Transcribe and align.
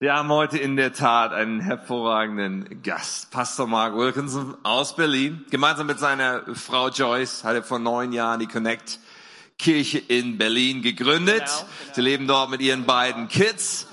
Wir 0.00 0.12
haben 0.12 0.28
heute 0.28 0.58
in 0.58 0.74
der 0.74 0.92
Tat 0.92 1.32
einen 1.32 1.60
hervorragenden 1.60 2.82
Gast. 2.82 3.30
Pastor 3.30 3.68
Mark 3.68 3.94
Wilkinson 3.94 4.56
aus 4.64 4.96
Berlin. 4.96 5.44
Gemeinsam 5.50 5.86
mit 5.86 6.00
seiner 6.00 6.42
Frau 6.56 6.88
Joyce 6.88 7.44
hat 7.44 7.54
er 7.54 7.62
vor 7.62 7.78
neun 7.78 8.10
Jahren 8.12 8.40
die 8.40 8.48
Connect 8.48 8.98
Kirche 9.56 9.98
in 9.98 10.36
Berlin 10.36 10.82
gegründet. 10.82 11.44
Genau, 11.44 11.60
genau. 11.60 11.94
Sie 11.94 12.00
leben 12.00 12.26
dort 12.26 12.50
mit 12.50 12.60
ihren 12.60 12.86
beiden 12.86 13.28
Kids 13.28 13.86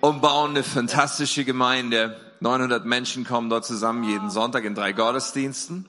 und 0.00 0.22
bauen 0.22 0.52
eine 0.52 0.62
fantastische 0.62 1.44
Gemeinde. 1.44 2.18
900 2.40 2.86
Menschen 2.86 3.24
kommen 3.24 3.50
dort 3.50 3.66
zusammen 3.66 4.04
jeden 4.04 4.30
Sonntag 4.30 4.64
in 4.64 4.74
drei 4.74 4.92
Gottesdiensten. 4.94 5.86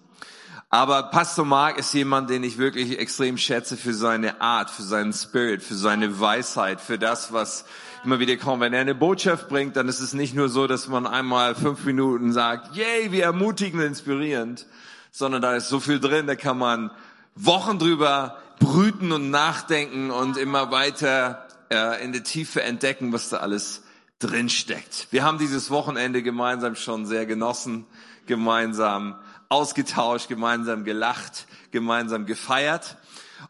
Aber 0.70 1.04
Pastor 1.04 1.46
Mark 1.46 1.78
ist 1.78 1.94
jemand, 1.94 2.30
den 2.30 2.44
ich 2.44 2.58
wirklich 2.58 3.00
extrem 3.00 3.38
schätze 3.38 3.78
für 3.78 3.94
seine 3.94 4.42
Art, 4.42 4.70
für 4.70 4.84
seinen 4.84 5.14
Spirit, 5.14 5.64
für 5.64 5.76
seine 5.76 6.20
Weisheit, 6.20 6.82
für 6.82 7.00
das, 7.00 7.32
was 7.32 7.64
immer 8.08 8.20
wieder 8.20 8.38
kommt. 8.38 8.62
Wenn 8.62 8.72
er 8.72 8.80
eine 8.80 8.96
Botschaft 8.96 9.50
bringt, 9.50 9.76
dann 9.76 9.90
ist 9.90 10.00
es 10.00 10.14
nicht 10.14 10.34
nur 10.34 10.48
so, 10.48 10.66
dass 10.66 10.88
man 10.88 11.06
einmal 11.06 11.56
fünf 11.56 11.84
Minuten 11.84 12.32
sagt, 12.32 12.74
yay, 12.74 13.12
wie 13.12 13.20
ermutigend 13.20 13.84
inspirierend, 13.84 14.66
sondern 15.12 15.42
da 15.42 15.58
ist 15.58 15.68
so 15.68 15.82
viel 15.82 16.00
drin, 16.00 16.26
da 16.26 16.36
kann 16.36 16.58
man 16.58 16.90
Wochen 17.36 17.80
drüber 17.80 18.38
brüten 18.60 19.12
und 19.12 19.30
nachdenken 19.30 20.10
und 20.10 20.38
immer 20.38 20.72
weiter 20.72 21.48
äh, 21.70 22.02
in 22.02 22.14
der 22.14 22.24
Tiefe 22.24 22.64
entdecken, 22.64 23.12
was 23.12 23.28
da 23.28 23.38
alles 23.38 23.84
drin 24.20 24.48
steckt. 24.48 25.08
Wir 25.12 25.26
haben 25.26 25.38
dieses 25.38 25.70
Wochenende 25.70 26.24
gemeinsam 26.24 26.76
schon 26.76 27.06
sehr 27.06 27.26
genossen, 27.26 27.86
gemeinsam 28.26 29.16
ausgetauscht, 29.50 30.30
gemeinsam 30.30 30.86
gelacht, 30.86 31.46
gemeinsam 31.72 32.26
gefeiert. 32.26 32.96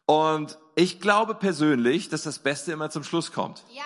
Und 0.07 0.57
ich 0.73 0.99
glaube 0.99 1.35
persönlich, 1.35 2.09
dass 2.09 2.23
das 2.23 2.39
Beste 2.39 2.71
immer 2.71 2.89
zum 2.89 3.03
Schluss 3.03 3.31
kommt. 3.31 3.63
Ja. 3.69 3.83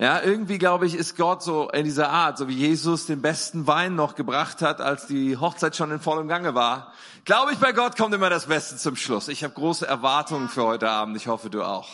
Ja, 0.00 0.22
irgendwie 0.22 0.58
glaube 0.58 0.86
ich, 0.86 0.94
ist 0.94 1.16
Gott 1.16 1.42
so 1.42 1.68
in 1.70 1.84
dieser 1.84 2.10
Art, 2.10 2.38
so 2.38 2.46
wie 2.46 2.54
Jesus 2.54 3.06
den 3.06 3.20
besten 3.20 3.66
Wein 3.66 3.96
noch 3.96 4.14
gebracht 4.14 4.62
hat, 4.62 4.80
als 4.80 5.08
die 5.08 5.36
Hochzeit 5.36 5.74
schon 5.74 5.90
in 5.90 5.98
vollem 5.98 6.28
Gange 6.28 6.54
war. 6.54 6.92
Glaube 7.24 7.52
ich, 7.52 7.58
bei 7.58 7.72
Gott 7.72 7.96
kommt 7.96 8.14
immer 8.14 8.30
das 8.30 8.46
Beste 8.46 8.76
zum 8.76 8.94
Schluss. 8.94 9.26
Ich 9.26 9.42
habe 9.42 9.54
große 9.54 9.88
Erwartungen 9.88 10.48
für 10.48 10.62
heute 10.62 10.88
Abend. 10.88 11.16
Ich 11.16 11.26
hoffe, 11.26 11.50
du 11.50 11.64
auch. 11.64 11.88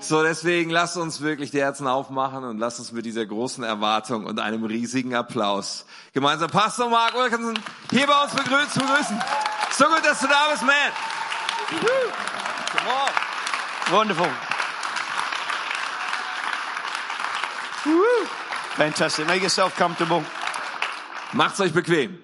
So, 0.00 0.22
deswegen 0.22 0.68
lass 0.68 0.98
uns 0.98 1.22
wirklich 1.22 1.50
die 1.50 1.62
Herzen 1.62 1.86
aufmachen 1.86 2.44
und 2.44 2.58
lass 2.58 2.78
uns 2.78 2.92
mit 2.92 3.06
dieser 3.06 3.24
großen 3.24 3.64
Erwartung 3.64 4.26
und 4.26 4.38
einem 4.38 4.64
riesigen 4.64 5.14
Applaus 5.14 5.86
gemeinsam 6.12 6.50
Pastor 6.50 6.90
Mark 6.90 7.14
Wilkinson 7.14 7.58
hier 7.90 8.06
bei 8.06 8.22
uns 8.22 8.34
begrüßen. 8.34 8.82
begrüßen. 8.82 9.22
So 9.70 9.86
gut, 9.86 10.04
dass 10.04 10.20
du 10.20 10.26
da 10.26 10.50
bist, 10.50 10.62
man. 10.62 10.74
Come 12.70 12.90
on. 12.90 13.98
Wonderful. 13.98 14.28
Fantastic. 18.76 19.26
Make 19.26 19.42
yourself 19.42 19.76
comfortable. 19.76 20.22
Macht's 21.32 21.60
euch 21.60 21.72
bequem. 21.72 22.18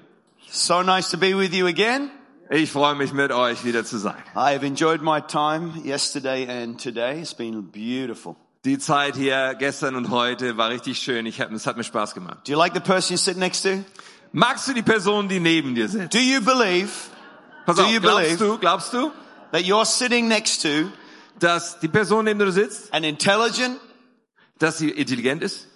So 0.50 0.82
nice 0.82 1.10
to 1.10 1.18
be 1.18 1.34
with 1.36 1.54
you 1.54 1.66
again. 1.66 2.10
Ich 2.50 2.72
freue 2.72 2.96
mich 2.96 3.12
mit 3.12 3.30
euch 3.30 3.64
wieder 3.64 3.84
zu 3.84 3.98
sein. 3.98 4.16
I 4.34 4.52
have 4.54 4.64
enjoyed 4.64 5.02
my 5.02 5.20
time 5.20 5.72
yesterday 5.84 6.46
and 6.48 6.80
today. 6.80 7.20
It's 7.20 7.34
been 7.34 7.70
beautiful. 7.70 8.36
Die 8.64 8.78
Zeit 8.78 9.16
hier 9.16 9.54
gestern 9.54 9.94
und 9.94 10.10
heute 10.10 10.56
war 10.56 10.70
richtig 10.70 10.98
schön. 10.98 11.24
Ich 11.26 11.40
hab, 11.40 11.52
es 11.52 11.66
hat 11.66 11.76
mir 11.76 11.84
Spaß 11.84 12.14
gemacht. 12.14 12.46
Do 12.46 12.52
you 12.52 12.58
like 12.58 12.74
the 12.74 12.80
person 12.80 13.14
you 13.14 13.18
sit 13.18 13.36
next 13.36 13.62
to? 13.62 13.84
Magst 14.32 14.68
du 14.68 14.74
die 14.74 14.82
Person, 14.82 15.28
die 15.28 15.40
neben 15.40 15.74
dir 15.74 15.88
sitzt? 15.88 16.12
Do 16.12 16.18
you 16.18 16.40
believe? 16.40 16.90
Pass 17.64 17.76
do 17.76 17.82
auf, 17.82 17.90
you 17.90 18.00
glaubst 18.00 18.38
believe 18.38 18.38
du, 18.38 18.58
glaubst 18.58 18.92
du, 18.92 19.12
that 19.52 19.62
you're 19.62 19.86
sitting 19.86 20.28
next 20.28 20.62
to 20.62 20.90
dass 21.40 21.80
die 21.80 21.88
Person, 21.88 22.24
neben 22.24 22.38
du 22.38 22.52
sitzt, 22.52 22.92
an 22.92 23.04
intelligent, 23.04 23.78
dass 24.58 24.78
sie 24.78 24.90
intelligent 24.90 25.42
ist, 25.42 25.66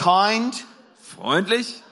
kind, 0.00 0.64
freundlich, 1.16 1.82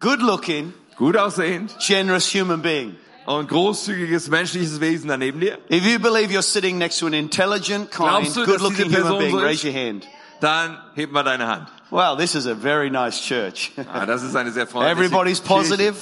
good 0.00 0.22
looking, 0.22 0.72
gut 0.96 1.16
aussehend 1.16 1.76
generous 1.78 2.32
human 2.32 2.62
being? 2.62 2.96
und 3.26 3.46
großzügiges 3.48 4.28
menschliches 4.28 4.80
Wesen 4.80 5.08
daneben 5.08 5.40
dir? 5.40 5.58
If 5.70 5.84
you 5.84 5.98
believe 5.98 6.32
you're 6.32 6.42
sitting 6.42 6.78
next 6.78 6.98
to 7.00 7.06
an 7.06 7.12
intelligent, 7.12 7.90
kind, 7.90 8.34
du, 8.34 8.44
dass 8.44 8.46
good 8.46 8.60
looking 8.62 8.88
diese 8.88 9.04
human 9.04 9.18
being, 9.18 9.32
so 9.32 9.38
raise 9.38 9.66
your 9.66 9.74
hand. 9.74 10.08
Dann 10.40 10.78
heb 10.94 11.12
mal 11.12 11.24
deine 11.24 11.46
Hand. 11.46 11.68
Wow, 11.90 12.16
this 12.16 12.34
is 12.34 12.46
a 12.46 12.54
very 12.54 12.90
nice 12.90 13.20
church. 13.20 13.72
Ah, 13.92 14.06
das 14.06 14.22
ist 14.22 14.34
eine 14.34 14.50
sehr 14.50 14.66
freundliche 14.68 14.92
Everybody's 14.92 15.40
positive. 15.40 15.94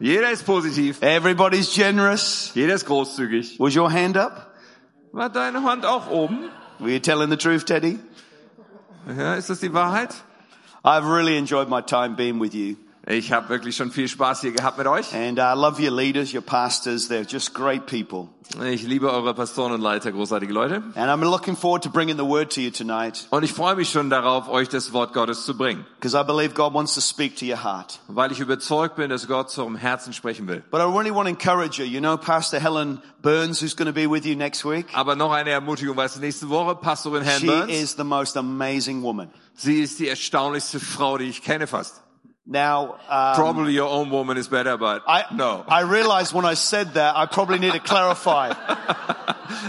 Jeder 0.00 0.32
ist 0.32 0.44
positiv. 0.44 1.00
Everybody's 1.02 1.72
generous. 1.72 2.50
Jeder 2.54 2.74
ist 2.74 2.86
großzügig. 2.86 3.60
Was 3.60 3.76
your 3.76 3.92
hand 3.92 4.16
up? 4.16 4.52
War 5.12 5.28
deine 5.28 5.62
Hand 5.62 5.86
auch 5.86 6.10
oben? 6.10 6.50
Were 6.80 6.90
you 6.90 6.98
telling 6.98 7.30
the 7.30 7.36
truth, 7.36 7.66
Teddy? 7.66 8.00
Ja, 9.16 9.34
ist 9.34 9.50
das 9.50 9.60
die 9.60 9.72
Wahrheit? 9.72 10.14
I've 10.84 11.06
really 11.06 11.36
enjoyed 11.36 11.68
my 11.68 11.80
time 11.82 12.16
being 12.16 12.40
with 12.40 12.54
you. 12.54 12.76
Ich 13.04 13.32
habe 13.32 13.48
wirklich 13.48 13.74
schon 13.76 13.90
viel 13.90 14.06
Spaß 14.06 14.42
hier 14.42 14.52
gehabt 14.52 14.78
mit 14.78 14.86
euch. 14.86 15.12
And 15.12 15.36
I 15.36 15.54
love 15.56 15.80
your 15.82 15.90
leaders, 15.90 16.32
your 16.32 16.40
pastors. 16.42 17.08
They're 17.10 17.26
just 17.28 17.52
great 17.52 17.86
people. 17.86 18.28
Ich 18.70 18.82
liebe 18.84 19.10
eure 19.10 19.34
Pastoren 19.34 19.72
und 19.72 19.80
Leiter, 19.80 20.12
großartige 20.12 20.52
Leute. 20.52 20.82
And 20.94 21.10
I'm 21.10 21.24
looking 21.28 21.56
forward 21.56 21.82
to 21.82 21.90
bringing 21.90 22.16
the 22.16 22.24
word 22.24 22.52
to 22.54 22.60
you 22.60 22.70
tonight 22.70 23.26
Und 23.30 23.42
ich 23.42 23.52
freue 23.52 23.74
mich 23.74 23.90
schon 23.90 24.08
darauf, 24.08 24.48
euch 24.48 24.68
das 24.68 24.92
Wort 24.92 25.14
Gottes 25.14 25.44
zu 25.44 25.56
bringen, 25.56 25.84
because 26.00 26.16
I 26.16 26.22
believe 26.22 26.54
God 26.54 26.74
wants 26.74 26.94
to 26.94 27.00
speak 27.00 27.34
to 27.38 27.44
your 27.46 27.64
heart. 27.64 27.98
weil 28.06 28.30
ich 28.30 28.38
überzeugt 28.38 28.94
bin, 28.94 29.10
dass 29.10 29.26
Gott 29.26 29.50
zu 29.50 29.62
eurem 29.62 29.74
Herzen 29.76 30.12
sprechen 30.12 30.46
will. 30.46 30.62
But 30.70 30.80
I 30.80 30.84
really 30.84 31.12
want 31.12 31.26
to 31.26 31.30
encourage 31.30 31.80
you. 31.82 31.84
You 31.86 31.98
know 32.00 32.16
Pastor 32.16 32.60
Helen 32.60 33.00
Burns, 33.22 33.60
who's 33.62 33.74
going 33.74 33.86
to 33.88 33.92
be 33.94 34.06
with 34.08 34.24
you 34.26 34.36
next 34.36 34.64
week? 34.64 34.86
Aber 34.92 35.16
noch 35.16 35.32
eine 35.32 35.50
Ermutigung, 35.50 35.96
weißt 35.96 36.16
du, 36.16 36.20
nächste 36.20 36.48
Woche 36.50 36.76
Pastorin 36.76 37.22
Helen 37.24 37.40
She 37.40 37.46
Burns. 37.46 37.72
is 37.72 37.96
the 37.96 38.04
most 38.04 38.36
amazing 38.36 39.02
woman. 39.02 39.28
Sie 39.54 39.80
ist 39.80 39.98
die 39.98 40.08
erstaunlichste 40.08 40.80
Frau, 40.80 41.18
die 41.18 41.28
ich 41.28 41.42
kenne 41.42 41.66
fast. 41.66 42.02
Now, 42.44 42.96
um, 43.08 43.34
Probably 43.36 43.72
your 43.78 43.88
own 43.88 44.10
woman 44.10 44.36
is 44.36 44.48
better, 44.48 44.76
but 44.76 45.04
I, 45.06 45.22
no. 45.32 45.64
I 45.68 45.82
realized 45.82 46.34
when 46.34 46.44
I 46.44 46.54
said 46.56 46.94
that, 46.94 47.14
I 47.16 47.26
probably 47.26 47.60
need 47.60 47.72
to 47.72 47.78
clarify. 47.80 48.52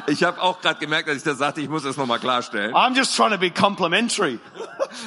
Ich 0.08 0.24
habe 0.24 0.42
auch 0.42 0.62
gerade 0.62 0.80
gemerkt, 0.80 1.10
als 1.10 1.18
ich 1.18 1.24
das 1.24 1.38
sagte, 1.38 1.60
ich 1.60 1.68
muss 1.70 1.84
das 1.84 1.98
nochmal 1.98 2.18
klarstellen. 2.20 2.74
I'm 2.74 2.96
just 2.96 3.16
trying 3.16 3.32
to 3.32 3.38
be 3.38 3.52
complimentary. 3.52 4.40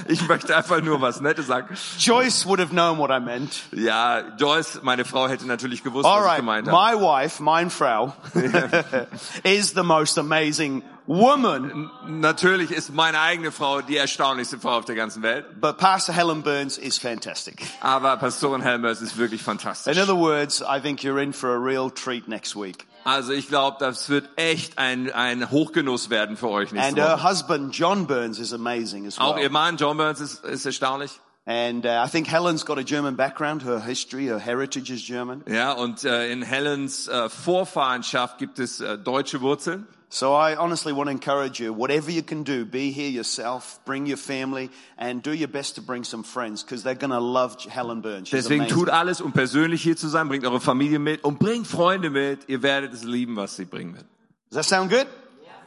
Ich 0.09 0.27
möchte 0.29 0.55
einfach 0.55 0.83
nur 0.83 1.01
was 1.01 1.21
Nettes 1.21 1.47
sagen. 1.47 1.77
Joyce 1.99 2.45
would 2.47 2.61
have 2.61 2.71
known 2.73 2.99
what 2.99 3.11
I 3.11 3.19
meant. 3.21 3.63
Ja, 3.73 4.21
Joyce, 4.37 4.81
meine 4.83 5.05
Frau, 5.05 5.29
hätte 5.29 5.47
natürlich 5.47 5.83
gewusst, 5.83 6.05
All 6.07 6.19
was 6.19 6.25
ich 6.25 6.31
right, 6.31 6.37
gemeint 6.39 6.69
habe. 6.69 6.97
my 6.97 7.01
wife, 7.01 7.43
mein 7.43 7.71
Frau, 7.71 8.13
is 9.45 9.73
the 9.73 9.83
most 9.83 10.19
amazing 10.19 10.83
woman. 11.07 11.91
Natürlich 12.07 12.71
ist 12.71 12.93
meine 12.93 13.21
eigene 13.21 13.53
Frau 13.53 13.81
die 13.81 13.97
erstaunlichste 13.97 14.59
Frau 14.59 14.79
auf 14.79 14.85
der 14.85 14.95
ganzen 14.97 15.23
Welt. 15.23 15.61
But 15.61 15.79
Pastor 15.79 16.15
Helen 16.15 16.43
Burns 16.43 16.79
is 16.79 16.99
fantastic. 16.99 17.63
Aber 17.81 18.17
Pastorin 18.17 18.63
Helmers 18.63 19.01
ist 19.01 19.17
wirklich 19.17 19.43
fantastisch. 19.43 19.97
In 19.97 20.03
other 20.03 20.17
words, 20.17 20.63
I 20.63 20.81
think 20.81 21.01
you're 21.03 21.23
in 21.23 21.33
for 21.33 21.51
a 21.51 21.59
real 21.59 21.91
treat 21.91 22.29
next 22.29 22.57
week. 22.57 22.87
Also 23.05 23.33
ich 23.33 23.47
glaube, 23.49 23.77
das 23.79 24.09
wird 24.09 24.29
echt 24.35 24.79
ein, 24.79 25.13
ein 25.13 25.51
Hochgenuss 25.53 26.11
werden 26.11 26.37
für 26.37 26.49
euch 26.49 26.73
nächste 26.73 26.89
And 26.89 26.99
her 26.99 27.19
Woche. 27.19 27.31
husband, 27.31 27.77
John 27.77 28.07
Burns, 28.09 28.41
is 28.41 28.53
amazing 28.53 29.07
as 29.07 29.19
Auch 29.19 29.37
ihr 29.37 29.45
well. 29.45 29.51
Mann, 29.51 29.77
John 29.77 29.97
Burns, 29.97 30.21
ist, 30.21 30.45
ist 30.45 30.67
erstaunlich. 30.67 31.13
And 31.49 31.87
uh, 31.87 32.05
I 32.05 32.09
think 32.11 32.27
Helen's 32.27 32.65
got 32.67 32.77
a 32.77 32.83
German 32.83 33.15
background. 33.15 33.63
Her 33.63 33.79
history, 33.79 34.27
her 34.27 34.41
heritage 34.41 34.91
is 34.91 35.05
German. 35.07 35.45
Ja, 35.47 35.71
und 35.71 36.03
äh, 36.03 36.33
in 36.33 36.43
Helens 36.43 37.07
äh, 37.07 37.29
Vorfahrenschaft 37.29 38.39
gibt 38.39 38.59
es 38.59 38.81
äh, 38.81 38.99
deutsche 38.99 39.41
Wurzeln. 39.41 39.87
So 40.09 40.35
I 40.35 40.55
honestly 40.55 40.93
want 40.93 41.09
to 41.09 41.11
encourage 41.11 41.59
you, 41.59 41.73
whatever 41.73 42.13
you 42.13 42.23
can 42.23 42.45
do, 42.45 42.65
be 42.65 42.93
here 42.93 43.11
yourself, 43.11 43.81
bring 43.85 44.07
your 44.07 44.17
family, 44.17 44.71
and 44.97 45.21
do 45.21 45.33
your 45.33 45.49
best 45.49 45.75
to 45.75 45.83
bring 45.83 46.05
some 46.05 46.23
friends, 46.23 46.63
because 46.63 46.85
they're 46.85 46.95
going 46.95 47.11
to 47.11 47.19
love 47.19 47.61
Helen 47.65 48.03
Burns. 48.03 48.29
She's 48.29 48.45
Deswegen 48.45 48.63
amazing. 48.63 48.85
tut 48.85 48.89
alles, 48.89 49.21
um 49.21 49.33
persönlich 49.33 49.83
hier 49.83 49.97
zu 49.97 50.09
sein. 50.09 50.29
Bringt 50.29 50.47
eure 50.47 50.61
Familie 50.61 51.01
mit 51.01 51.25
und 51.25 51.39
bringt 51.39 51.67
Freunde 51.67 52.11
mit. 52.11 52.49
Ihr 52.49 52.63
werdet 52.63 52.93
es 52.93 53.03
lieben, 53.03 53.35
was 53.37 53.57
sie 53.57 53.65
bringen 53.65 53.95
wird. 53.95 54.07
Does 54.51 54.57
that 54.57 54.65
sound 54.65 54.91
good? 54.91 55.07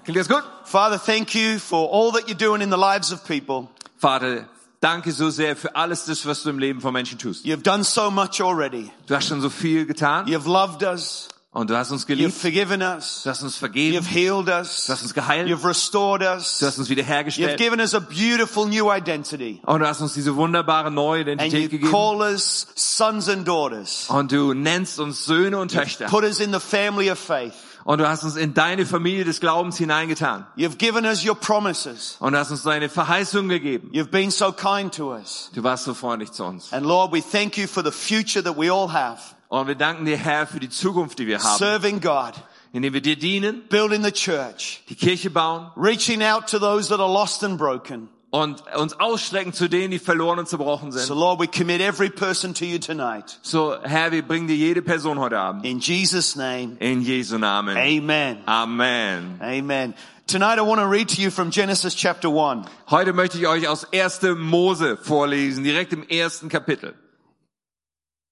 Klingt 0.06 0.18
das 0.18 0.30
gut? 0.30 0.44
Father, 0.64 0.98
thank 0.98 1.36
you 1.36 1.60
for 1.60 1.90
all 1.92 2.12
that 2.14 2.30
you're 2.30 2.38
doing 2.38 2.62
in 2.62 2.72
the 2.72 2.78
lives 2.78 3.12
of 3.12 3.26
people. 3.26 3.68
Vater, 3.98 4.48
danke 4.80 5.12
so 5.12 5.30
sehr 5.30 5.58
für 5.58 5.76
alles 5.76 6.06
das, 6.06 6.26
was 6.26 6.44
du 6.44 6.50
im 6.50 6.60
Leben 6.60 6.80
von 6.80 6.94
Menschen 6.94 7.20
tust. 7.20 7.46
You've 7.46 7.62
done 7.62 7.84
so 7.84 8.10
much 8.10 8.42
already. 8.42 8.90
Du 9.06 9.16
hast 9.16 9.28
schon 9.28 9.42
so 9.42 9.50
viel 9.50 9.86
getan 9.86 10.26
You've 10.28 10.48
loved 10.48 10.82
us. 10.82 11.28
Und 11.52 11.70
du 11.70 11.76
hast 11.76 11.92
uns 11.92 12.04
You've 12.04 12.08
geliebt. 12.08 12.34
forgiven 12.34 12.82
us. 12.82 13.22
Du 13.24 13.30
hast 13.32 13.42
uns 13.42 13.56
vergeben. 13.58 13.98
You've 13.98 14.08
healed 14.08 14.48
us. 14.50 14.86
Du 14.86 14.94
hast 14.94 15.02
uns 15.02 15.14
geheilt. 15.14 15.50
You've 15.50 15.66
restored 15.68 16.22
us. 16.22 16.60
Du 16.60 16.68
hast 16.68 16.78
uns 16.78 16.88
You've 16.88 16.92
wiederhergestellt. 16.98 17.58
given 17.58 17.80
us 17.80 17.94
a 17.96 18.00
beautiful 18.00 18.68
new 18.68 18.92
identity. 18.92 19.60
Und 19.66 19.80
du 19.80 19.88
hast 19.88 20.02
uns 20.02 20.14
diese 20.14 20.36
wunderbare 20.36 20.92
neue 20.92 21.22
And 21.22 21.30
Identität 21.42 21.64
you 21.64 21.70
gegeben. 21.80 21.92
call 21.92 22.22
us 22.22 22.68
sons 22.76 23.28
and 23.30 23.48
daughters. 23.48 24.06
Und 24.10 24.32
du 24.32 24.54
nennst 24.54 25.00
uns 25.00 25.26
Söhne 25.26 25.58
und 25.58 25.72
Töchter. 25.72 26.06
Put 26.06 26.24
us 26.24 26.40
in 26.40 26.54
the 26.54 26.60
family 26.60 27.10
of 27.10 27.18
faith. 27.18 27.54
Und 27.86 27.98
du 28.00 28.08
hast 28.08 28.24
uns 28.24 28.36
in 28.36 28.54
deine 28.54 28.86
Familie 28.86 29.24
des 29.26 29.40
Glaubens 29.40 29.78
hineingetan. 29.78 30.46
You've 30.56 30.78
given 30.78 31.06
us 31.06 31.26
your 31.26 31.34
promises. 31.34 32.18
Und 32.20 32.34
du 32.34 32.38
hast 32.38 32.52
uns 32.52 32.62
deine 32.62 32.90
Verheißung 32.90 33.50
gegeben. 33.50 33.90
You've 33.92 34.12
been 34.12 34.30
so 34.30 34.52
kind 34.52 34.94
to 34.94 35.14
us. 35.14 35.50
Du 35.56 35.64
warst 35.64 35.86
so 35.86 35.96
freundlich 35.96 36.32
zu 36.32 36.44
uns. 36.44 36.72
And 36.72 36.86
Lord, 36.86 37.12
we 37.12 37.22
thank 37.22 37.58
you 37.58 37.66
for 37.66 37.84
the 37.84 37.92
future 37.92 38.44
that 38.44 38.56
we 38.56 38.70
all 38.72 38.92
have. 38.94 39.18
Und 39.50 39.68
wir 39.68 39.76
danken 39.76 40.06
dir, 40.06 40.16
Herr, 40.16 40.46
für 40.48 40.60
die 40.60 40.70
Zukunft, 40.70 41.18
die 41.20 41.26
wir 41.28 41.40
haben. 41.44 41.58
Serving 41.58 42.02
God, 42.02 42.34
Indem 42.72 42.94
wir 42.94 43.02
dir 43.02 43.16
dienen, 43.16 43.64
building 43.68 44.04
the 44.04 44.12
church, 44.12 44.84
die 44.90 44.96
Kirche 44.96 45.32
bauen, 45.32 45.72
reaching 45.76 46.22
out 46.22 46.48
to 46.48 46.60
those 46.60 46.88
that 46.90 47.00
are 47.00 47.12
lost 47.12 47.44
and 47.44 47.58
broken, 47.58 48.10
und 48.30 48.62
uns 48.78 48.94
ausstrecken 49.00 49.52
zu 49.54 49.68
denen, 49.68 49.90
die 49.90 49.98
verloren 49.98 50.38
und 50.38 50.48
zerbrochen 50.48 50.92
So 50.92 51.00
sind. 51.00 51.18
Lord, 51.18 51.40
we 51.40 51.48
commit 51.48 51.82
every 51.82 52.12
person 52.12 52.54
to 52.54 52.64
you 52.66 52.78
tonight. 52.78 53.40
So, 53.42 53.76
Herr, 53.82 54.12
wir 54.12 54.22
bringen 54.22 54.48
dir 54.48 54.56
jede 54.56 54.84
Person 54.84 55.18
heute 55.18 55.40
Abend. 55.40 55.66
In 55.66 55.80
Jesus' 55.80 56.36
name, 56.36 56.78
In 56.80 57.02
Jesu 57.02 57.40
Namen. 57.40 57.76
amen. 57.76 58.38
Amen. 58.46 59.40
Amen. 59.42 59.96
Tonight 60.28 60.60
I 60.60 60.62
want 60.62 60.80
to 60.80 60.86
read 60.86 61.10
to 61.16 61.20
you 61.24 61.32
from 61.32 61.50
Genesis 61.50 61.96
chapter 61.96 62.30
1. 62.30 62.68
Heute 62.92 63.14
möchte 63.14 63.40
ich 63.40 63.48
euch 63.48 63.68
aus 63.68 63.88
1. 63.92 64.22
Mose 64.38 64.96
vorlesen, 64.96 65.64
direkt 65.64 65.92
im 65.92 66.08
ersten 66.08 66.50
Kapitel. 66.50 66.94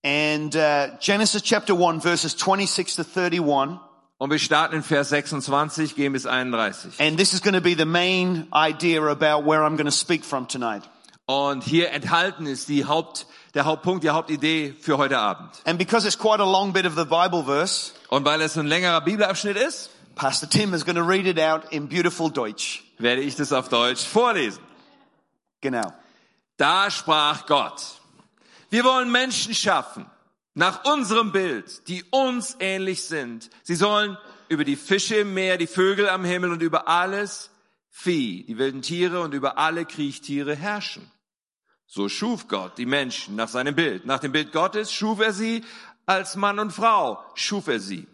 And 0.07 0.56
uh, 0.56 0.98
Genesis 1.01 1.42
chapter 1.42 1.74
1 1.75 2.00
verses 2.00 2.31
26 2.31 2.95
to 2.95 3.04
31. 3.04 3.77
Und 4.19 4.31
wir 4.31 4.39
starten 4.39 4.75
in 4.77 4.81
Vers 4.81 5.09
26, 5.09 5.95
gehen 5.95 6.13
bis 6.13 6.25
31. 6.25 6.98
And 7.00 7.18
this 7.18 7.33
is 7.33 7.42
going 7.42 7.56
to 7.56 7.62
be 7.62 7.75
the 7.75 7.86
main 7.86 8.48
idea 8.54 9.04
about 9.04 9.44
where 9.45 9.63
I'm 9.65 9.75
going 9.75 9.86
to 9.86 9.92
speak 9.92 10.24
from 10.24 10.48
tonight. 10.48 10.83
Und 11.25 11.65
hier 11.65 11.92
enthalten 11.92 12.45
ist 12.45 12.69
die 12.69 12.86
Haupt, 12.86 13.27
der 13.54 13.65
Hauptpunkt, 13.65 14.06
die 14.06 14.12
Hauptidee 14.12 14.74
für 14.80 14.98
heute 14.98 15.19
Abend. 15.19 15.50
And 15.65 15.77
because 15.77 16.07
it's 16.07 16.18
quite 16.18 16.42
a 16.42 16.50
long 16.50 16.71
bit 16.71 16.86
of 16.86 16.95
the 16.95 17.04
Bible 17.04 17.44
verse, 17.44 17.92
Und 18.07 18.24
weil 18.24 18.39
es 18.42 18.57
ein 18.57 18.65
längerer 18.68 19.01
Bibelabschnitt 19.01 19.57
ist, 19.57 19.89
Pastor 20.15 20.50
Tim 20.50 20.74
is 20.74 20.86
going 20.86 20.95
to 20.95 21.04
read 21.04 21.25
it 21.27 21.38
out 21.38 21.63
in 21.71 21.89
beautiful 21.89 22.31
Deutsch. 22.31 22.81
werde 22.98 23.21
ich 23.21 23.36
das 23.36 23.51
auf 23.51 23.68
Deutsch 23.68 24.06
vorlesen. 24.06 24.63
Genau. 25.59 25.92
Da 26.56 26.89
sprach 26.89 27.45
Gott, 27.45 27.83
wir 28.69 28.83
wollen 28.83 29.11
Menschen 29.11 29.53
schaffen, 29.53 30.05
nach 30.53 30.85
unserem 30.85 31.31
Bild, 31.31 31.87
die 31.87 32.03
uns 32.09 32.57
ähnlich 32.59 33.03
sind. 33.03 33.49
Sie 33.63 33.75
sollen 33.75 34.17
über 34.49 34.63
die 34.63 34.75
Fische 34.75 35.15
im 35.17 35.33
Meer, 35.33 35.57
die 35.57 35.67
Vögel 35.67 36.09
am 36.09 36.25
Himmel 36.25 36.51
und 36.51 36.61
über 36.61 36.87
alles 36.87 37.51
Vieh, 37.89 38.43
die 38.43 38.57
wilden 38.57 38.83
Tiere 38.83 39.21
und 39.21 39.33
über 39.33 39.57
alle 39.57 39.85
Kriechtiere 39.85 40.55
herrschen. 40.55 41.11
So 41.87 42.09
schuf 42.09 42.47
Gott 42.47 42.77
die 42.77 42.85
Menschen 42.85 43.35
nach 43.35 43.47
seinem 43.47 43.73
Bild. 43.73 44.05
Nach 44.05 44.19
dem 44.19 44.31
Bild 44.31 44.51
Gottes 44.51 44.91
schuf 44.91 45.19
er 45.19 45.33
sie 45.33 45.63
als 46.05 46.35
Mann 46.35 46.59
und 46.59 46.71
Frau, 46.71 47.23
schuf 47.33 47.67
er 47.67 47.79
sie. 47.79 48.07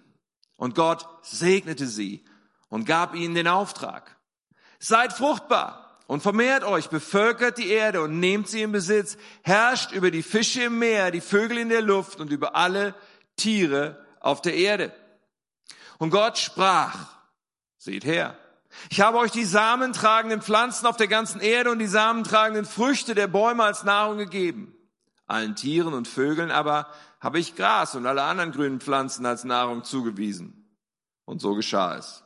Und 0.56 0.75
Gott 0.75 1.07
segnete 1.21 1.88
sie 1.88 2.23
und 2.69 2.85
gab 2.85 3.13
ihnen 3.15 3.35
den 3.35 3.47
Auftrag. 3.47 4.17
Seid 4.79 5.11
fruchtbar 5.11 5.82
und 6.07 6.21
vermehrt 6.21 6.63
euch, 6.63 6.89
bevölkert 6.89 7.57
die 7.57 7.69
Erde 7.69 8.01
und 8.01 8.19
nehmt 8.19 8.47
sie 8.47 8.61
in 8.61 8.71
Besitz, 8.71 9.17
herrscht 9.44 9.91
über 9.91 10.11
die 10.11 10.23
Fische 10.23 10.63
im 10.63 10.79
Meer, 10.79 11.11
die 11.11 11.21
Vögel 11.21 11.57
in 11.57 11.69
der 11.69 11.81
Luft 11.81 12.19
und 12.19 12.31
über 12.31 12.55
alle 12.55 12.94
Tiere 13.35 14.05
auf 14.19 14.41
der 14.41 14.55
Erde. 14.55 14.94
Und 15.97 16.09
Gott 16.09 16.38
sprach, 16.38 17.07
seht 17.77 18.05
her, 18.05 18.38
ich 18.89 19.01
habe 19.01 19.17
euch 19.19 19.31
die 19.31 19.45
samentragenden 19.45 20.41
Pflanzen 20.41 20.88
auf 20.88 20.97
der 20.97 21.07
ganzen 21.07 21.39
Erde 21.39 21.71
und 21.71 21.79
die 21.79 21.88
samentragenden 21.88 22.65
Früchte 22.65 23.15
der 23.15 23.27
Bäume 23.27 23.63
als 23.63 23.83
Nahrung 23.83 24.17
gegeben. 24.17 24.75
Allen 25.27 25.56
Tieren 25.56 25.94
und 25.94 26.07
Vögeln 26.07 26.51
aber 26.51 26.88
habe 27.19 27.39
ich 27.39 27.56
Gras 27.56 27.95
und 27.95 28.06
alle 28.06 28.23
anderen 28.23 28.51
grünen 28.51 28.81
Pflanzen 28.81 29.25
als 29.25 29.44
Nahrung 29.44 29.83
zugewiesen. 29.83 30.77
Und 31.25 31.39
so 31.39 31.56
geschah 31.56 31.95
es. 31.95 32.22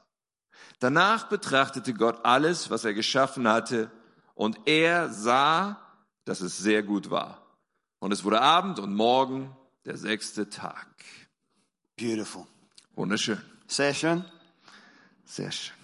Danach 0.80 1.28
betrachtete 1.30 1.94
Gott 1.94 2.24
alles, 2.24 2.70
was 2.70 2.86
er 2.86 2.94
geschaffen 2.94 3.48
hatte, 3.48 3.90
und 4.36 4.60
er 4.66 5.10
sah, 5.10 5.82
dass 6.26 6.42
es 6.42 6.58
sehr 6.58 6.84
gut 6.84 7.10
war. 7.10 7.42
Und 8.00 8.12
es 8.12 8.24
wurde 8.24 8.42
Abend 8.42 8.78
und 8.80 8.94
Morgen, 8.94 9.56
der 9.86 9.98
sechste 9.98 10.50
Tag. 10.50 10.88
Beautiful. 11.96 12.46
Wunderschön. 12.96 13.42
Sehr 13.66 13.94
schön. 13.94 14.24
Sehr 15.26 15.52
schön. 15.52 15.76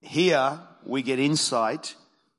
Here 0.00 0.66
we 0.84 1.02
get 1.02 1.18
insight 1.18 1.96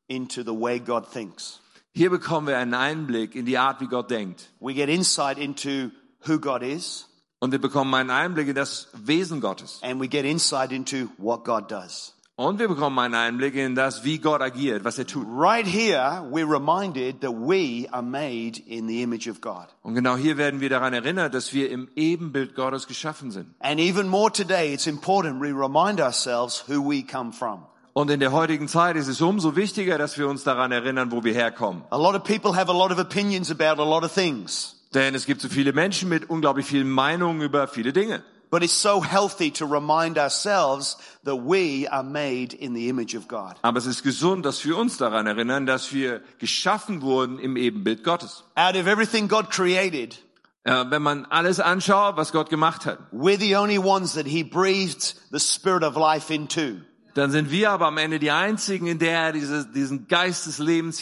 into 0.07 0.41
the 0.41 0.59
way 0.59 0.79
God 0.79 1.11
thinks. 1.11 1.61
Hier 1.93 2.09
bekommen 2.09 2.47
wir 2.47 2.57
einen 2.57 2.73
Einblick 2.73 3.35
in 3.35 3.45
die 3.45 3.57
Art, 3.57 3.81
wie 3.81 3.87
Gott 3.87 4.09
denkt. 4.09 4.49
We 4.59 4.73
get 4.73 4.89
insight 4.89 5.37
into 5.37 5.91
who 6.25 6.39
God 6.39 6.63
is 6.63 7.07
Und 7.43 7.51
wir 7.51 7.59
bekommen 7.59 7.91
einen 7.95 8.11
Einblick 8.11 8.47
in 8.49 8.55
das 8.55 8.87
Wesen 8.93 9.41
Gottes. 9.41 9.79
and 9.81 9.99
we 9.99 10.07
get 10.07 10.25
insight 10.25 10.71
into 10.71 11.07
what 11.17 11.43
God 11.43 11.71
does. 11.71 12.13
Und 12.35 12.59
wir 12.59 12.67
bekommen 12.67 12.97
einen 12.99 13.15
Einblick 13.15 13.55
in 13.55 13.73
das, 13.75 14.03
wie 14.03 14.19
Gott 14.19 14.41
agiert, 14.41 14.83
was 14.83 14.99
er 14.99 15.07
tut. 15.07 15.25
Right 15.27 15.65
here, 15.65 16.23
we're 16.31 16.47
reminded 16.47 17.21
that 17.21 17.31
we 17.33 17.87
are 17.91 18.03
made 18.03 18.59
in 18.67 18.87
the 18.87 19.01
image 19.01 19.27
of 19.27 19.41
God. 19.41 19.67
Und 19.81 19.95
genau 19.95 20.15
hier 20.17 20.37
werden 20.37 20.59
wir 20.59 20.69
daran 20.69 20.93
erinnert, 20.93 21.33
dass 21.33 21.51
wir 21.51 21.71
im 21.71 21.87
Ebenbild 21.95 22.53
Gottes 22.55 22.85
geschaffen 22.87 23.31
sind. 23.31 23.47
And 23.59 23.79
even 23.79 24.07
more 24.07 24.31
today, 24.31 24.71
it's 24.73 24.85
important 24.87 25.41
we 25.41 25.51
remind 25.51 25.99
ourselves 25.99 26.63
who 26.67 26.79
we 26.87 27.01
come 27.03 27.31
from. 27.33 27.65
Und 27.93 28.09
in 28.11 28.19
der 28.19 28.31
heutigen 28.31 28.67
Zeit 28.67 28.95
ist 28.95 29.07
es 29.07 29.19
umso 29.19 29.55
wichtiger, 29.55 29.97
dass 29.97 30.17
wir 30.17 30.27
uns 30.29 30.43
daran 30.43 30.71
erinnern, 30.71 31.11
wo 31.11 31.23
wir 31.23 31.33
herkommen. 31.33 31.83
A 31.89 31.97
lot 31.97 32.15
of 32.15 32.23
people 32.23 32.55
have 32.55 32.69
a 32.69 32.73
lot 32.73 32.91
of 32.91 32.99
opinions 32.99 33.49
about 33.51 33.81
a 33.81 33.85
lot 33.85 34.03
of 34.03 34.13
things, 34.13 34.75
Denn 34.93 35.15
es 35.15 35.25
gibt 35.25 35.41
so 35.41 35.47
viele 35.49 35.73
Menschen 35.73 36.09
mit 36.09 36.29
unglaublich 36.29 36.65
vielen 36.65 36.89
Meinungen 36.89 37.41
über 37.41 37.67
viele 37.67 37.93
Dinge. 37.93 38.23
but 38.51 38.63
it's 38.63 38.73
so 38.73 38.99
healthy 39.01 39.49
to 39.49 39.65
remind 39.65 40.17
ourselves 40.17 40.97
that 41.23 41.37
we 41.37 41.87
are 41.89 42.03
made 42.03 42.53
in 42.53 42.73
the 42.75 42.89
image 42.89 43.15
of 43.15 43.29
God. 43.29 43.55
Aber 43.61 43.77
es 43.79 43.85
ist 43.85 44.03
gesund, 44.03 44.45
dass 44.45 44.65
wir 44.65 44.75
uns 44.77 44.97
daran 44.97 45.25
erinnern, 45.25 45.65
dass 45.65 45.93
wir 45.93 46.21
geschaffen 46.37 47.01
wurden 47.01 47.39
im 47.39 47.55
Ebenbild 47.55 48.03
Gottes. 48.03 48.43
Out 48.55 48.75
of 48.75 48.87
everything 48.87 49.29
God 49.29 49.49
created, 49.49 50.21
wenn 50.65 51.01
man 51.01 51.25
alles 51.29 51.61
anschaut, 51.61 52.17
was 52.17 52.33
Gott 52.33 52.49
gemacht 52.49 52.85
hat, 52.85 52.99
we're 53.13 53.39
the 53.39 53.55
only 53.55 53.77
ones 53.79 54.15
that 54.15 54.27
He 54.27 54.43
breathed 54.43 55.15
the 55.31 55.39
spirit 55.39 55.83
of 55.83 55.95
life 55.95 56.29
into. 56.29 56.81
dann 57.13 57.31
sind 57.31 57.51
wir 57.51 57.71
aber 57.71 57.87
am 57.87 57.97
Ende 57.97 58.19
die 58.19 58.31
Einzigen, 58.31 58.85
in 58.87 58.99
der 58.99 59.17
er 59.17 59.31
diese, 59.31 59.65
diesen 59.65 60.09
Geist 60.09 60.45
des 60.45 60.59
Lebens 60.59 60.99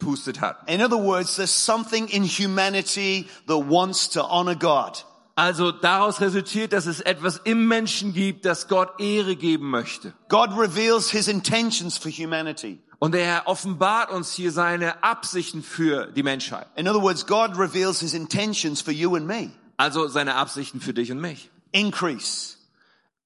hineingepustet 0.00 0.40
hat. 0.40 0.68
In 0.68 0.80
other 0.80 0.98
words, 0.98 1.36
there's 1.36 1.50
something 1.50 2.08
in 2.08 2.24
humanity 2.24 3.28
that 3.46 3.58
wants 3.58 4.08
to 4.10 4.22
honor 4.22 4.54
God. 4.54 5.04
Also 5.34 5.70
daraus 5.70 6.20
resultiert, 6.20 6.72
dass 6.72 6.86
es 6.86 7.00
etwas 7.00 7.40
im 7.44 7.68
Menschen 7.68 8.14
gibt, 8.14 8.46
das 8.46 8.68
Gott 8.68 8.98
Ehre 8.98 9.36
geben 9.36 9.70
möchte. 9.70 10.14
God 10.28 10.50
reveals 10.56 11.10
His 11.10 11.28
intentions 11.28 11.98
for 11.98 12.10
humanity. 12.10 12.78
Und 12.98 13.14
er 13.14 13.42
offenbart 13.46 14.10
uns 14.10 14.32
hier 14.32 14.50
seine 14.50 15.02
Absichten 15.02 15.62
für 15.62 16.06
die 16.06 16.22
Menschheit. 16.22 16.66
In 16.76 16.88
other 16.88 17.02
words, 17.02 17.26
God 17.26 17.58
reveals 17.58 18.00
His 18.00 18.14
intentions 18.14 18.80
for 18.80 18.92
you 18.92 19.14
and 19.16 19.26
me. 19.26 19.50
Also 19.76 20.08
seine 20.08 20.36
Absichten 20.36 20.80
für 20.80 20.94
dich 20.94 21.12
und 21.12 21.20
mich. 21.20 21.50
Increase, 21.72 22.56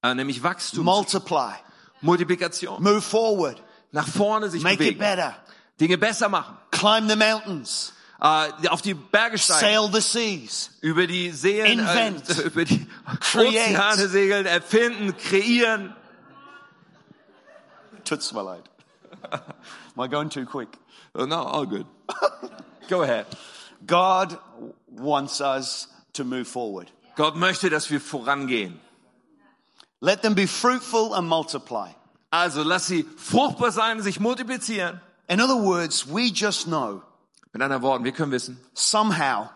Äh, 0.02 0.14
nämlich 0.14 0.42
Wachstum, 0.42 0.84
multiply, 0.84 1.52
Multiplikation, 2.00 2.82
move 2.82 3.02
forward, 3.02 3.62
nach 3.92 4.08
vorne 4.08 4.48
sich 4.48 4.62
make 4.62 4.74
it 4.74 4.78
bewegen, 4.78 4.98
better, 4.98 5.36
Dinge 5.78 5.98
besser 5.98 6.30
machen, 6.30 6.56
climb 6.80 7.08
the 7.08 7.16
mountains, 7.16 7.92
äh, 8.20 8.68
auf 8.68 8.82
die 8.82 8.94
Berge 8.94 9.38
steigen, 9.38 9.60
sail 9.60 9.90
the 9.92 10.00
seas, 10.00 10.70
über 10.80 11.06
die 11.06 11.30
Seen, 11.30 11.78
Invent. 11.78 12.28
äh, 12.28 12.42
über 12.46 12.64
die 12.64 12.86
Create. 13.20 13.74
Ozeane 13.76 14.08
segeln, 14.08 14.46
erfinden, 14.46 15.16
kreieren. 15.16 15.94
Tut's 18.04 18.32
mir 18.32 18.42
leid. 18.42 18.64
Am 19.30 20.04
I 20.04 20.08
going 20.08 20.30
too 20.30 20.44
quick? 20.44 20.68
Oh, 21.14 21.26
no, 21.26 21.42
all 21.44 21.66
good. 21.66 21.86
Go 22.88 23.02
ahead. 23.02 23.26
God 23.86 24.38
wants 24.88 25.40
us 25.40 25.88
to 26.14 26.24
move 26.24 26.46
forward. 26.46 26.90
Gott 27.16 27.36
möchte, 27.36 27.70
dass 27.70 27.90
wir 27.90 28.00
vorangehen. 28.00 28.80
Let 30.00 30.22
them 30.22 30.34
be 30.34 30.46
fruitful 30.46 31.14
and 31.14 31.28
multiply. 31.28 31.90
Also 32.30 32.62
lass 32.62 32.86
sie 32.86 33.04
fruchtbar 33.16 33.70
sein, 33.72 34.00
sich 34.00 34.18
multiplizieren. 34.20 35.00
In 35.30 35.40
other 35.40 35.56
words, 35.56 36.06
we 36.06 36.32
just 36.32 36.66
know 36.66 37.02
Mit 37.52 37.62
anderen 37.62 37.82
Worten, 37.82 38.04
wir 38.04 38.12
können 38.12 38.32
wissen, 38.32 38.58
somehow 38.74 39.48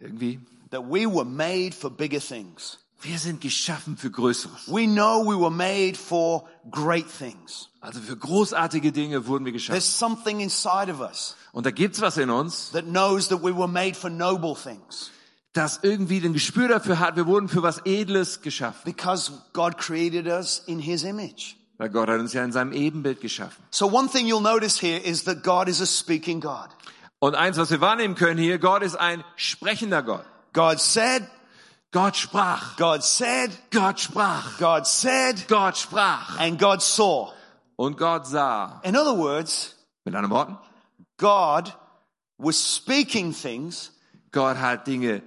irgendwie, 0.00 0.40
that 0.70 0.82
we 0.82 1.06
were 1.06 1.24
made 1.24 1.72
for 1.72 1.90
bigger 1.90 2.20
things. 2.20 2.78
wir 3.02 3.18
sind 3.18 3.40
geschaffen 3.40 3.96
für 3.96 4.10
Größeres. 4.10 4.66
We 4.66 4.86
know 4.86 5.24
we 5.24 5.38
were 5.38 5.50
made 5.50 5.96
for 5.96 6.48
great 6.70 7.06
things. 7.08 7.68
Also 7.80 8.00
für 8.00 8.16
großartige 8.16 8.90
Dinge 8.90 9.26
wurden 9.28 9.44
wir 9.44 9.52
geschaffen. 9.52 9.74
There's 9.78 9.98
something 9.98 10.40
inside 10.40 10.90
of 10.92 11.00
us 11.00 11.36
Und 11.52 11.66
da 11.66 11.70
gibt's 11.70 12.00
was 12.00 12.16
in 12.16 12.28
uns, 12.30 12.72
that 12.72 12.84
knows 12.86 13.28
that 13.28 13.42
we 13.42 13.56
were 13.56 13.68
made 13.68 13.94
for 13.94 14.10
noble 14.10 14.54
things 14.54 15.10
das 15.52 15.80
irgendwie 15.82 16.20
den 16.20 16.34
Gespür 16.34 16.68
dafür 16.68 16.98
hat, 16.98 17.16
wir 17.16 17.26
wurden 17.26 17.48
für 17.48 17.62
was 17.62 17.80
Edles 17.86 18.42
geschaffen. 18.42 18.82
because 18.84 19.32
God 19.52 19.78
created 19.78 20.26
us 20.26 20.62
in 20.66 20.78
His 20.78 21.02
image. 21.02 21.56
Weil 21.78 21.90
Gott 21.90 22.08
hat 22.08 22.20
uns 22.20 22.32
ja 22.32 22.42
in 22.42 22.52
seinem 22.52 22.72
Ebenbild 22.72 23.20
geschaffen. 23.20 23.62
So 23.70 23.86
one 23.86 24.08
thing 24.08 24.26
you'll 24.26 24.40
notice 24.40 24.80
here 24.80 24.98
is 24.98 25.24
that 25.24 25.42
God 25.42 25.68
is 25.68 25.80
a 25.80 25.86
speaking 25.86 26.40
God. 26.40 26.68
Und 27.18 27.34
eins, 27.34 27.56
was 27.58 27.70
wir 27.70 27.80
wahrnehmen 27.80 28.14
können 28.14 28.38
hier, 28.38 28.58
Gott 28.58 28.82
ist 28.82 28.96
ein 28.96 29.24
sprechender 29.36 30.02
Gott. 30.02 30.24
God 30.52 30.80
said, 30.80 31.22
Gott 31.92 32.16
sprach, 32.16 32.76
God 32.76 33.02
said, 33.02 33.50
Gott 33.70 34.00
sprach, 34.00 34.58
God 34.58 34.86
said, 34.86 35.46
Gott 35.48 35.76
sprach. 35.76 36.38
and 36.38 36.58
God 36.58 36.82
saw. 36.82 37.32
Und 37.76 37.96
Gott 37.98 38.26
sah. 38.26 38.80
In 38.84 38.96
other 38.96 39.14
words, 39.14 39.74
Mit 40.04 40.14
anderen 40.14 40.30
Worten, 40.30 40.58
God 41.18 41.72
was 42.38 42.56
speaking 42.56 43.32
things 43.32 43.92
Gott 44.32 44.56
hat 44.56 44.86
Dinge 44.86 45.22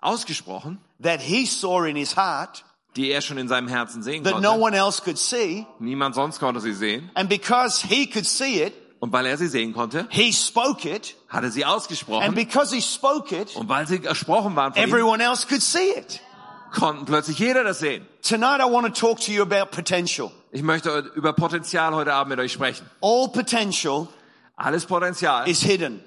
ausgesprochen, 0.00 0.78
that 0.98 1.20
he 1.20 1.46
saw 1.46 1.84
in 1.84 1.96
his 1.96 2.16
heart, 2.16 2.64
die 2.96 3.10
er 3.10 3.20
schon 3.20 3.38
in 3.38 3.48
seinem 3.48 3.68
Herzen 3.68 4.02
sehen 4.02 4.24
that 4.24 4.40
no 4.40 4.50
konnte. 4.52 4.62
one 4.64 4.76
else 4.76 5.00
could 5.02 5.18
see. 5.18 5.66
Niemand 5.78 6.14
sonst 6.14 6.40
konnte 6.40 6.60
sie 6.60 6.72
sehen. 6.72 7.10
And 7.14 7.28
because 7.28 7.86
he 7.86 8.06
could 8.06 8.26
see 8.26 8.62
it, 8.62 8.72
Und 8.98 9.12
weil 9.12 9.24
er 9.26 9.38
sie 9.38 9.46
sehen 9.48 9.72
konnte, 9.72 10.06
he 10.10 10.32
spoke 10.32 10.88
it. 10.88 11.16
hat 11.28 11.42
er 11.44 11.50
sie 11.50 11.64
And 11.64 11.74
ausgesprochen. 11.74 12.34
because 12.34 12.74
he 12.74 12.82
spoke 12.82 13.34
it, 13.34 13.54
Und 13.56 13.68
weil 13.68 13.86
sie 13.86 14.00
gesprochen 14.00 14.56
waren 14.56 14.72
von 14.74 14.82
ihm, 14.82 14.88
everyone 14.88 15.22
else 15.22 15.46
could 15.46 15.62
see 15.62 15.90
it. 15.96 16.20
konnten 16.72 17.04
plötzlich 17.04 17.38
jeder 17.38 17.64
das 17.64 17.78
sehen. 17.78 18.06
Tonight 18.22 18.60
I 18.60 18.70
want 18.70 18.86
to 18.86 18.92
talk 18.92 19.20
to 19.20 19.32
you 19.32 19.42
about 19.42 19.70
potential. 19.70 20.30
Ich 20.52 20.62
möchte 20.62 20.90
über 21.14 21.32
Potenzial 21.32 21.94
heute 21.94 22.12
Abend 22.12 22.30
mit 22.30 22.40
euch 22.40 22.52
sprechen. 22.52 22.88
All 23.00 23.28
potential 23.28 24.08
Alles 24.56 24.84
Potenzial 24.84 25.48
is 25.48 25.62
hidden. 25.62 26.02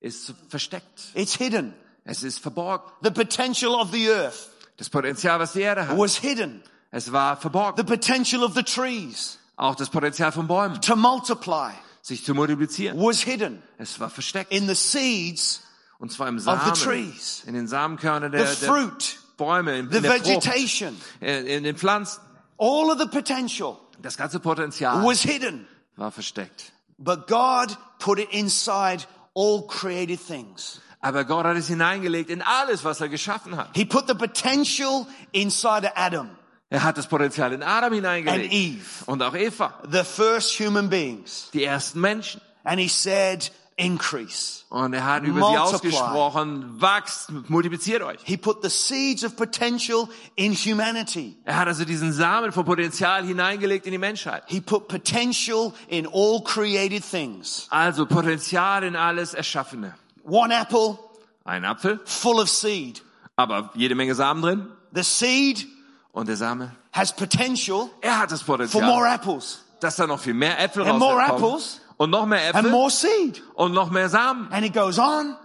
ist 0.00 0.34
versteckt. 0.50 1.04
It's 1.14 1.36
hidden. 1.36 1.72
Es 2.04 2.22
ist 2.22 2.38
verborgen. 2.40 2.84
The 3.02 3.10
potential 3.10 3.74
of 3.74 3.90
the 3.92 4.10
earth 4.10 4.50
Das 4.76 4.90
Potenzial, 4.90 5.38
was 5.38 5.52
die 5.52 5.60
Erde 5.60 5.86
hat, 5.88 5.96
was 5.98 6.16
hidden. 6.16 6.62
es 6.90 7.12
war 7.12 7.36
The 7.36 7.42
verborgen. 7.42 7.86
potential 7.86 8.42
of 8.42 8.54
the 8.54 8.62
trees 8.62 9.38
Auch 9.56 9.74
das 9.76 9.88
Potenzial 9.88 10.32
von 10.32 10.46
Bäumen, 10.48 10.80
to 10.80 10.96
multiply 10.96 11.70
sich 12.02 12.24
zu 12.24 12.34
multiplizieren, 12.34 12.98
was 12.98 13.22
hidden 13.22 13.62
es 13.78 13.98
war 14.00 14.10
versteckt. 14.10 14.50
in 14.52 14.66
the 14.68 14.74
seeds, 14.74 15.62
Und 15.98 16.10
zwar 16.12 16.28
im 16.28 16.36
of 16.38 16.42
the 16.42 16.46
Samen, 16.50 16.74
trees. 16.74 17.42
in 17.46 17.54
den 17.54 17.68
Samenkörnern 17.68 18.32
the 18.32 18.38
der, 18.38 18.46
der 18.46 18.68
fruit, 18.68 19.18
Bäume, 19.36 19.78
in, 19.78 19.90
the 19.90 19.96
in 19.98 20.02
der 20.02 20.12
Frucht, 20.12 20.26
vegetation. 20.26 21.00
in, 21.20 21.46
in 21.46 21.62
den 21.64 21.76
Pflanzen. 21.76 22.20
All 22.58 22.90
of 22.90 22.98
the 22.98 23.06
potential 23.06 23.78
Das 24.02 24.16
ganze 24.16 24.40
Potenzial 24.40 25.02
was 25.04 25.22
hidden. 25.22 25.66
war 25.96 26.10
versteckt. 26.10 26.72
But 26.98 27.26
God 27.28 27.76
put 28.00 28.18
it 28.18 28.28
inside 28.32 29.04
all 29.34 29.66
created 29.66 30.20
things. 30.24 30.80
Aber 31.04 31.24
Gott 31.24 31.44
hat 31.44 31.56
es 31.56 31.68
hineingelegt 31.68 32.30
in 32.30 32.40
alles, 32.42 32.82
was 32.84 33.00
er 33.00 33.08
geschaffen 33.08 33.56
hat. 33.56 33.70
He 33.74 33.84
put 33.84 34.08
the 34.08 34.14
potential 34.14 35.06
inside 35.32 35.84
of 35.86 35.92
Adam 35.94 36.30
Er 36.70 36.82
hat 36.82 36.96
das 36.96 37.06
Potenzial 37.06 37.52
in 37.52 37.62
Adam 37.62 37.92
and 37.92 37.94
hineingelegt. 37.96 38.52
Eve, 38.52 38.80
Und 39.06 39.22
auch 39.22 39.34
Eva, 39.34 39.74
the 39.90 40.02
first 40.02 40.58
human 40.58 40.88
beings. 40.88 41.50
die 41.52 41.62
ersten 41.64 42.00
Menschen. 42.00 42.40
And 42.64 42.80
he 42.80 42.88
said, 42.88 43.52
increase. 43.76 44.64
Und 44.70 44.94
er 44.94 45.04
hat 45.04 45.24
über 45.24 45.40
sie 45.40 45.56
Multiply. 45.58 45.90
ausgesprochen, 45.98 46.80
wachst, 46.80 47.30
multipliziert 47.48 48.02
euch. 48.02 48.18
He 48.24 48.36
put 48.36 48.62
the 48.62 48.70
seeds 48.70 49.24
of 49.24 49.36
potential 49.36 50.08
in 50.36 50.54
humanity. 50.54 51.36
Er 51.44 51.56
hat 51.58 51.68
also 51.68 51.84
diesen 51.84 52.12
Samen 52.12 52.50
von 52.52 52.64
Potenzial 52.64 53.24
hineingelegt 53.24 53.84
in 53.86 53.92
die 53.92 53.98
Menschheit. 53.98 54.42
He 54.46 54.60
put 54.60 54.88
potential 54.88 55.72
in 55.88 56.06
all 56.06 56.42
created 56.42 57.04
things. 57.08 57.66
Also 57.70 58.06
Potenzial 58.06 58.82
in 58.84 58.96
alles 58.96 59.34
Erschaffene. 59.34 59.94
One 60.24 60.52
apple 60.54 60.98
Ein 61.44 61.64
Apfel, 61.64 62.00
full 62.04 62.38
of 62.40 62.48
seed. 62.48 63.02
aber 63.36 63.70
jede 63.74 63.94
Menge 63.94 64.14
Samen 64.14 64.42
drin. 64.42 64.68
The 64.94 65.02
seed 65.02 65.66
Und 66.12 66.28
der 66.28 66.36
Same, 66.36 66.70
has 66.92 67.12
potential 67.12 67.90
er 68.00 68.18
hat 68.20 68.30
das 68.30 68.42
for 68.42 68.56
more 68.56 68.66
Potenzial, 68.68 69.06
apples 69.14 69.64
dass 69.80 69.96
da 69.96 70.06
noch 70.06 70.20
viel 70.20 70.34
mehr 70.34 70.58
Äpfel 70.60 70.86
And 70.88 70.98
more 70.98 71.14
rauskommen. 71.20 71.44
apples. 71.44 71.80
Und 71.96 72.10
noch 72.10 72.24
mehr 72.26 72.40
and 72.46 72.54
Äpfel. 72.56 72.70
more 72.70 72.90
seed. 72.90 73.42
Und 73.54 73.72
noch 73.72 73.90
mehr 73.90 74.08
Samen. 74.08 74.50
And 74.52 74.64
it 74.64 74.72
goes 74.72 74.98
on 74.98 75.36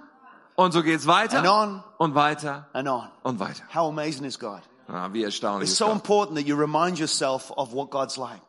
Und 0.55 0.71
so 0.71 0.81
geht's 0.83 1.07
and 1.07 1.31
weiter. 1.33 1.51
on 1.53 1.83
Und 1.98 2.15
weiter. 2.15 2.67
and 2.74 2.88
on. 2.88 3.07
Und 3.24 3.39
weiter. 3.39 3.63
How 3.74 3.89
amazing 3.89 4.25
is 4.25 4.38
God? 4.39 4.62
Ah, 4.88 5.09
wie 5.12 5.24
erstaunlich 5.24 5.69
It's 5.69 5.77
so 5.77 5.91
important 5.91 6.38
that 6.38 6.48
you 6.48 6.55
remind 6.55 6.98
yourself 7.00 7.51
of 7.51 7.74
what 7.74 7.89
God's 7.91 8.17
like. 8.17 8.41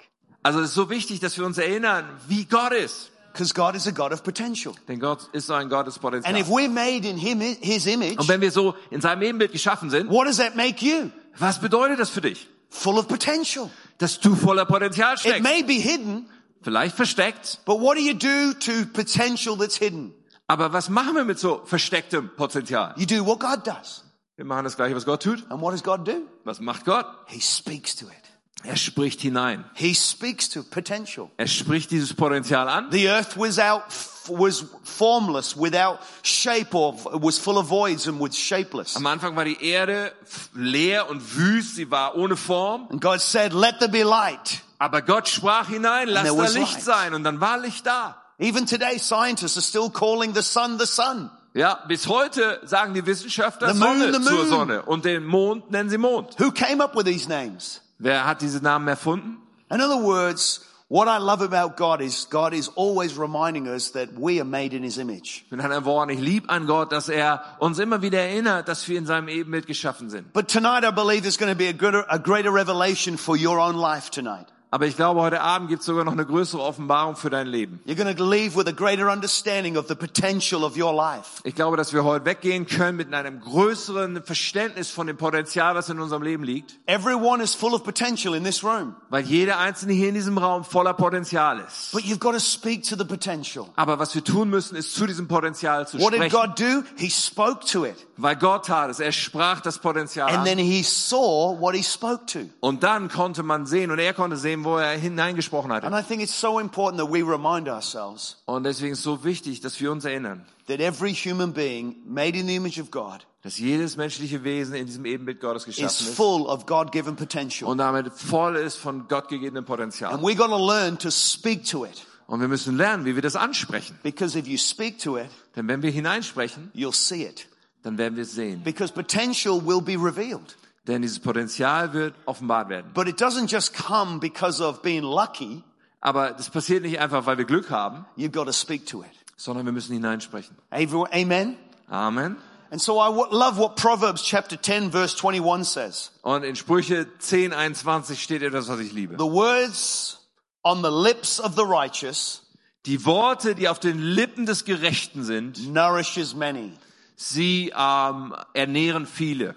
Also 0.43 0.61
es 0.61 0.69
ist 0.71 0.75
so 0.75 0.89
wichtig, 0.89 1.21
dass 1.21 1.37
wir 1.37 1.45
uns 1.45 1.59
erinnern, 1.59 2.05
wie 2.29 2.45
Gott 2.47 2.73
ist. 2.73 3.11
Because 3.33 3.55
God 3.55 3.75
is 3.75 3.87
a 3.87 3.93
God 3.93 4.13
of 4.13 4.23
potential. 4.23 4.75
Denn 4.89 4.99
Gott 5.01 5.29
ist 5.33 5.51
ein 5.51 5.69
Gott 5.69 5.87
des 5.87 5.97
And 6.03 6.15
if 6.15 6.23
Potenzials. 6.47 6.49
we're 6.49 6.69
made 6.69 7.07
in 7.09 7.17
him, 7.17 7.41
His 7.41 7.87
image, 7.87 8.19
Und 8.19 8.29
wenn 8.29 8.41
wir 8.41 8.51
so 8.51 8.75
in 8.91 9.01
seinem 9.01 9.23
Ebenbild 9.23 9.53
geschaffen 9.53 9.91
sind, 9.91 10.11
what 10.11 10.27
does 10.27 10.39
that 10.39 10.57
make 10.57 10.85
you? 10.85 11.11
was 11.39 11.61
bedeutet 11.61 11.99
das 12.01 12.11
für 12.11 12.21
dich? 12.21 12.49
Full 12.71 12.99
of 12.99 13.09
potential. 13.09 13.71
Dass 13.99 14.21
du 14.21 14.35
voller 14.35 14.65
Potenzial 14.65 15.15
It 15.15 15.21
steckst. 15.21 15.43
may 15.43 15.63
be 15.63 15.75
hidden, 15.75 16.29
Vielleicht 16.63 16.95
versteckt. 16.97 17.59
but 17.65 17.81
what 17.81 17.97
do 17.97 18.03
you 18.03 18.15
do 18.15 18.53
to 18.55 18.87
potential 18.93 19.57
that's 19.57 19.77
hidden? 19.77 20.13
Aber 20.47 20.73
was 20.73 20.89
machen 20.89 21.15
wir 21.15 21.25
mit 21.25 21.39
so 21.39 21.63
verstecktem 21.65 22.31
Potenzial? 22.37 22.95
You 22.97 23.07
do 23.07 23.25
what 23.25 23.39
God 23.41 23.67
does. 23.67 24.05
Wir 24.37 24.45
machen 24.45 24.65
das 24.65 24.77
gleiche, 24.77 24.95
was 24.97 25.05
Gott 25.05 25.23
tut. 25.23 25.45
And 25.51 25.61
what 25.61 25.73
does 25.73 25.83
God 25.83 26.07
do? 26.09 26.23
Was 26.45 26.61
macht 26.61 26.85
Gott? 26.85 27.07
He 27.27 27.41
speaks 27.41 27.95
to 27.97 28.07
it. 28.07 28.13
Er 28.63 28.77
spricht 28.77 29.21
hinein. 29.21 29.65
He 29.75 29.95
speaks 29.95 30.49
to 30.51 30.63
potential. 30.63 31.31
Er 31.37 31.47
spricht 31.47 31.91
dieses 31.91 32.15
Potenzial 32.15 32.69
an. 32.69 32.91
The 32.91 33.09
earth 33.09 33.37
was 33.37 33.59
out, 33.59 33.83
was 34.29 34.65
formless, 34.85 35.57
without 35.57 35.99
shape, 36.23 36.75
or 36.75 36.95
was 37.23 37.39
full 37.39 37.57
of 37.57 37.69
voids 37.69 38.07
and 38.07 38.21
was 38.21 38.37
shapeless. 38.37 38.97
Am 38.97 39.07
Anfang 39.07 39.35
war 39.35 39.45
die 39.45 39.63
Erde 39.65 40.13
leer 40.55 41.09
und 41.09 41.37
wüst, 41.37 41.77
sie 41.77 41.91
war 41.91 42.17
ohne 42.17 42.37
Form. 42.37 42.87
And 42.91 43.01
God 43.01 43.21
said, 43.21 43.53
let 43.53 43.79
there 43.79 43.91
be 43.91 44.03
light. 44.03 44.61
Aber 44.79 45.03
Gott 45.03 45.29
sprach 45.29 45.69
hinein, 45.69 46.09
lass 46.09 46.25
da 46.35 46.43
Licht 46.47 46.75
light. 46.75 46.83
sein. 46.83 47.15
Und 47.15 47.25
dann 47.25 47.41
war 47.41 47.59
Licht 47.59 47.87
da. 47.87 48.17
Even 48.39 48.67
today, 48.67 48.99
scientists 48.99 49.57
are 49.57 49.63
still 49.63 49.91
calling 49.91 50.35
the 50.35 50.43
sun 50.43 50.79
the 50.79 50.87
sun. 50.87 51.31
Ja, 51.53 51.81
bis 51.89 52.07
heute 52.07 52.61
sagen 52.65 52.95
die 52.95 53.05
Wissenschaftler 53.05 53.75
The 53.75 53.79
moon, 53.79 53.99
Sonne 54.01 54.13
the 54.15 54.23
zur 54.23 54.33
moon. 54.33 54.49
Sonne. 54.49 54.83
Und 54.83 55.05
den 55.05 55.25
Mond 55.25 55.71
nennen 55.71 55.91
sie 55.91 55.99
Mond. 55.99 56.39
Who 56.39 56.53
came 56.53 56.83
up 56.83 56.95
with 56.95 57.05
these 57.07 57.29
names? 57.29 57.81
Wer 58.01 58.27
hat 58.27 58.41
diese 58.41 58.61
Namen 58.63 58.89
erfunden? 58.89 59.37
In 59.71 59.81
other 59.81 60.03
words, 60.03 60.67
what 60.89 61.07
I 61.07 61.19
love 61.19 61.43
about 61.43 61.77
God 61.77 62.01
is 62.01 62.27
God 62.31 62.53
is 62.55 62.69
always 62.75 63.17
reminding 63.17 63.69
us 63.69 63.93
that 63.93 64.09
we 64.19 64.41
are 64.41 64.45
made 64.45 64.75
in 64.75 64.83
His 64.83 64.99
image. 64.99 65.45
Mit 65.51 65.61
anderen 65.61 65.85
Worten, 65.85 66.11
ich 66.11 66.19
liebe 66.19 66.49
an 66.49 66.67
Gott, 66.67 66.91
dass 66.91 67.09
er 67.09 67.43
uns 67.61 67.79
immer 67.79 68.03
wieder 68.03 68.19
erinnert, 68.19 68.67
dass 68.69 68.89
wir 68.89 68.99
in 68.99 69.07
seinem 69.07 69.29
Ebenbild 69.29 69.67
geschaffen 69.67 70.11
sind. 70.11 70.33
But 70.33 70.49
tonight 70.49 70.83
I 70.83 70.91
believe 70.91 71.23
there's 71.23 71.39
going 71.39 71.53
to 71.53 71.59
be 71.59 71.69
a 71.69 71.73
greater, 71.73 72.05
a 72.09 72.19
greater 72.19 72.51
revelation 72.51 73.19
for 73.19 73.37
your 73.37 73.61
own 73.61 73.77
life 73.77 74.11
tonight. 74.11 74.47
Aber 74.73 74.87
ich 74.87 74.95
glaube, 74.95 75.21
heute 75.21 75.41
Abend 75.41 75.69
gibt 75.69 75.81
es 75.81 75.87
sogar 75.87 76.05
noch 76.05 76.13
eine 76.13 76.25
größere 76.25 76.63
Offenbarung 76.63 77.17
für 77.17 77.29
dein 77.29 77.49
Leben. 77.49 77.81
You're 77.87 77.97
going 77.97 78.17
to 78.17 78.25
leave 78.25 78.55
with 78.55 78.69
a 78.69 78.73
greater 78.73 79.11
understanding 79.11 79.77
of 79.77 79.89
the 79.89 79.97
potential 79.97 80.63
of 80.63 80.77
your 80.77 80.95
life. 80.95 81.41
Ich 81.43 81.57
glaube, 81.57 81.77
dass 81.77 81.93
wir 81.93 82.05
heute 82.05 82.25
weggehen 82.25 82.67
können 82.67 82.97
mit 82.97 83.13
einem 83.13 83.41
größeren 83.41 84.23
Verständnis 84.23 84.89
von 84.91 85.09
dem 85.09 85.17
Potenzial, 85.17 85.75
was 85.75 85.89
in 85.89 85.99
unserem 85.99 86.23
Leben 86.23 86.45
liegt. 86.45 86.79
Everyone 86.87 87.43
is 87.43 87.53
full 87.53 87.75
of 87.75 87.83
potential 87.83 88.33
in 88.37 88.45
this 88.45 88.63
room. 88.63 88.95
Weil 89.09 89.25
jeder 89.25 89.59
Einzelne 89.59 89.93
hier 89.93 90.09
in 90.09 90.15
diesem 90.15 90.39
Raum 90.39 90.63
voller 90.63 90.95
Potenzial 90.95 91.59
ist. 91.67 91.91
But 91.91 92.03
you've 92.03 92.21
got 92.21 92.35
to 92.35 92.41
speak 92.41 92.85
to 92.85 92.97
the 92.97 93.05
potential. 93.05 93.67
Aber 93.75 93.99
was 93.99 94.15
wir 94.15 94.23
tun 94.23 94.51
müssen, 94.51 94.77
ist 94.77 94.95
zu 94.95 95.05
diesem 95.09 95.27
Potenzial 95.27 95.89
zu 95.89 95.99
What 95.99 96.13
did 96.13 96.23
sprechen. 96.23 96.37
God 96.47 96.61
do? 96.61 96.85
He 96.97 97.11
spoke 97.11 97.67
to 97.67 97.87
it. 97.87 97.97
Weil 98.23 98.37
Gott 98.37 98.67
tat 98.67 98.91
es. 98.91 99.01
Er 99.01 99.13
sprach 99.13 99.61
das 99.61 99.79
Potenzial 99.79 100.29
And 100.29 100.39
an. 100.39 100.45
then 100.45 100.59
he 100.59 100.83
saw 100.83 101.57
what 101.59 101.75
he 101.75 101.83
spoke 101.83 102.27
to. 102.27 102.41
Und 102.61 102.83
dann 102.83 103.09
konnte 103.09 103.43
man 103.43 103.67
sehen, 103.67 103.91
und 103.91 103.99
er 103.99 104.13
konnte 104.15 104.37
sehen, 104.37 104.65
wo 104.65 104.77
er 104.77 104.97
hineingesprochen 104.99 105.71
And 105.73 105.85
hatte. 105.85 105.97
I 105.99 106.03
think 106.07 106.23
it's 106.23 106.39
so 106.39 106.59
important 106.59 107.01
that 107.01 107.11
we 107.13 107.23
remind 107.23 107.69
ourselves 107.69 108.37
Und 108.47 108.65
deswegen 108.65 108.93
ist 108.93 108.99
es 109.01 109.05
so 109.05 109.25
wichtig, 109.25 109.61
dass 109.61 109.81
wir 109.81 109.91
uns 109.93 110.05
erinnern, 110.05 110.45
that 110.67 110.81
every 110.81 111.15
human 111.15 111.53
being 111.53 111.97
made 112.07 112.37
in 112.39 112.47
the 112.47 112.57
image 112.57 112.79
of 112.81 112.91
God 112.91 113.27
dass 113.43 113.59
jedes 113.59 113.97
menschliche 113.97 114.45
Wesen 114.45 114.75
in 114.75 114.85
diesem 114.85 115.07
Ebenbild 115.07 115.41
Gottes 115.41 115.65
geschaffen 115.65 116.07
ist. 116.09 116.15
full 116.15 116.43
of 116.43 116.67
God-given 116.67 117.17
potential. 117.17 117.71
Und 117.71 117.79
damit 117.79 118.13
voll 118.13 118.57
ist 118.57 118.77
von 118.77 119.09
Gott 119.09 119.29
gegebenem 119.29 119.59
And 119.61 119.67
Potenzial. 119.67 120.21
we 120.23 120.35
got 120.35 120.49
to 120.49 120.59
learn 120.59 120.99
to 120.99 121.11
speak 121.11 121.65
to 121.71 121.87
it. 121.87 122.07
Und 122.27 122.41
wir 122.41 122.49
müssen 122.49 122.77
lernen, 122.77 123.07
wie 123.07 123.15
wir 123.15 123.23
das 123.23 123.37
ansprechen. 123.37 123.99
Because 124.03 124.39
if 124.39 124.47
you 124.47 124.59
speak 124.59 124.99
to 125.01 125.17
it, 125.17 125.31
Denn 125.57 125.67
wenn 125.69 125.81
wir 125.83 125.91
hineinsprechen, 125.91 126.71
you'll 126.75 126.95
see 126.95 127.25
it. 127.25 127.47
Dann 127.83 127.99
werden 127.99 128.17
wir 128.17 128.23
es 128.23 128.33
sehen. 128.33 128.63
Because 128.63 128.93
potential 128.93 129.61
will 129.65 129.81
be 129.81 129.93
revealed. 129.97 130.57
Denn 130.87 131.03
dieses 131.03 131.19
Potenzial 131.21 131.93
wird 131.93 132.15
offenbart 132.27 132.69
werden. 132.69 132.91
But 132.95 133.07
it 133.09 133.21
doesn't 133.21 133.51
just 133.51 133.75
come 133.75 134.19
because 134.19 134.63
of 134.63 134.83
being 134.83 135.03
lucky. 135.03 135.63
Aber 136.01 136.31
das 136.31 136.49
passiert 136.49 136.83
nicht 136.83 136.99
einfach, 136.99 137.27
weil 137.27 137.37
wir 137.37 137.45
Glück 137.45 137.71
haben, 137.71 138.07
You've 138.17 138.33
got 138.33 138.47
to 138.47 138.53
speak 138.53 138.87
to 138.87 139.03
it. 139.03 139.11
sondern 139.37 139.67
wir 139.67 139.73
müssen 139.73 139.93
hineinsprechen. 139.93 140.57
Amen? 140.71 141.57
Amen. 141.89 142.37
And 142.71 142.81
so 142.81 143.01
I 143.01 143.09
love 143.09 143.59
what 143.59 143.75
Proverbs 143.77 144.23
chapter 144.23 144.57
10 144.61 144.93
verse 144.93 145.17
21 145.17 145.65
says. 145.65 146.13
Und 146.23 146.45
in 146.45 146.55
Sprüche 146.55 147.07
10, 147.19 147.53
21 147.53 148.23
steht 148.23 148.43
etwas, 148.43 148.69
was 148.69 148.79
ich 148.81 148.93
liebe. 148.93 149.17
The 149.19 149.25
words 149.25 150.19
on 150.63 150.83
the 150.83 150.91
lips 150.91 151.41
of 151.41 151.55
the 151.57 151.65
righteous 151.65 152.43
Die 152.87 153.05
Worte, 153.05 153.55
die 153.55 153.69
auf 153.69 153.79
den 153.79 154.01
Lippen 154.01 154.47
des 154.47 154.65
Gerechten 154.65 155.23
sind, 155.25 155.71
nourishes 155.71 156.35
many. 156.35 156.73
Sie 157.21 157.73
ähm, 157.77 158.35
ernähren 158.55 159.07
viele. 159.07 159.55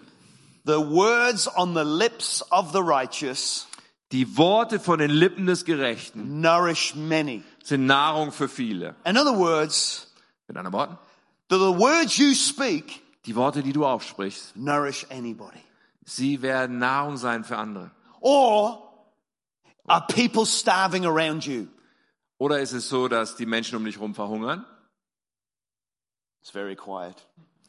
The 0.65 0.73
words 0.77 1.47
on 1.55 1.73
the 1.73 1.83
lips 1.83 2.43
of 2.51 2.71
the 2.73 2.81
righteous 2.81 3.67
Die 4.11 4.37
Worte 4.37 4.79
von 4.79 4.99
den 4.99 5.09
Lippen 5.09 5.45
des 5.47 5.65
Gerechten 5.65 6.39
nourish 6.41 6.93
many. 6.95 7.41
sind 7.63 7.85
Nahrung 7.85 8.31
für 8.31 8.47
viele. 8.47 8.95
In 9.05 9.17
other 9.17 9.37
words, 9.37 10.13
Mit 10.47 10.57
anderen 10.57 10.73
Worten, 10.73 10.97
the, 11.49 11.55
the 11.57 11.79
words 11.79 12.17
you 12.17 12.33
speak 12.33 13.01
die 13.25 13.35
Worte, 13.35 13.63
die 13.63 13.73
du 13.73 13.85
aufsprichst, 13.85 14.55
nourish 14.55 15.07
anybody. 15.09 15.59
sie 16.05 16.41
werden 16.41 16.77
Nahrung 16.79 17.17
sein 17.17 17.43
für 17.43 17.57
andere. 17.57 17.91
Or 18.19 18.93
are 19.87 20.05
people 20.07 20.45
starving 20.45 21.05
around 21.05 21.45
you? 21.45 21.67
Oder 22.37 22.59
ist 22.59 22.73
es 22.73 22.87
so, 22.89 23.07
dass 23.07 23.35
die 23.35 23.45
Menschen 23.45 23.77
um 23.77 23.85
dich 23.85 23.95
herum 23.95 24.13
verhungern? 24.13 24.65
It's 26.41 26.51
very 26.51 26.75
quiet. 26.75 27.15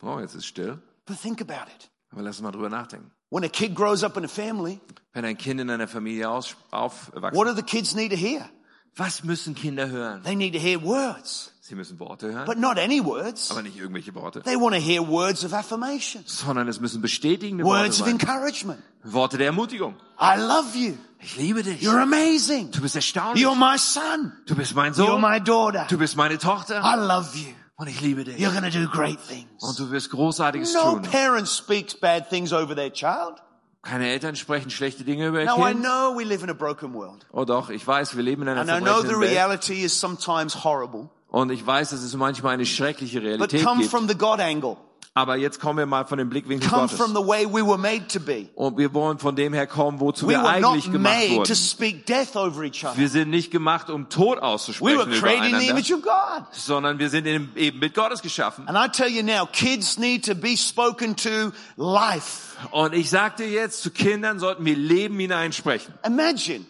Oh, 0.05 0.21
jetzt 0.21 0.35
ist 0.35 0.47
still. 0.47 0.79
But 1.07 1.21
think 1.21 1.41
about 1.41 1.69
it. 1.75 1.91
Aber 2.11 2.23
lass 2.23 2.37
uns 2.37 2.43
mal 2.43 2.53
drüber 2.53 2.69
nachdenken. 2.69 3.11
When 3.31 3.43
a 3.45 3.49
kid 3.49 3.75
grows 3.75 4.05
up 4.05 4.17
in 4.17 4.25
a 4.25 4.29
family, 4.29 4.81
Wenn 5.13 5.25
ein 5.25 5.37
Kind 5.37 5.61
in 5.61 5.71
einer 5.71 5.89
Familie 5.89 6.29
aus, 6.31 6.57
aufwächst, 6.71 7.35
what 7.37 7.47
do 7.49 7.55
the 7.55 7.63
kids 7.63 7.95
need 7.95 8.11
to 8.11 8.17
hear? 8.17 8.49
was 8.97 9.25
müssen 9.25 9.55
Kinder 9.57 9.89
hören? 9.89 10.23
They 10.23 10.37
need 10.37 10.53
to 10.55 10.61
hear 10.61 10.81
words, 10.83 11.51
Sie 11.61 11.75
müssen 11.75 11.99
Worte 11.99 12.33
hören, 12.33 12.45
but 12.47 12.59
not 12.59 12.79
any 12.79 13.05
words. 13.05 13.51
aber 13.51 13.63
nicht 13.63 13.77
irgendwelche 13.77 14.15
Worte, 14.15 14.43
They 14.43 14.55
want 14.57 14.75
to 14.77 14.81
hear 14.81 15.07
words 15.09 15.45
of 15.45 15.53
affirmation, 15.53 16.23
sondern 16.27 16.69
es 16.69 16.79
müssen 16.81 17.01
bestätigende 17.03 17.65
Worte 17.65 17.85
words 17.85 18.01
of 18.01 18.07
sein. 18.07 18.21
encouragement. 18.21 18.81
Worte 19.03 19.37
der 19.39 19.47
Ermutigung. 19.47 19.97
I 20.21 20.39
love 20.39 20.77
you. 20.79 20.95
Ich 21.21 21.37
liebe 21.37 21.63
dich. 21.65 21.81
You're 21.83 22.03
amazing. 22.03 22.71
Du 22.71 22.83
bist 22.83 22.95
erstaunlich. 22.95 23.43
You're 23.45 23.57
my 23.57 23.79
son. 23.79 24.33
Du 24.47 24.55
bist 24.55 24.75
mein 24.77 24.93
You're 24.93 25.07
Sohn. 25.07 25.21
my 25.23 25.41
daughter. 25.41 25.87
Du 25.89 25.99
bist 25.99 26.17
meine 26.17 26.39
Tochter. 26.39 26.81
I 26.85 26.97
love 27.01 27.37
you. 27.37 27.53
Und 27.77 27.89
ich 27.89 28.01
liebe 28.01 28.23
dich. 28.25 28.37
You're 28.37 28.53
to 28.73 28.79
do 28.79 28.89
great 28.89 29.19
things. 29.27 29.63
Und 29.63 29.79
du 29.79 29.91
wirst 29.91 30.11
Großartiges 30.11 30.75
No 30.75 30.93
tun. 30.93 31.03
parent 31.03 31.49
speaks 31.49 31.95
bad 31.99 32.29
things 32.31 32.53
over 32.53 32.75
their 32.75 32.93
child. 32.93 33.43
Keine 33.83 34.09
Eltern 34.09 34.35
sprechen 34.37 34.71
schlechte 34.71 35.05
Dinge 35.05 35.27
über 35.27 35.41
ihr 35.41 35.47
Now 35.47 35.59
I 35.67 35.73
Kind. 35.73 35.83
know 35.85 36.17
we 36.17 36.25
live 36.25 36.43
in 36.43 36.51
a 36.51 36.55
broken 36.55 36.95
world. 36.95 37.27
Oh 37.33 37.45
doch, 37.45 37.69
ich 37.71 37.87
weiß, 37.87 38.17
wir 38.17 38.23
leben 38.23 38.43
in 38.43 38.49
einer 38.49 38.61
And 38.61 38.71
I 38.71 38.73
know 38.81 39.01
the 39.03 39.09
zerbrechenden 39.09 39.21
Welt. 39.21 39.31
reality 39.33 39.83
is 39.85 39.99
sometimes 39.99 40.65
horrible. 40.65 41.11
Und 41.29 41.51
ich 41.51 41.67
weiß, 41.67 41.91
dass 41.91 42.01
es 42.03 42.15
manchmal 42.15 42.55
eine 42.55 42.65
schreckliche 42.65 43.21
But 43.21 43.27
Realität 43.29 43.65
come 43.65 43.81
gibt. 43.81 43.91
from 43.91 44.09
the 44.09 44.17
God 44.17 44.39
angle. 44.41 44.77
Aber 45.17 45.37
jetzt 45.37 45.61
kommen 45.61 45.79
wir 45.79 45.87
mal 45.87 46.05
von 46.05 46.19
dem 46.19 46.29
Blickwinkel 46.29 46.69
Come 46.69 46.83
Gottes. 46.89 46.99
from 46.99 47.15
the 47.15 47.25
way 47.25 47.47
we 47.47 47.65
were 47.65 47.79
made 47.79 48.09
to 48.09 48.19
be. 48.19 48.49
Und 48.57 48.77
wir 48.77 48.93
wollen 48.95 49.19
von 49.21 49.37
dem 49.37 49.53
her 49.55 49.69
kommen, 49.69 50.01
wozu 50.01 50.27
We 50.27 50.31
wir 50.33 50.45
eigentlich 50.45 50.91
gemacht 50.91 51.15
made 51.15 51.29
to 51.29 51.37
wurden. 51.37 51.55
speak 51.55 52.05
death 52.05 52.35
over 52.35 52.65
each 52.65 52.85
other. 52.85 52.97
Wir 52.97 53.09
sind 53.09 53.31
nicht 53.31 53.53
gemacht, 53.53 53.91
um 53.91 54.09
Tod 54.09 54.39
We 54.39 54.43
auszusprechen 54.43 54.99
were 54.99 55.21
created 55.21 55.53
in 55.53 55.61
the 55.61 55.69
image 55.69 55.93
of 55.93 56.03
God. 56.03 56.47
sondern 56.51 56.99
wir 56.99 57.11
sind 57.11 57.27
in 57.29 57.45
dem 57.45 57.51
Ebenbild 57.55 57.95
Gottes 57.95 58.23
geschaffen. 58.23 58.67
And 58.67 58.77
I 58.77 58.89
tell 58.91 59.09
you 59.09 59.23
now, 59.23 59.47
kids 59.47 59.99
need 59.99 60.25
to 60.25 60.35
be 60.35 60.57
spoken 60.57 61.15
to 61.19 61.53
life. 61.77 62.57
Und 62.73 62.93
ich 62.93 63.09
sagte 63.09 63.45
jetzt, 63.45 63.83
zu 63.83 63.93
Kindern 63.93 64.41
sollten 64.41 64.65
wir 64.65 64.75
Leben 64.75 65.17
hineinsprechen. 65.21 65.95
Imagine 66.05 66.65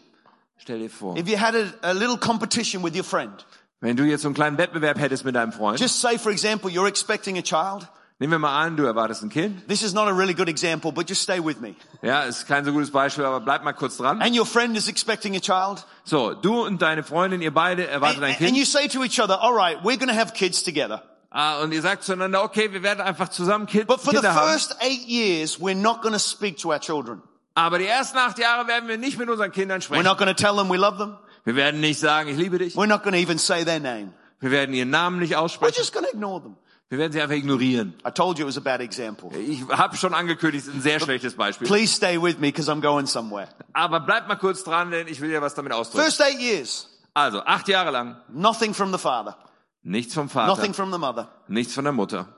Stell 0.59 0.81
dir 0.81 0.91
vor, 0.91 1.17
if 1.17 1.27
you 1.29 1.39
had 1.41 1.55
a, 1.55 1.65
a 1.81 1.93
little 1.93 2.19
competition 2.19 2.83
with 2.85 2.95
your 2.95 3.05
friend. 3.05 3.33
wenn 3.81 3.97
du 3.97 4.05
jetzt 4.05 4.21
so 4.21 4.29
einen 4.29 4.35
kleinen 4.35 4.59
Wettbewerb 4.59 4.99
hättest 4.99 5.25
mit 5.25 5.35
deinem 5.35 5.53
Freund. 5.53 5.81
Just 5.81 6.03
say, 6.03 6.19
for 6.19 6.31
example, 6.31 6.71
you're 6.71 6.89
expecting 6.89 7.39
a 7.39 7.43
child. 7.43 7.89
Nehmen 8.21 8.33
wir 8.33 8.39
mal 8.39 8.57
an, 8.65 8.77
du 8.77 8.85
erwartest 8.85 9.25
ein 9.25 9.29
Kind. 9.29 9.67
This 9.67 9.83
is 9.83 9.93
not 9.93 10.07
a 10.07 10.13
really 10.13 10.35
good 10.35 10.49
example, 10.49 10.93
but 10.93 11.09
just 11.11 11.23
stay 11.23 11.41
with 11.45 11.59
me. 11.61 11.75
Ja, 12.01 12.23
ist 12.23 12.47
kein 12.47 12.65
so 12.65 12.73
gutes 12.73 12.93
Beispiel, 12.93 13.25
aber 13.25 13.41
bleib 13.41 13.65
mal 13.65 13.73
kurz 13.73 13.97
dran. 13.97 14.23
And 14.23 14.37
your 14.39 14.47
friend 14.47 14.77
is 14.77 14.87
expecting 14.89 15.35
a 15.37 15.41
child. 15.41 15.85
So, 16.05 16.33
du 16.33 16.65
und 16.65 16.81
deine 16.81 17.03
Freundin, 17.03 17.43
ihr 17.43 17.53
beide 17.53 17.87
erwartet 17.89 18.19
And, 18.19 18.25
ein 18.27 18.31
and 18.31 18.39
Kind. 18.39 18.57
you 18.57 18.65
say 18.65 18.87
to 18.89 19.03
each 19.03 19.19
other, 19.21 19.41
all 19.43 19.53
right, 19.53 19.79
we're 19.83 19.97
going 19.99 20.09
to 20.09 20.15
have 20.15 20.33
kids 20.33 20.63
together. 20.63 21.03
Ah, 21.33 21.61
und 21.63 21.73
ihr 21.73 21.83
sagt 21.83 22.05
zueinander, 22.05 22.45
okay, 22.45 22.73
wir 22.73 22.85
werden 22.85 23.01
einfach 23.01 23.29
zusammen 23.31 23.67
Kind, 23.67 23.89
But 23.89 24.01
for 24.01 24.13
the 24.13 24.29
haben. 24.29 24.49
first 24.53 24.77
eight 24.81 25.09
years, 25.09 25.59
we're 25.61 25.75
not 25.75 26.01
going 26.01 26.13
to 26.13 26.21
speak 26.21 26.57
to 26.59 26.69
our 26.69 26.79
children. 26.79 27.21
Aber 27.57 27.79
die 27.79 27.87
ersten 27.87 28.17
acht 28.19 28.39
Jahre 28.39 28.69
werden 28.69 28.89
wir 28.89 28.97
nicht 28.97 29.19
mit 29.19 29.29
unseren 29.29 29.51
Kindern 29.51 29.81
We're 29.81 29.85
sprechen. 29.85 30.05
not 30.05 30.19
going 30.19 30.33
to 30.33 30.41
tell 30.41 30.55
them 30.55 30.69
we 30.71 30.77
love 30.77 30.99
them. 30.99 31.17
Wir 31.45 31.57
werden 31.57 31.81
nicht 31.81 31.99
sagen, 31.99 32.29
ich 32.29 32.37
liebe 32.37 32.59
dich. 32.59 32.77
We're 32.77 32.87
not 32.87 33.03
going 33.03 33.15
to 33.15 33.19
even 33.21 33.39
say 33.39 33.65
their 33.65 33.81
name. 33.81 34.13
Wir 34.39 34.53
werden 34.53 34.73
ihren 34.73 34.91
Namen 34.91 35.19
nicht 35.19 35.33
We're 35.35 35.39
aussprechen. 35.41 35.75
just 35.77 35.93
going 35.93 36.05
to 36.07 36.13
ignore 36.13 36.41
them. 36.41 36.57
Wir 36.91 36.99
werden 36.99 37.13
sie 37.13 37.21
einfach 37.21 37.35
ignorieren. 37.35 37.95
I 38.07 38.11
told 38.11 38.39
you 38.39 38.45
it 38.45 38.49
was 38.49 38.59
a 38.59 38.61
bad 38.61 38.81
example. 38.81 39.31
Ich 39.39 39.67
habe 39.69 39.97
schon 39.97 40.15
angekündigt, 40.15 40.65
es 40.65 40.69
ist 40.69 40.75
ein 40.75 40.83
sehr 40.83 41.01
schlechtes 41.01 41.35
Beispiel. 41.35 41.67
Please 41.67 41.93
stay 41.95 42.21
with 42.21 42.35
me 42.39 42.49
because 42.53 42.71
I'm 42.71 42.81
going 42.81 43.07
somewhere. 43.07 43.49
Aber 43.73 44.01
bleib 44.01 44.29
mal 44.29 44.37
kurz 44.37 44.63
dran, 44.65 44.91
denn 44.91 45.09
ich 45.09 45.21
will 45.21 45.31
dir 45.31 45.41
was 45.43 45.55
damit 45.55 45.73
ausdrücken. 45.73 46.05
First 46.05 46.21
eight 46.21 46.39
years, 46.39 46.89
Also, 47.15 47.41
acht 47.45 47.69
Jahre 47.69 47.91
lang, 47.91 48.17
nothing 48.29 48.75
from 48.75 48.93
the 48.93 48.99
father, 48.99 49.37
nichts 49.83 50.15
vom 50.15 50.29
Vater, 50.29 50.47
nothing 50.55 50.75
from 50.75 50.93
the 50.93 50.99
mother. 50.99 51.29
nichts 51.49 51.75
von 51.75 51.85
der 51.85 51.93
Mutter. 51.93 52.29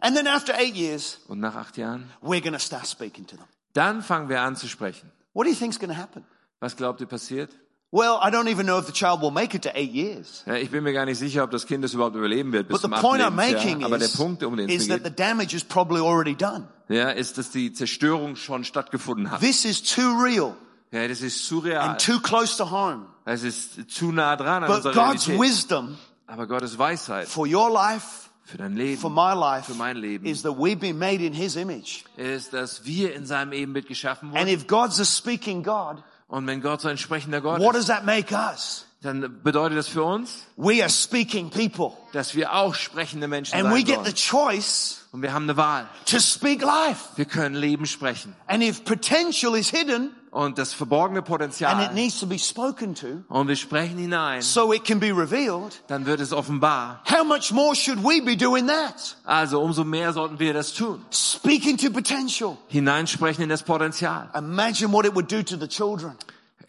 And 0.00 0.14
then 0.16 0.26
after 0.26 0.54
eight 0.58 0.74
years, 0.76 1.20
Und 1.28 1.40
nach 1.40 1.54
acht 1.54 1.76
Jahren, 1.78 2.10
we're 2.22 2.40
to 2.52 2.58
start 2.58 2.86
speaking 2.86 3.26
to 3.26 3.36
them. 3.36 3.46
dann 3.72 4.02
fangen 4.02 4.28
wir 4.28 4.42
an 4.42 4.54
zu 4.54 4.68
sprechen. 4.68 5.10
What 5.32 5.46
do 5.46 5.50
you 5.50 5.56
think's 5.56 5.78
to 5.78 5.88
happen? 5.96 6.24
Was 6.60 6.76
glaubt 6.76 7.00
ihr 7.00 7.06
passiert? 7.06 7.50
Well, 7.96 8.18
I 8.20 8.30
don't 8.30 8.48
even 8.48 8.66
know 8.66 8.78
if 8.80 8.86
the 8.86 8.92
child 8.92 9.20
will 9.22 9.30
make 9.30 9.54
it 9.54 9.62
to 9.62 9.70
eight 9.72 9.92
years. 9.92 10.42
Ja, 10.46 10.54
ich 10.56 10.68
bin 10.70 10.82
mir 10.82 10.92
gar 10.92 11.04
nicht 11.04 11.16
sicher, 11.18 11.44
ob 11.44 11.52
das 11.52 11.64
Kind 11.64 11.84
es 11.84 11.94
überhaupt 11.94 12.16
überleben 12.16 12.52
wird 12.52 12.66
bis 12.66 12.74
But 12.74 12.80
the 12.80 12.86
zum 12.86 12.92
achten 12.94 13.06
point 13.06 13.22
I'm 13.22 13.30
making 13.30 13.84
Aber 13.84 13.98
der 13.98 14.08
is, 14.08 14.16
Punkt, 14.16 14.42
um 14.42 14.56
den 14.56 14.68
es 14.68 14.82
is 14.82 14.88
mir 14.88 14.96
that 15.00 15.04
the 15.04 15.14
damage 15.14 15.54
is 15.54 15.62
probably 15.62 16.00
already 16.00 16.34
done. 16.34 16.66
ja, 16.88 17.10
ist, 17.10 17.38
dass 17.38 17.50
die 17.50 17.72
Zerstörung 17.72 18.34
schon 18.34 18.64
stattgefunden 18.64 19.30
hat. 19.30 19.40
This 19.40 19.64
is 19.64 19.80
too 19.80 20.10
real 20.20 20.56
Ja, 20.90 21.06
das 21.06 21.20
ist 21.22 21.46
surreal. 21.46 21.88
and 21.90 22.00
too 22.04 22.18
close 22.18 22.56
to 22.56 22.68
home. 22.68 23.06
Das 23.26 23.44
ist 23.44 23.88
zu 23.92 24.10
nah 24.10 24.34
dran 24.34 24.64
an 24.64 24.68
But 24.68 24.78
unserer 24.84 24.92
God's 24.94 25.28
Realität. 25.28 25.40
wisdom 25.50 25.96
Aber 26.26 26.48
Gottes 26.48 26.76
Weisheit 26.76 27.28
for 27.28 27.46
your 27.46 27.70
life, 27.72 28.28
für 28.42 28.58
dein 28.58 28.74
Leben 28.76 29.00
for 29.00 29.08
my 29.10 29.34
life, 29.38 29.66
Für 29.72 29.78
mein 29.78 29.96
Leben. 29.98 30.26
is 30.26 30.42
that 30.42 30.56
we've 30.58 30.80
been 30.80 30.98
made 30.98 31.24
in 31.24 31.32
His 31.32 31.54
image. 31.54 32.02
ist, 32.16 32.52
dass 32.54 32.84
wir 32.84 33.14
in 33.14 33.24
seinem 33.24 33.52
Ebenbild 33.52 33.86
geschaffen 33.86 34.30
And 34.30 34.38
wurden. 34.48 34.48
if 34.48 34.66
God's 34.66 34.98
a 35.00 35.04
speaking 35.04 35.62
God, 35.62 36.02
Und 36.28 36.46
wenn 36.46 36.60
Gott 36.62 36.80
so 36.80 36.88
ein 36.88 36.98
sprechender 36.98 37.40
Gott 37.40 37.60
what 37.60 37.74
ist, 37.76 37.88
does 37.88 37.96
that 37.96 38.04
make 38.04 38.34
us? 38.34 38.86
dann 39.02 39.42
bedeutet 39.42 39.76
das 39.76 39.86
für 39.88 40.02
uns, 40.02 40.46
We 40.56 40.80
are 40.80 40.88
speaking 40.88 41.50
people. 41.50 41.92
dass 42.12 42.34
wir 42.34 42.54
auch 42.54 42.74
sprechende 42.74 43.28
Menschen 43.28 43.54
And 43.54 43.66
we 43.70 43.76
sein 43.76 43.84
get 43.84 44.06
the 44.06 44.14
choice 44.14 45.06
Und 45.12 45.20
wir 45.22 45.32
haben 45.32 45.44
eine 45.44 45.56
Wahl. 45.58 45.86
to 46.06 46.18
speak 46.18 46.62
life. 46.62 47.10
Wir 47.16 47.26
können 47.26 47.54
Leben 47.54 47.84
sprechen. 47.86 48.34
And 48.46 48.62
if 48.62 48.84
potential 48.84 49.54
is 49.54 49.68
hidden 49.68 50.10
Und 50.34 50.58
das 50.58 50.74
verborgene 50.74 51.20
and 51.20 51.28
it 51.28 51.30
Potenzial, 51.30 51.94
needs 51.94 52.18
to 52.18 52.26
be 52.26 52.40
spoken 52.40 52.92
to 52.96 53.22
und 53.28 53.46
wir 53.46 53.54
sprechen 53.54 53.98
hinein, 53.98 54.42
so 54.42 54.72
it 54.72 54.84
can 54.84 54.98
be 54.98 55.12
revealed, 55.12 55.80
dann 55.86 56.06
wird 56.06 56.18
es 56.18 56.32
offenbar. 56.32 57.00
how 57.08 57.22
much 57.24 57.52
more 57.52 57.76
should 57.76 58.02
we 58.02 58.20
be 58.20 58.36
doing 58.36 58.66
that? 58.66 59.16
Also 59.24 59.62
umso 59.62 59.84
mehr 59.84 60.12
sollten 60.12 60.40
wir 60.40 60.52
das 60.52 60.74
tun. 60.74 61.04
Speaking 61.12 61.76
to 61.76 61.88
potential. 61.88 62.58
Hineinsprechen 62.66 63.44
in 63.44 63.48
das 63.48 63.62
Potenzial. 63.62 64.28
Imagine 64.34 64.92
what 64.92 65.06
it 65.06 65.14
would 65.14 65.30
do 65.30 65.44
to 65.44 65.56
the 65.56 65.68
children. 65.68 66.16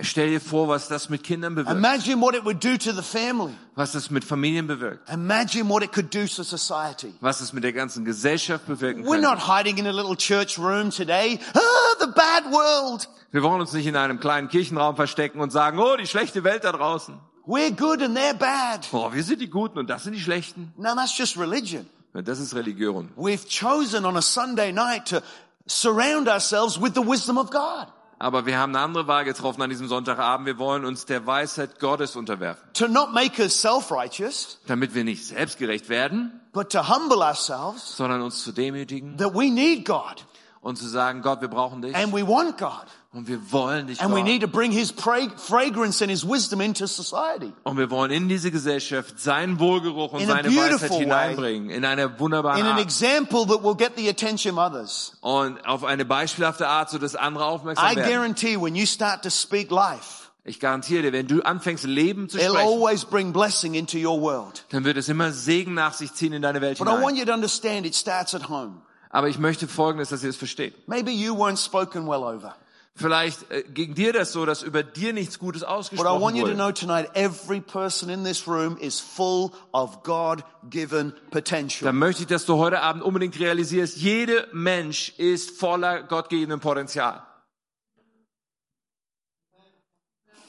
Stell 0.02 0.30
dir 0.30 0.42
vor, 0.42 0.68
was 0.68 0.88
das 0.88 1.10
mit 1.10 1.24
Kindern 1.24 1.56
bewirkt. 1.56 1.78
Imagine 1.78 2.20
what 2.22 2.36
it 2.36 2.44
would 2.44 2.64
do 2.64 2.78
to 2.78 2.92
the 2.92 3.02
family. 3.02 3.54
Was 3.76 3.94
das 3.94 4.10
mit 4.10 4.24
Familien 4.24 4.68
bewirkt. 4.68 5.10
Imagine 5.10 5.70
what 5.70 5.84
it 5.84 5.92
could 5.94 6.14
do 6.14 6.28
to 6.28 6.44
society. 6.44 7.14
Was 7.22 7.42
es 7.42 7.54
mit 7.54 7.64
der 7.64 7.74
ganzen 7.74 8.04
Gesellschaft 8.04 8.68
bewirken 8.68 9.04
We're 9.04 9.22
könnte. 9.22 9.30
not 9.30 9.40
hiding 9.40 9.78
in 9.78 9.88
a 9.88 9.92
little 9.92 10.16
church 10.16 10.58
room 10.60 10.90
today. 10.92 11.40
Ah, 11.54 11.60
the 12.00 12.08
bad 12.08 12.52
world. 12.52 13.08
Wir 13.32 13.42
wollen 13.44 13.62
uns 13.62 13.74
nicht 13.74 13.88
in 13.88 13.96
einem 13.96 14.20
kleinen 14.20 14.50
Kirchenraum 14.50 14.96
verstecken 14.96 15.40
und 15.40 15.52
sagen, 15.52 15.80
oh, 15.80 15.96
die 15.98 16.08
schlechte 16.08 16.44
Welt 16.44 16.64
da 16.64 16.72
draußen. 16.72 17.18
We're 17.48 17.72
good 17.72 18.02
and 18.02 18.18
they're 18.18 18.34
bad. 18.34 18.88
Boah, 18.92 19.14
wir 19.14 19.24
sind 19.24 19.40
die 19.40 19.50
Guten 19.50 19.78
und 19.78 19.90
das 19.90 20.04
sind 20.04 20.14
die 20.14 20.20
Schlechten. 20.22 20.74
No, 20.78 20.96
that's 20.96 21.18
just 21.18 21.38
religion. 21.38 21.86
Das 22.24 22.40
ist 22.40 22.56
Religion. 22.56 23.10
We've 23.18 23.46
chosen 23.46 24.06
on 24.06 24.16
a 24.16 24.22
Sunday 24.22 24.72
night 24.72 25.06
to 25.10 25.22
surround 25.68 26.30
ourselves 26.30 26.80
with 26.82 26.94
the 26.96 27.02
wisdom 27.02 27.38
of 27.38 27.52
God. 27.52 27.88
Aber 28.18 28.46
wir 28.46 28.58
haben 28.58 28.76
eine 28.76 28.84
andere 28.84 29.08
Wahl 29.08 29.26
getroffen 29.26 29.62
an 29.62 29.70
diesem 29.70 29.88
Sonntagabend. 29.88 30.48
Wir 30.48 30.58
wollen 30.58 30.86
uns 30.86 31.06
der 31.06 31.26
Weisheit 31.28 31.80
Gottes 31.80 32.16
unterwerfen. 32.16 32.64
To 32.74 32.88
not 32.88 33.14
make 33.14 33.42
us 33.42 33.60
self-righteous, 33.62 34.60
Damit 34.68 34.96
wir 34.96 35.04
nicht 35.04 35.26
selbstgerecht 35.26 35.90
werden, 35.90 36.40
but 36.54 36.72
to 36.72 36.88
humble 36.88 37.22
ourselves 37.22 37.98
sondern 37.98 38.22
uns 38.22 38.44
zu 38.44 38.52
demütigen 38.52 39.18
that 39.18 39.34
we 39.34 39.52
need 39.52 39.86
God 39.86 40.26
und 40.62 40.78
zu 40.78 40.88
sagen, 40.88 41.22
Gott, 41.22 41.42
wir 41.42 41.50
brauchen 41.50 41.82
dich 41.82 41.96
and 41.96 42.14
we 42.14 42.26
want 42.26 42.58
God. 42.58 42.86
Und 43.16 43.28
wir 43.28 43.52
wollen 43.52 43.88
dich, 43.88 44.02
And 44.02 44.14
we 44.14 44.22
need 44.22 44.42
to 44.42 44.48
bring 44.48 44.72
His 44.72 44.92
fragrance 44.92 46.02
and 46.02 46.12
His 46.12 46.28
wisdom 46.28 46.62
into 46.62 46.86
society. 46.86 47.54
Und 47.64 47.78
wir 47.78 47.90
wollen 47.90 48.12
in 48.12 48.28
diese 48.30 48.52
Gesellschaft 48.52 49.20
seinen 49.20 49.60
Wohlgeruch 49.60 50.14
und 50.14 50.22
In 50.22 50.28
seine 50.28 50.50
Weisheit 50.50 50.90
way. 50.92 51.00
hineinbringen. 51.00 51.70
In 51.70 51.86
einer 51.86 52.20
wunderbaren 52.20 52.60
In 52.60 52.66
an 52.66 52.74
Art. 52.74 52.82
example 52.82 53.46
that 53.48 53.64
will 53.64 53.76
get 53.76 53.94
the 53.98 54.10
attention 54.10 54.58
of 54.58 54.60
others. 54.60 55.14
Und 55.22 55.66
auf 55.66 55.84
eine 55.84 56.06
beispielhafte 56.06 56.68
Art, 56.68 56.90
so 56.90 56.98
dass 56.98 57.16
andere 57.16 57.46
aufmerksam 57.46 57.86
I 57.92 57.96
werden. 57.96 58.12
guarantee 58.12 58.58
when 58.62 58.76
you 58.76 58.86
start 58.86 59.24
to 59.24 59.30
speak 59.30 59.72
life, 59.72 60.30
Ich 60.44 60.60
garantiere 60.60 61.02
dir, 61.04 61.14
wenn 61.14 61.28
du 61.28 61.42
anfängst, 61.42 61.86
Leben 61.86 62.30
zu 62.30 62.38
sprechen, 62.38 62.58
always 62.58 63.04
bring 63.06 63.32
blessing 63.34 63.74
into 63.74 63.98
your 63.98 64.20
world. 64.22 64.66
dann 64.70 64.84
wird 64.84 64.98
es 64.98 65.10
immer 65.10 65.32
Segen 65.32 65.74
nach 65.74 65.94
sich 65.94 66.14
ziehen 66.14 66.34
in 66.34 66.42
deine 66.42 66.62
Welt 66.62 66.78
But 66.78 66.88
I 66.88 66.92
want 66.92 67.02
hinein. 67.02 67.16
you 67.18 67.26
to 67.26 67.34
understand 67.34 67.86
it 67.86 67.96
starts 67.96 68.36
at 68.36 68.50
home. 68.50 68.82
Aber 69.10 69.30
ich 69.30 69.40
möchte 69.40 69.68
Folgendes, 69.70 70.10
dass 70.10 70.22
ihr 70.24 70.30
es 70.30 70.36
versteht. 70.36 70.88
Maybe 70.90 71.10
you 71.12 71.34
weren't 71.34 71.64
spoken 71.64 72.06
well 72.08 72.22
over. 72.24 72.54
Vielleicht 72.98 73.52
äh, 73.52 73.64
ging 73.64 73.94
dir 73.94 74.14
das 74.14 74.32
so, 74.32 74.46
dass 74.46 74.64
über 74.64 74.82
dir 74.82 75.12
nichts 75.12 75.38
Gutes 75.38 75.62
But 75.62 75.70
I 75.70 75.74
ausgesprochen 75.74 76.22
want 76.22 76.38
you 76.38 76.48
to 76.48 76.54
know 76.54 76.72
tonight, 76.72 77.10
every 77.14 77.60
person 77.60 78.10
in 78.10 78.24
this 78.24 78.48
room 78.48 78.78
is 78.78 79.02
full 79.02 79.52
of 79.74 80.02
God-given 80.04 81.14
potential. 81.30 81.86
Dann 81.86 81.98
möchte 81.98 82.22
ich, 82.22 82.28
dass 82.28 82.46
du 82.46 82.56
heute 82.56 82.80
Abend 82.82 83.04
unbedingt 83.04 83.38
realisierst, 83.38 83.98
jeder 83.98 84.48
Mensch 84.54 85.10
ist 85.18 85.60
voller 85.60 86.04
gottgegebenen 86.04 86.62
Potenzial. 86.62 87.22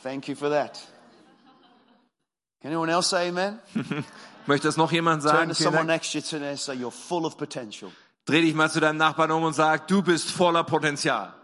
Thank 0.04 0.28
you 0.28 0.36
for 0.36 0.48
that. 0.48 0.78
Can 2.62 2.70
anyone 2.70 2.92
else 2.92 3.08
say 3.08 3.28
amen? 3.28 3.58
Möchte 4.46 4.68
das 4.68 4.76
noch 4.76 4.92
jemand 4.92 5.22
Turn 5.22 5.32
sagen? 5.32 5.48
to 5.48 5.54
Vielen 5.56 5.72
someone 5.72 5.86
next 5.86 6.12
to 6.12 6.18
you 6.18 6.22
today 6.22 6.50
and 6.50 6.58
say, 6.60 6.74
you're 6.76 6.92
full 6.92 7.26
of 7.26 7.36
potential. 7.36 7.90
Dreh 8.24 8.40
dich 8.40 8.54
mal 8.54 8.70
zu 8.70 8.78
deinem 8.78 8.98
Nachbarn 8.98 9.32
um 9.32 9.42
und 9.42 9.54
sag, 9.54 9.88
du 9.88 10.02
bist 10.02 10.30
voller 10.30 10.62
Potenzial. 10.62 11.34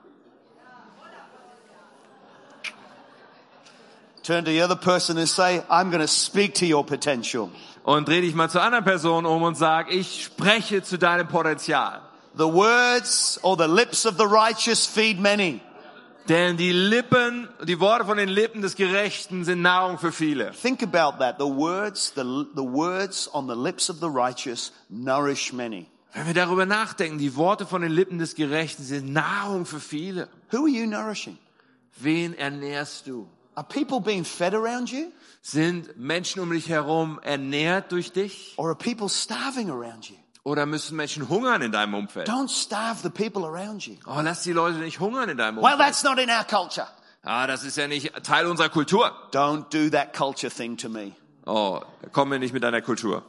Turn 4.22 4.44
to 4.44 4.50
the 4.50 4.60
other 4.60 4.76
person 4.76 5.18
and 5.18 5.28
say, 5.28 5.62
I'm 5.68 5.90
going 5.90 6.00
to 6.00 6.08
speak 6.08 6.54
to 6.56 6.66
your 6.66 6.84
potential. 6.84 7.50
Und 7.84 8.06
dreh 8.06 8.20
dich 8.20 8.34
mal 8.34 8.48
zur 8.48 8.62
anderen 8.62 8.84
Person 8.84 9.26
um 9.26 9.42
und 9.42 9.56
sag, 9.56 9.92
ich 9.92 10.24
spreche 10.24 10.82
zu 10.82 10.96
deinem 10.96 11.26
Potenzial. 11.26 12.00
The 12.36 12.46
words 12.46 13.40
or 13.42 13.56
the 13.56 13.66
lips 13.66 14.06
of 14.06 14.16
the 14.16 14.26
righteous 14.26 14.86
feed 14.86 15.18
many. 15.18 15.60
Denn 16.28 16.56
die 16.56 16.70
Lippen, 16.70 17.48
die 17.64 17.80
Worte 17.80 18.04
von 18.04 18.16
den 18.16 18.28
Lippen 18.28 18.62
des 18.62 18.76
Gerechten 18.76 19.44
sind 19.44 19.60
Nahrung 19.60 19.98
für 19.98 20.12
viele. 20.12 20.52
Think 20.52 20.82
about 20.82 21.18
that. 21.18 21.36
The 21.38 21.44
words, 21.44 22.12
the, 22.14 22.22
the 22.54 22.62
words 22.62 23.28
on 23.34 23.48
the 23.48 23.56
lips 23.56 23.90
of 23.90 23.98
the 23.98 24.08
righteous 24.08 24.72
nourish 24.88 25.52
many. 25.52 25.88
Wenn 26.14 26.26
wir 26.26 26.34
darüber 26.34 26.64
nachdenken, 26.64 27.18
die 27.18 27.34
Worte 27.36 27.66
von 27.66 27.82
den 27.82 27.90
Lippen 27.90 28.18
des 28.18 28.36
Gerechten 28.36 28.84
sind 28.84 29.12
Nahrung 29.12 29.66
für 29.66 29.80
viele. 29.80 30.28
Who 30.52 30.58
are 30.58 30.68
you 30.68 30.86
nourishing? 30.86 31.38
Wen 31.96 32.34
ernährst 32.34 33.08
du? 33.08 33.26
Are 33.54 33.64
people 33.66 34.00
being 34.00 34.24
fed 34.24 34.54
around 34.54 34.90
you? 34.90 35.12
Sind 35.42 35.96
Menschen 35.98 36.40
um 36.40 36.50
dich 36.50 36.68
herum 36.68 37.18
ernährt 37.22 37.90
durch 37.92 38.12
dich? 38.12 38.54
Or 38.56 38.68
are 38.68 38.74
people 38.76 39.08
starving 39.08 39.68
around 39.70 40.08
you? 40.08 40.16
Oder 40.44 40.66
müssen 40.66 40.96
Menschen 40.96 41.28
hungern 41.28 41.62
in 41.62 41.70
deinem 41.72 41.94
Umfeld? 41.94 42.28
Don't 42.28 42.48
starve 42.50 43.00
the 43.02 43.10
people 43.10 43.44
around 43.44 43.86
you. 43.86 43.96
Oh, 44.06 44.20
lass 44.22 44.42
die 44.42 44.52
Leute 44.52 44.78
nicht 44.78 44.98
hungern 45.00 45.28
in 45.28 45.36
deinem 45.36 45.56
Well, 45.58 45.74
Umfeld. 45.74 45.78
that's 45.80 46.02
not 46.02 46.18
in 46.18 46.30
our 46.30 46.44
culture. 46.44 46.88
Ah, 47.24 47.46
das 47.46 47.62
ist 47.64 47.76
ja 47.76 47.86
nicht 47.86 48.12
Teil 48.24 48.46
unserer 48.46 48.68
Kultur. 48.68 49.12
Don't 49.32 49.66
do 49.70 49.88
that 49.90 50.12
culture 50.16 50.50
thing 50.50 50.76
to 50.76 50.88
me 50.88 51.12
Oh, 51.46 51.80
komm 52.12 52.28
mir 52.30 52.38
nicht 52.38 52.52
mit 52.54 52.62
deiner 52.62 52.80
Kultur. 52.82 53.22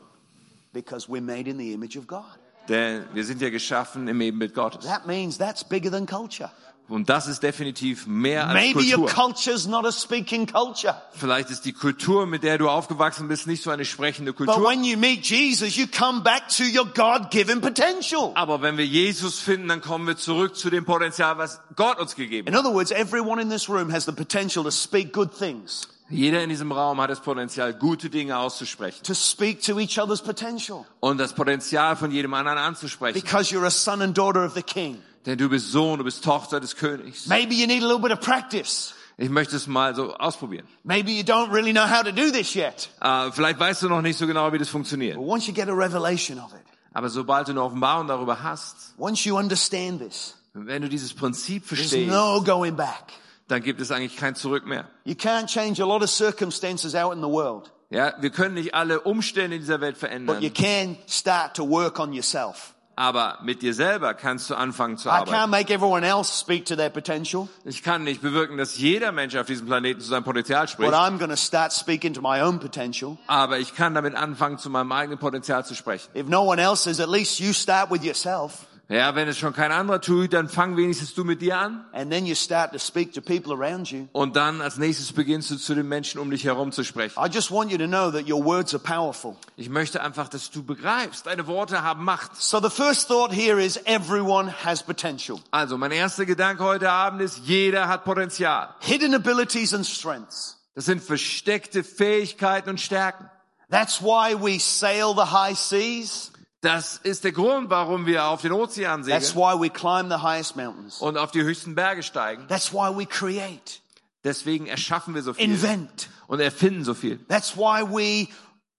because 0.71 1.07
we're 1.07 1.21
made 1.21 1.47
in 1.47 1.57
the 1.59 1.73
image 1.73 1.95
of 1.97 2.07
God. 2.07 2.23
Denn 2.69 3.05
wir 3.13 3.25
sind 3.25 3.41
ja 3.41 3.49
geschaffen 3.49 4.07
im 4.07 4.21
Ebenbild 4.21 4.53
Gottes. 4.55 4.85
That 4.85 5.05
means 5.05 5.37
that's 5.37 5.63
bigger 5.63 5.91
than 5.91 6.05
culture. 6.07 6.49
Und 6.89 7.09
das 7.09 7.27
ist 7.27 7.41
definitiv 7.41 8.05
mehr 8.07 8.45
als 8.47 8.53
Maybe 8.53 8.79
your 8.81 9.05
Kultur. 9.07 9.25
culture's 9.33 9.65
not 9.67 9.85
a 9.85 9.91
speaking 9.91 10.45
culture. 10.45 10.93
Vielleicht 11.13 11.49
ist 11.49 11.63
die 11.65 11.71
Kultur, 11.71 12.25
mit 12.25 12.43
der 12.43 12.57
du 12.57 12.69
aufgewachsen 12.69 13.27
bist, 13.29 13.47
nicht 13.47 13.63
so 13.63 13.71
eine 13.71 13.85
sprechende 13.85 14.33
But 14.33 14.47
Kultur. 14.47 14.69
when 14.69 14.83
you 14.83 14.97
meet 14.97 15.25
Jesus, 15.25 15.77
you 15.77 15.87
come 15.87 16.21
back 16.21 16.49
to 16.49 16.63
your 16.63 16.85
God-given 16.85 17.61
potential. 17.61 18.31
Aber 18.35 18.61
wenn 18.61 18.77
wir 18.77 18.85
Jesus 18.85 19.39
finden, 19.39 19.69
dann 19.69 19.81
kommen 19.81 20.05
wir 20.07 20.17
zurück 20.17 20.55
zu 20.57 20.69
dem 20.69 20.83
Potenzial, 20.85 21.37
was 21.37 21.61
Gott 21.77 21.99
uns 21.99 22.15
gegeben 22.15 22.47
In 22.49 22.53
hat. 22.53 22.65
other 22.65 22.73
words, 22.75 22.91
everyone 22.91 23.41
in 23.41 23.49
this 23.49 23.69
room 23.69 23.91
has 23.91 24.05
the 24.05 24.11
potential 24.11 24.63
to 24.63 24.71
speak 24.71 25.13
good 25.13 25.31
things, 25.35 25.87
Jeder 26.09 26.43
in 26.43 26.49
diesem 26.49 26.71
Raum 26.73 26.99
hat 27.01 27.09
das 27.09 27.21
Potenzial, 27.21 27.73
gute 27.73 28.09
Dinge 28.09 28.37
auszusprechen. 28.37 29.01
to 29.03 29.13
speak 29.15 29.61
to 29.63 29.79
each 29.79 29.97
other's 29.97 30.21
potential 30.21 30.85
Und 30.99 31.17
das 31.17 31.33
Potenzial 31.33 31.95
von 31.95 32.11
jedem 32.11 32.33
anderen 32.33 32.57
anzusprechen. 32.59 33.19
because 33.19 33.55
you're 33.55 33.65
a 33.65 33.71
son 33.71 34.01
and 34.01 34.15
daughter 34.15 34.45
of 34.45 34.53
the 34.53 34.61
king. 34.61 35.01
Denn 35.25 35.37
du 35.37 35.47
bist 35.49 35.71
Sohn, 35.71 35.97
du 35.99 36.03
bist 36.03 36.23
Tochter 36.23 36.59
des 36.59 36.75
Königs. 36.75 37.27
Maybe 37.27 37.53
you 37.55 37.65
need 37.67 37.81
a 37.83 37.87
little 37.87 37.99
bit 38.01 38.11
of 38.11 38.19
practice. 38.19 38.93
Ich 39.17 39.29
möchte 39.29 39.55
es 39.55 39.67
mal 39.67 39.95
so 39.95 40.13
ausprobieren. 40.15 40.65
Maybe 40.83 41.11
you 41.11 41.23
don't 41.23 41.51
really 41.53 41.71
know 41.71 41.85
how 41.87 42.01
to 42.03 42.11
do 42.11 42.31
this 42.31 42.55
yet. 42.55 42.89
Äh, 42.99 43.31
vielleicht 43.31 43.59
weißt 43.59 43.83
du 43.83 43.89
noch 43.89 44.01
nicht 44.01 44.17
so 44.17 44.25
genau, 44.27 44.51
wie 44.51 44.57
das 44.57 44.69
funktioniert. 44.69 45.15
But 45.17 45.25
once 45.25 45.47
you 45.47 45.53
get 45.53 45.69
a 45.69 45.73
revelation 45.73 46.39
of 46.39 46.51
it, 46.53 46.59
Aber 46.93 47.09
sobald 47.09 47.47
du 47.47 47.51
eine 47.51 47.61
Offenbarung 47.63 48.07
darüber 48.07 48.41
hast, 48.43 48.93
once 48.97 49.23
you 49.23 49.37
understand 49.37 50.01
this, 50.01 50.35
wenn 50.53 50.81
du 50.81 50.89
dieses 50.89 51.13
Prinzip 51.13 51.67
there's 51.67 51.79
verstehst, 51.81 52.11
no 52.11 52.41
going 52.43 52.75
back. 52.75 53.13
dann 53.47 53.61
gibt 53.61 53.79
es 53.81 53.91
eigentlich 53.91 54.17
kein 54.17 54.35
Zurück 54.35 54.65
mehr. 54.65 54.87
You 55.05 55.13
can't 55.15 55.47
change 55.47 55.81
a 55.81 55.85
lot 55.85 56.01
of 56.03 56.09
circumstances 56.09 56.95
out 56.95 57.13
in 57.13 57.21
the 57.21 57.29
world, 57.29 57.71
Ja, 57.91 58.13
wir 58.19 58.31
können 58.31 58.55
nicht 58.55 58.73
alle 58.73 59.01
Umstände 59.01 59.55
in 59.57 59.61
dieser 59.61 59.79
Welt 59.79 59.99
but 59.99 60.09
you 60.09 60.49
verändern, 60.49 60.53
can 60.53 60.97
start 61.07 61.55
to 61.55 61.69
work 61.69 61.99
on 61.99 62.13
yourself. 62.13 62.73
Aber 62.95 63.39
mit 63.43 63.61
dir 63.61 63.73
selber 63.73 64.13
kannst 64.13 64.49
du 64.49 64.55
anfangen 64.55 64.97
zu 64.97 65.09
I 65.09 65.11
can't 65.11 65.27
arbeiten. 65.33 65.49
make 65.49 65.73
everyone 65.73 66.05
else 66.05 66.31
speak 66.39 66.65
to 66.65 66.75
their 66.75 66.89
potential, 66.89 67.47
Ich 67.65 67.81
kann 67.83 68.03
nicht 68.03 68.21
bewirken, 68.21 68.57
dass 68.57 68.77
jeder 68.77 69.11
Mensch 69.11 69.35
auf 69.35 69.47
diesem 69.47 69.65
Planeten 69.67 69.99
zu 69.99 70.07
seinem 70.07 70.23
Potenzial 70.23 70.61
but 70.61 70.69
spricht, 70.69 70.93
I'm 70.93 71.17
going 71.17 71.29
to 71.31 71.35
start 71.37 71.73
speaking 71.73 72.13
to 72.13 72.21
my 72.21 72.41
own 72.41 72.59
potential. 72.59 73.17
aber 73.27 73.59
ich 73.59 73.75
kann 73.75 73.93
damit 73.95 74.15
anfangen, 74.15 74.57
zu 74.57 74.69
meinem 74.69 74.91
eigenen 74.91 75.17
Potenzial 75.19 75.65
zu 75.65 75.75
sprechen. 75.75 76.09
If 76.15 76.27
no 76.27 76.43
one 76.43 76.61
else 76.61 76.89
is, 76.89 76.99
at 76.99 77.09
least 77.09 77.39
you 77.39 77.53
start 77.53 77.89
with 77.89 78.03
yourself. 78.03 78.65
Ja, 78.89 79.15
wenn 79.15 79.29
es 79.29 79.39
schon 79.39 79.53
kein 79.53 79.71
anderer 79.71 80.01
tut, 80.01 80.33
dann 80.33 80.49
fang 80.49 80.75
wenigstens 80.75 81.13
du 81.13 81.23
mit 81.23 81.41
dir 81.41 81.57
an 81.57 81.85
And 81.93 82.11
then 82.11 82.25
you 82.25 82.35
start 82.35 82.73
to 82.73 82.77
speak 82.77 83.13
to 83.13 83.21
people 83.21 83.53
around 83.53 83.89
you. 83.89 84.07
und 84.11 84.35
dann 84.35 84.61
als 84.61 84.77
nächstes 84.77 85.13
beginnst 85.13 85.49
du 85.51 85.55
zu 85.57 85.73
den 85.73 85.87
Menschen 85.87 86.19
um 86.19 86.29
dich 86.29 86.43
herum 86.43 86.71
zu 86.73 86.83
sprechen. 86.83 87.17
I 87.17 87.29
just 87.29 87.49
want 87.49 87.71
you 87.71 87.77
to 87.77 87.87
know 87.87 88.11
that 88.11 88.29
your 88.29 88.43
words 88.43 88.73
are 88.75 88.83
powerful. 88.83 89.37
Ich 89.55 89.69
möchte 89.69 90.03
einfach, 90.03 90.27
dass 90.27 90.51
du 90.51 90.63
begreifst, 90.63 91.25
deine 91.27 91.47
Worte 91.47 91.81
haben 91.81 92.03
Macht. 92.03 92.35
So 92.35 92.59
the 92.59 92.69
first 92.69 93.07
thought 93.07 93.31
here 93.31 93.63
is 93.63 93.77
everyone 93.85 94.53
has 94.65 94.83
potential. 94.83 95.39
Also, 95.51 95.77
mein 95.77 95.91
erster 95.91 96.25
Gedanke 96.25 96.63
heute 96.65 96.91
Abend 96.91 97.21
ist, 97.21 97.39
jeder 97.45 97.87
hat 97.87 98.03
Potenzial. 98.03 98.75
Hidden 98.81 99.15
abilities 99.15 99.73
and 99.73 99.87
strengths. 99.87 100.57
Das 100.75 100.85
sind 100.85 101.01
versteckte 101.01 101.85
Fähigkeiten 101.85 102.69
und 102.69 102.81
Stärken. 102.81 103.29
That's 103.71 104.01
why 104.01 104.35
we 104.37 104.59
sail 104.59 105.13
the 105.15 105.31
high 105.31 105.57
seas. 105.57 106.32
Das 106.63 106.97
ist 107.03 107.25
der 107.25 107.33
Grund, 107.33 107.69
warum 107.69 108.05
wir 108.05 108.25
auf 108.25 108.41
den 108.41 108.53
Ozean 108.53 109.03
That's 109.03 109.27
segeln 109.31 109.35
why 109.35 109.61
we 109.61 109.69
climb 109.69 110.09
the 110.09 110.21
highest 110.25 110.55
mountains. 110.55 110.99
und 111.01 111.17
auf 111.17 111.31
die 111.31 111.43
höchsten 111.43 111.75
Berge 111.75 112.03
steigen. 112.03 112.47
That's 112.47 112.71
why 112.73 112.89
we 112.97 113.05
create, 113.05 113.81
Deswegen 114.23 114.65
erschaffen 114.67 115.13
wir 115.13 115.21
so 115.23 115.33
viel 115.33 115.43
invent. 115.43 116.09
und 116.27 116.39
erfinden 116.39 116.85
so 116.85 116.93
viel. 116.93 117.19
That's 117.27 117.57
why 117.57 117.83
we 117.83 118.29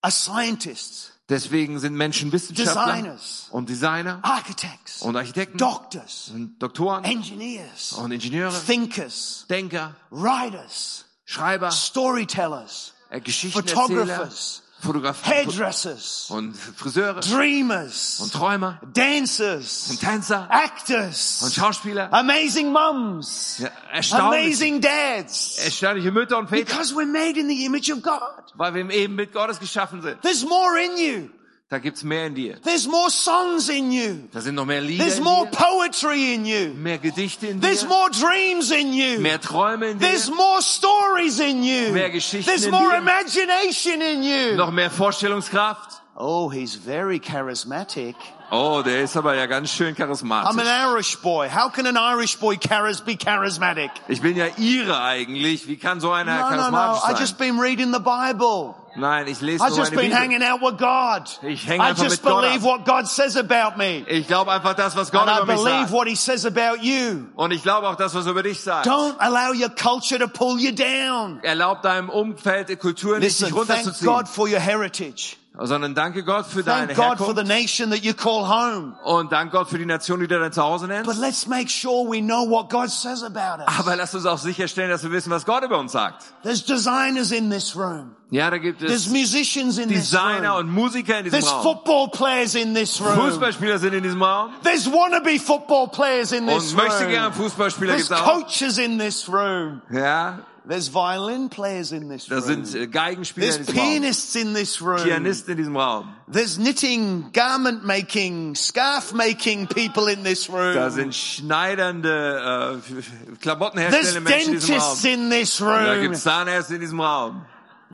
are 0.00 0.10
scientists, 0.10 1.12
Deswegen 1.28 1.78
sind 1.78 1.94
Menschen 1.94 2.32
Wissenschaftler 2.32 2.86
Designers. 2.86 3.48
und 3.50 3.68
Designer 3.68 4.18
architects, 4.22 5.02
und 5.02 5.14
Architekten 5.16 5.58
doctors, 5.58 6.30
und 6.34 6.58
Doktoren 6.58 7.04
engineers, 7.04 7.92
und 7.92 8.12
Ingenieure, 8.12 8.52
thinkers, 8.66 9.44
Denker, 9.50 9.94
writers, 10.10 11.04
Schreiber, 11.26 11.70
storytellers, 11.70 12.94
äh, 13.10 13.20
Geschichtenerzähler, 13.20 14.06
photographers, 14.06 14.62
Fotografen 14.84 15.24
hairdressers, 15.26 16.26
und 16.30 16.54
Friseure 16.56 17.20
dreamers, 17.20 18.20
und 18.20 18.32
Träumer 18.32 18.80
dancers, 18.92 19.88
und 19.90 20.00
Tänzer 20.00 20.42
und 20.42 20.50
actors, 20.50 21.52
Schauspieler. 21.54 22.12
amazing 22.12 22.70
mums, 22.72 23.58
Ja, 23.58 23.70
amazing 24.18 24.80
dads. 24.80 25.58
erstaunliche 25.58 26.10
Mütter 26.12 26.38
und 26.38 26.48
Väter, 26.48 26.64
Because 26.64 26.94
we're 26.94 27.06
made 27.10 27.38
in 27.38 27.48
the 27.48 27.64
image 27.64 27.90
of 27.90 28.02
God. 28.02 28.20
weil 28.54 28.74
wir 28.74 28.80
im 28.82 28.90
Ebenbild 28.90 29.32
Gottes 29.32 29.58
geschaffen 29.58 30.02
sind. 30.02 30.20
There's 30.22 30.44
more 30.44 30.78
in 30.80 30.96
you. 30.98 31.28
Da 31.70 31.78
gibt's 31.78 32.04
mehr 32.04 32.26
in 32.26 32.34
dir. 32.34 32.60
There's 32.62 32.86
more 32.86 33.10
songs 33.10 33.68
in 33.70 33.90
you. 33.90 34.28
Da 34.32 34.40
sind 34.42 34.54
noch 34.54 34.66
mehr 34.66 34.82
Lieder 34.82 35.02
There's 35.02 35.18
in 35.18 35.24
more 35.24 35.46
dir, 35.46 35.56
poetry 35.56 36.34
in 36.34 36.44
you. 36.44 36.74
mehr 36.74 36.98
Gedichte 36.98 37.46
in 37.46 37.58
dir, 37.60 37.66
There's 37.66 37.84
more 37.88 38.10
dreams 38.10 38.70
in 38.70 38.92
you. 38.92 39.18
mehr 39.18 39.40
Träume 39.40 39.86
in 39.90 39.98
dir, 39.98 40.06
There's 40.06 40.30
more 40.30 40.60
stories 40.60 41.40
in 41.40 41.62
you. 41.64 41.90
Mehr 41.92 42.10
Geschichten 42.10 42.44
There's 42.46 42.64
in 42.66 42.70
more 42.70 42.90
dir. 42.92 42.98
imagination 42.98 44.00
in 44.02 44.22
you. 44.22 44.56
noch 44.56 44.70
mehr 44.72 44.90
Vorstellungskraft. 44.90 46.02
Oh, 46.16 46.48
he's 46.52 46.74
very 46.76 47.18
charismatic. 47.18 48.14
Oh, 48.52 48.82
der 48.84 49.02
ist 49.02 49.16
aber 49.16 49.34
ja 49.34 49.46
ganz 49.46 49.70
schön 49.70 49.88
I'm 49.88 49.90
an 49.90 49.96
charismatisch. 49.96 50.62
Irish 50.68 51.16
boy. 51.22 51.48
How 51.48 51.70
can 51.72 51.86
an 51.86 51.96
Irish 51.96 52.38
boy 52.38 52.56
charis 52.56 53.00
be 53.00 53.16
charismatic? 53.16 53.90
Ich 54.06 54.20
bin 54.20 54.36
ja 54.36 54.46
Ire 54.58 55.00
eigentlich. 55.02 55.66
Wie 55.66 55.76
kann 55.76 55.98
so 56.00 56.12
einer 56.12 56.36
No, 56.36 56.42
no, 56.42 56.50
no. 56.50 56.56
charismatisch 56.56 57.02
I 57.04 57.12
sein? 57.14 57.20
just 57.20 57.38
been 57.38 57.58
reading 57.58 57.92
the 57.92 57.98
Bible. 57.98 58.76
Nein, 58.96 59.26
ich 59.26 59.40
lese 59.40 59.62
I've 59.64 59.76
just 59.76 59.90
been 59.90 60.10
Bibel. 60.10 60.16
hanging 60.16 60.42
out 60.42 60.60
with 60.60 60.78
God. 60.78 61.28
Ich 61.42 61.68
I 61.68 61.92
just 61.96 62.22
believe 62.22 62.62
what 62.62 62.84
God 62.84 63.06
says 63.06 63.36
about 63.36 63.76
me. 63.76 64.04
Ich 64.08 64.26
glaube 64.28 64.52
einfach 64.52 64.74
das, 64.74 64.94
was 64.96 65.10
Gott 65.10 65.28
And 65.28 65.30
I 65.30 65.42
über 65.42 65.52
mich 65.52 65.62
believe 65.62 65.80
sagt. 65.88 65.92
what 65.92 66.06
he 66.08 66.14
says 66.14 66.46
about 66.46 66.82
you. 66.82 67.26
Und 67.34 67.52
ich 67.52 67.62
glaube 67.62 67.88
auch 67.88 67.96
das, 67.96 68.14
was 68.14 68.26
er 68.26 68.32
über 68.32 68.42
dich 68.42 68.60
sagt. 68.60 68.86
Don't 68.86 69.18
allow 69.18 69.52
your 69.52 69.70
culture 69.70 70.18
to 70.18 70.28
pull 70.28 70.60
you 70.60 70.72
down. 70.72 71.40
Erlaub 71.42 71.82
deinem 71.82 72.08
Umfeld 72.08 72.68
der 72.68 72.76
Kultur 72.76 73.18
nicht, 73.18 73.40
Listen, 73.40 73.54
dich 73.54 73.66
thank. 73.66 74.00
God 74.04 74.28
for 74.28 74.46
your 74.48 74.60
heritage. 74.60 75.36
Sondern 75.56 75.94
danke 75.94 76.24
Gott 76.24 76.46
für 76.46 76.64
deine 76.64 76.92
Thank 76.92 77.16
God 77.16 77.18
for 77.26 77.32
the 77.36 77.44
nation 77.44 77.90
that 77.90 78.00
you 78.02 78.12
call 78.12 78.48
home. 78.48 78.94
Und 79.04 79.30
danke 79.30 79.52
Gott 79.56 79.68
für 79.68 79.78
die 79.78 79.86
Nation, 79.86 80.18
die 80.18 80.26
du 80.26 80.36
dein 80.40 80.50
Zuhause 80.52 80.88
nennst. 80.88 81.06
But 81.06 81.16
let's 81.18 81.46
make 81.46 81.68
sure 81.70 82.04
we 82.10 82.20
know 82.20 82.44
what 82.48 82.68
God 82.68 82.90
says 82.90 83.22
about 83.22 83.62
us. 83.62 83.78
Aber 83.78 83.94
lass 83.94 84.12
uns 84.16 84.26
auch 84.26 84.38
sicherstellen, 84.38 84.90
dass 84.90 85.04
wir 85.04 85.12
wissen, 85.12 85.30
was 85.30 85.46
Gott 85.46 85.62
über 85.62 85.78
uns 85.78 85.92
sagt. 85.92 86.24
There's 86.42 86.64
designers 86.64 87.30
in 87.30 87.50
this 87.50 87.76
room. 87.76 88.16
Ja, 88.30 88.50
da 88.50 88.58
gibt 88.58 88.80
There's 88.80 89.06
es 89.06 89.08
musicians 89.10 89.78
in 89.78 89.88
this 89.88 90.10
Designer 90.10 90.56
room. 90.56 90.66
und 90.66 90.70
Musiker 90.74 91.18
in 91.18 91.24
diesem 91.24 91.38
There's 91.38 91.52
Raum. 91.52 91.62
football 91.62 92.08
players 92.10 92.56
in 92.56 92.74
this 92.74 93.00
room. 93.00 93.14
Fußballspieler 93.14 93.78
sind 93.78 93.94
in 93.94 94.02
diesem 94.02 94.20
Raum. 94.20 94.50
There's 94.64 94.90
wannabe 94.90 95.38
football 95.38 95.86
players 95.86 96.32
in 96.32 96.48
this 96.48 96.72
Und 96.72 96.78
möchte 96.78 97.06
gern 97.06 97.26
room. 97.26 97.32
Fußballspieler 97.34 97.92
There's 97.94 98.08
gibt's 98.08 98.22
auch. 98.22 98.40
coaches 98.40 98.78
in 98.78 98.98
this 98.98 99.28
room. 99.28 99.82
Ja, 99.88 100.40
There's 100.66 100.88
violin 100.88 101.50
players 101.50 101.92
in 101.92 102.08
this 102.08 102.26
da 102.26 102.36
room. 102.36 102.64
sind 102.64 102.74
äh, 102.74 102.86
Geigenspieler 102.86 103.46
in 103.56 103.64
There's 103.64 103.68
Raum. 103.68 103.76
pianists 103.76 104.34
in 104.34 104.54
this 104.54 104.80
room. 104.80 105.02
Pianisten 105.04 105.50
in 105.52 105.56
diesem 105.58 105.76
Raum. 105.76 106.14
There's 106.26 106.56
knitting, 106.56 107.30
garment 107.32 107.84
making, 107.84 108.54
scarf 108.54 109.12
making 109.12 109.66
people 109.66 110.06
in 110.08 110.22
this 110.24 110.46
Da 110.46 110.54
room. 110.86 110.90
sind 110.90 111.14
schneidernde, 111.14 112.80
äh, 112.82 113.36
Klamotten 113.42 113.76
There's 113.78 113.92
herstellende 114.14 114.30
Menschen 114.30 114.54
in 114.54 114.60
diesem 114.60 114.74
Raum. 114.74 114.80
dentists 114.80 115.04
in 115.04 115.30
this 115.30 115.58
Da 115.58 115.92
room. 115.92 116.00
gibt's 116.00 116.22
Zahnärzte 116.22 116.74
in 116.76 116.80
diesem 116.80 117.00
Raum. 117.00 117.44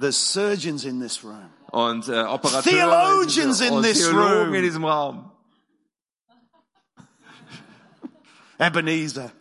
There's 0.00 0.16
surgeons 0.16 0.85
in 0.85 1.00
this 1.00 1.24
room. 1.24 1.50
Und 1.72 2.09
äh, 2.09 2.12
Operateure 2.22 2.62
Theologians 2.62 3.61
in 3.61 3.83
this 3.83 3.98
Theologen 4.09 4.44
room. 4.46 4.54
in 4.54 4.62
diesem 4.62 4.85
Raum. 4.85 5.30
Ebenezer. 8.59 9.33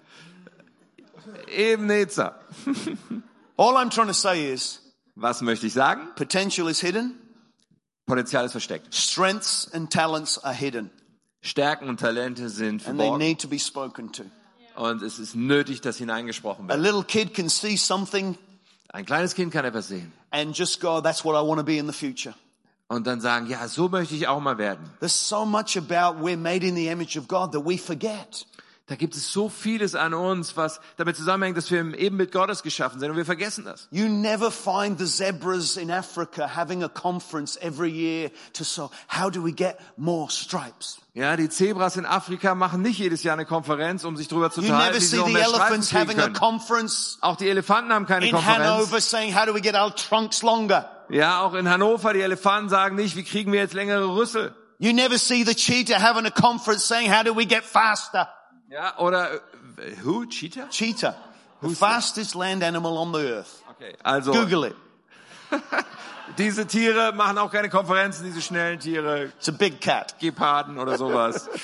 Ebenezer. 1.49 2.35
All 3.57 3.75
I'm 3.77 3.89
trying 3.89 4.07
to 4.07 4.13
say 4.13 4.51
is 4.51 4.79
Was 5.15 5.41
möchte 5.41 5.67
ich 5.67 5.73
sagen? 5.73 6.07
potential 6.15 6.67
is 6.69 6.79
hidden, 6.79 7.15
Potenzial 8.05 8.45
ist 8.45 8.53
versteckt. 8.53 8.93
strengths 8.93 9.69
and 9.73 9.91
talents 9.91 10.37
are 10.43 10.53
hidden. 10.53 10.89
Stärken 11.41 11.87
und 11.89 11.99
Talente 11.99 12.49
sind 12.49 12.85
and 12.87 12.97
they 12.99 13.05
verborgen 13.05 13.17
need 13.19 13.39
to 13.39 13.47
be 13.47 13.59
spoken 13.59 14.11
to. 14.11 14.23
und 14.75 15.01
es 15.01 15.19
ist 15.19 15.35
nötig, 15.35 15.81
dass 15.81 15.97
hineingesprochen 15.97 16.65
A 16.69 16.73
wird. 16.75 16.81
little 16.81 17.03
kid 17.03 17.33
can 17.33 17.49
see 17.49 17.75
something 17.77 18.37
Ein 18.91 19.05
kleines 19.05 19.35
Kind 19.35 19.51
kann 19.53 19.65
etwas 19.65 19.87
sehen 19.89 20.11
and 20.31 20.57
just 20.57 20.79
go, 20.81 21.01
that's 21.01 21.23
what 21.23 21.35
I 21.35 21.45
want 21.47 21.59
to 21.59 21.63
be 21.65 21.77
in 21.77 21.85
the 21.87 21.93
future. 21.93 22.33
und 22.87 23.05
dann 23.07 23.21
sagen, 23.21 23.47
ja, 23.47 23.67
so 23.67 23.87
möchte 23.89 24.15
ich 24.15 24.27
auch 24.27 24.39
mal 24.39 24.57
werden. 24.57 24.89
There's 24.99 25.13
so 25.29 25.45
much 25.45 25.77
about 25.77 26.19
we're 26.23 26.37
made 26.37 26.65
in 26.65 26.75
the 26.75 26.87
image 26.87 27.17
of 27.17 27.27
God 27.27 27.51
that 27.51 27.63
we 27.65 27.77
forget. 27.77 28.45
Da 28.89 28.95
gibt 28.95 29.15
es 29.15 29.31
so 29.31 29.49
vieles 29.49 29.93
an 29.93 30.15
uns, 30.15 30.57
was 30.57 30.81
damit 30.97 31.15
zusammenhängt, 31.15 31.55
dass 31.55 31.69
wir 31.69 31.79
im 31.79 31.93
Ebenbild 31.93 32.31
Gottes 32.31 32.63
geschaffen 32.63 32.99
sind 32.99 33.11
und 33.11 33.17
wir 33.17 33.25
vergessen 33.25 33.63
das. 33.63 33.87
You 33.91 34.07
never 34.07 34.49
find 34.49 34.97
the 34.97 35.05
zebras 35.05 35.77
in 35.77 35.91
Africa 35.91 36.55
having 36.55 36.83
a 36.83 36.89
conference 36.89 37.55
every 37.61 37.91
year 37.91 38.31
to 38.53 38.63
so 38.63 38.89
how 39.07 39.29
do 39.29 39.45
we 39.45 39.51
get 39.51 39.77
more 39.95 40.27
stripes? 40.31 40.97
Ja, 41.13 41.35
die 41.35 41.49
Zebras 41.49 41.97
in 41.97 42.05
Afrika 42.07 42.55
machen 42.55 42.81
nicht 42.81 42.97
jedes 42.97 43.21
Jahr 43.21 43.33
eine 43.33 43.45
Konferenz, 43.45 44.05
um 44.05 44.17
sich 44.17 44.27
darüber 44.27 44.49
zu 44.49 44.61
unterhalten, 44.61 44.93
never 44.93 45.01
wie 45.01 45.05
sie 45.05 45.17
noch 45.17 45.27
mehr 45.27 45.45
Streifen 45.45 45.81
kriegen 45.81 46.33
können. 46.33 46.89
Auch 47.21 47.35
die 47.35 47.47
Elefanten 47.47 47.93
haben 47.93 48.07
keine 48.07 48.25
in 48.25 48.31
Konferenz. 48.33 48.63
Hanover 48.63 49.01
saying 49.01 49.35
how 49.35 49.45
do 49.45 49.53
we 49.53 49.61
get 49.61 49.75
our 49.75 49.95
trunks 49.95 50.41
longer? 50.41 50.89
Ja, 51.09 51.41
auch 51.41 51.53
in 51.53 51.69
Hannover, 51.69 52.13
die 52.13 52.21
Elefanten 52.21 52.69
sagen 52.69 52.95
nicht, 52.95 53.15
wie 53.15 53.23
kriegen 53.23 53.51
wir 53.51 53.59
jetzt 53.59 53.75
längere 53.75 54.15
Rüssel. 54.15 54.55
You 54.79 54.93
never 54.93 55.19
see 55.19 55.43
the 55.43 55.53
cheetah 55.53 56.01
having 56.01 56.25
a 56.25 56.31
conference 56.31 56.87
saying 56.87 57.11
how 57.13 57.23
do 57.23 57.35
we 57.35 57.45
get 57.45 57.63
faster? 57.63 58.27
Ja, 58.71 58.97
oder, 58.99 59.33
äh, 59.33 59.39
who? 60.03 60.25
Cheetah? 60.25 60.69
Cheetah, 60.69 61.15
the 61.61 61.73
fastest 61.73 62.35
land 62.35 62.63
animal 62.63 62.97
on 62.97 63.11
the 63.13 63.19
earth. 63.37 63.63
Okay, 63.71 63.95
also, 64.03 64.31
Google 64.31 64.65
it. 64.65 64.75
diese 66.37 66.67
Tiere 66.67 67.11
machen 67.13 67.37
auch 67.39 67.51
keine 67.51 67.69
Konferenzen, 67.69 68.25
diese 68.25 68.41
schnellen 68.41 68.79
Tiere, 68.79 69.31
It's 69.37 69.49
a 69.49 69.51
big 69.51 69.81
cat. 69.81 70.15
Geparden 70.19 70.77
oder 70.79 70.97
sowas. 70.97 71.49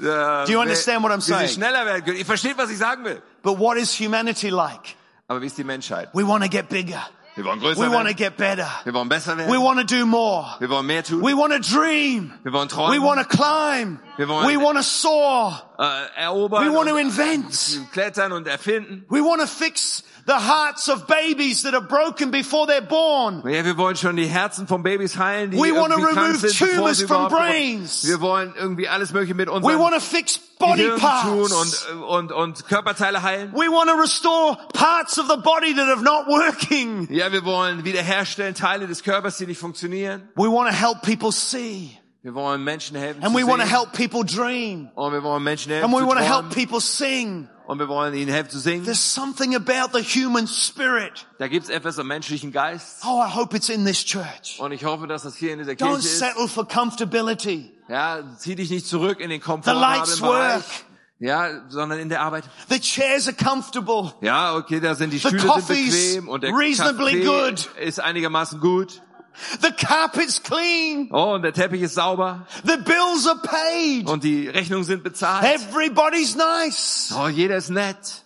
Äh, 0.00 0.04
Do 0.46 0.52
you 0.52 0.60
understand 0.60 1.02
what 1.02 1.10
I'm 1.10 1.16
wie 1.16 1.22
sie 1.22 1.32
saying? 1.32 1.48
schneller 1.48 1.84
werden 1.84 2.04
können. 2.04 2.18
Ihr 2.18 2.24
versteht, 2.24 2.56
was 2.56 2.70
ich 2.70 2.78
sagen 2.78 3.04
will. 3.04 3.20
But 3.42 3.58
what 3.58 3.76
is 3.76 3.98
humanity 3.98 4.48
like? 4.48 4.94
Aber 5.26 5.42
wie 5.42 5.46
ist 5.46 5.58
die 5.58 5.64
Menschheit? 5.64 6.10
We 6.12 6.24
want 6.24 6.44
to 6.44 6.48
get 6.48 6.68
bigger. 6.68 7.02
Wir 7.34 7.44
wollen 7.44 7.58
größer 7.58 7.80
We 7.80 7.90
want 7.90 8.08
to 8.08 8.16
werden. 8.16 8.16
get 8.16 8.36
better. 8.36 8.68
Wir 8.84 8.94
wollen 8.94 9.08
besser 9.08 9.32
We 9.36 9.38
werden. 9.48 9.60
want 9.60 9.80
to 9.80 9.96
do 9.96 10.06
more. 10.06 10.54
Wir 10.60 10.70
wollen 10.70 10.86
mehr 10.86 11.02
tun. 11.02 11.20
We 11.20 11.36
want 11.36 11.52
to 11.52 11.58
dream. 11.58 12.32
Wir 12.44 12.52
wollen 12.52 12.68
We 12.70 12.74
träumen. 12.76 13.02
want 13.02 13.20
to 13.20 13.26
climb. 13.36 13.98
Wir 14.18 14.28
wollen- 14.28 14.48
We 14.48 14.60
want 14.62 14.76
to 14.76 14.82
soar. 14.82 15.62
äh, 15.78 16.22
erobern. 16.24 16.66
We 16.68 16.74
want 16.74 16.88
to 16.90 16.96
invent. 16.96 17.80
klettern 17.92 18.32
und 18.32 18.46
erfinden. 18.48 19.06
We 19.08 19.20
want 19.20 19.40
to 19.40 19.46
fix 19.46 20.02
the 20.26 20.32
hearts 20.34 20.88
of 20.90 21.06
babies 21.06 21.62
that 21.62 21.72
are 21.72 21.82
broken 21.86 22.30
before 22.32 22.66
they're 22.66 22.80
born. 22.86 23.42
Ja, 23.48 23.64
wir 23.64 23.76
wollen 23.78 23.94
schon 23.96 24.16
die 24.16 24.26
Herzen 24.26 24.66
von 24.66 24.82
Babys 24.82 25.16
heilen, 25.16 25.52
die 25.52 25.56
We 25.56 25.72
wanna 25.74 25.94
remove 25.94 26.36
sind, 26.50 26.58
tumors 26.74 27.00
from 27.02 27.28
brains. 27.28 28.04
Wir 28.06 28.20
wollen 28.20 28.52
irgendwie 28.58 28.88
alles 28.88 29.12
Mögliche 29.12 29.34
mit 29.34 29.48
We 29.48 29.52
unseren 29.52 29.78
want 29.78 29.94
to 29.94 30.00
fix 30.00 30.38
body 30.58 30.82
Gehirn 30.82 30.98
tun 30.98 31.48
parts. 31.48 31.86
und, 31.92 32.02
und, 32.02 32.32
und 32.32 32.66
Körperteile 32.68 33.22
heilen. 33.22 33.52
We 33.52 33.70
want 33.70 33.88
to 33.88 33.96
restore 33.96 34.58
parts 34.74 35.18
of 35.20 35.28
the 35.30 35.36
body 35.40 35.74
that 35.76 35.86
are 35.88 36.02
not 36.02 36.26
working. 36.26 37.06
Ja, 37.10 37.30
wir 37.32 37.44
wollen 37.44 37.84
wiederherstellen 37.84 38.56
Teile 38.56 38.88
des 38.88 39.04
Körpers, 39.04 39.36
die 39.38 39.46
nicht 39.46 39.60
funktionieren. 39.60 40.28
We 40.34 40.50
want 40.50 40.68
to 40.68 40.74
help 40.74 41.02
people 41.02 41.30
see. 41.30 41.96
Wir 42.22 42.34
wollen 42.34 42.64
Menschen 42.64 42.96
helfen 42.96 43.22
And 43.22 43.34
we 43.34 43.46
want 43.46 43.62
to 43.62 43.68
help 43.68 43.92
people 43.92 44.24
dream. 44.24 44.90
Und 44.96 45.12
wir 45.12 45.22
wollen 45.22 45.42
Menschen 45.42 45.70
helfen 45.70 45.84
And 45.84 45.94
we 45.94 46.06
want 46.06 46.18
to 46.18 46.24
help 46.24 46.52
people 46.52 46.80
sing. 46.80 47.48
Und 47.68 47.78
wir 47.78 47.88
wollen 47.88 48.14
ihnen 48.14 48.32
helfen 48.32 48.50
zu 48.50 48.58
singen. 48.58 48.84
There's 48.84 48.98
something 49.14 49.54
about 49.54 49.96
the 49.96 50.02
human 50.02 50.48
spirit. 50.48 51.26
Da 51.38 51.48
gibt's 51.48 51.68
etwas 51.68 51.98
am 51.98 52.08
menschlichen 52.08 52.50
Geist. 52.50 53.04
Oh, 53.04 53.22
I 53.22 53.32
hope 53.34 53.54
it's 53.54 53.68
in 53.68 53.84
this 53.84 54.04
church. 54.04 54.58
Und 54.58 54.72
ich 54.72 54.84
hoffe, 54.84 55.06
dass 55.06 55.22
das 55.22 55.36
hier 55.36 55.52
in 55.52 55.58
dieser 55.58 55.72
Don't 55.72 55.76
Kirche 55.76 55.98
ist. 55.98 56.18
settle 56.18 56.48
for 56.48 56.66
comfortability. 56.66 57.70
Ja, 57.88 58.20
zieh 58.36 58.54
dich 58.56 58.70
nicht 58.70 58.86
zurück 58.86 59.20
in 59.20 59.30
den 59.30 59.40
The 59.40 59.50
lights 59.50 60.18
komfortablen 60.18 60.20
work. 60.22 60.64
Bereich. 60.64 60.84
Ja, 61.20 61.68
sondern 61.68 61.98
in 61.98 62.08
der 62.08 62.22
Arbeit. 62.22 62.44
The 62.68 62.80
chairs 62.80 63.26
are 63.26 63.36
comfortable. 63.36 64.12
Ja, 64.20 64.54
okay, 64.54 64.80
da 64.80 64.94
sind 64.94 65.12
die 65.12 65.18
The 65.18 65.28
Stühle 65.28 65.60
sind 65.60 65.66
bequem 65.68 66.28
und 66.28 66.42
der 66.42 66.52
reasonably 66.54 67.24
Kaffee 67.24 67.50
good. 67.50 67.70
ist 67.80 68.00
einigermaßen 68.00 68.60
gut. 68.60 69.02
The 69.60 69.70
carpet's 69.72 70.42
clean. 70.42 71.08
Oh, 71.12 71.34
und 71.34 71.42
der 71.42 71.52
Teppich 71.52 71.82
ist 71.82 71.94
sauber 71.94 72.46
The 72.64 72.76
bills 72.76 73.26
are 73.26 73.40
paid. 73.42 74.08
und 74.08 74.24
die 74.24 74.48
Rechnungen 74.48 74.84
sind 74.84 75.02
bezahlt. 75.04 75.44
Everybody's 75.44 76.34
nice. 76.36 77.12
Oh, 77.16 77.28
jeder 77.28 77.56
ist 77.56 77.70
nett. 77.70 78.24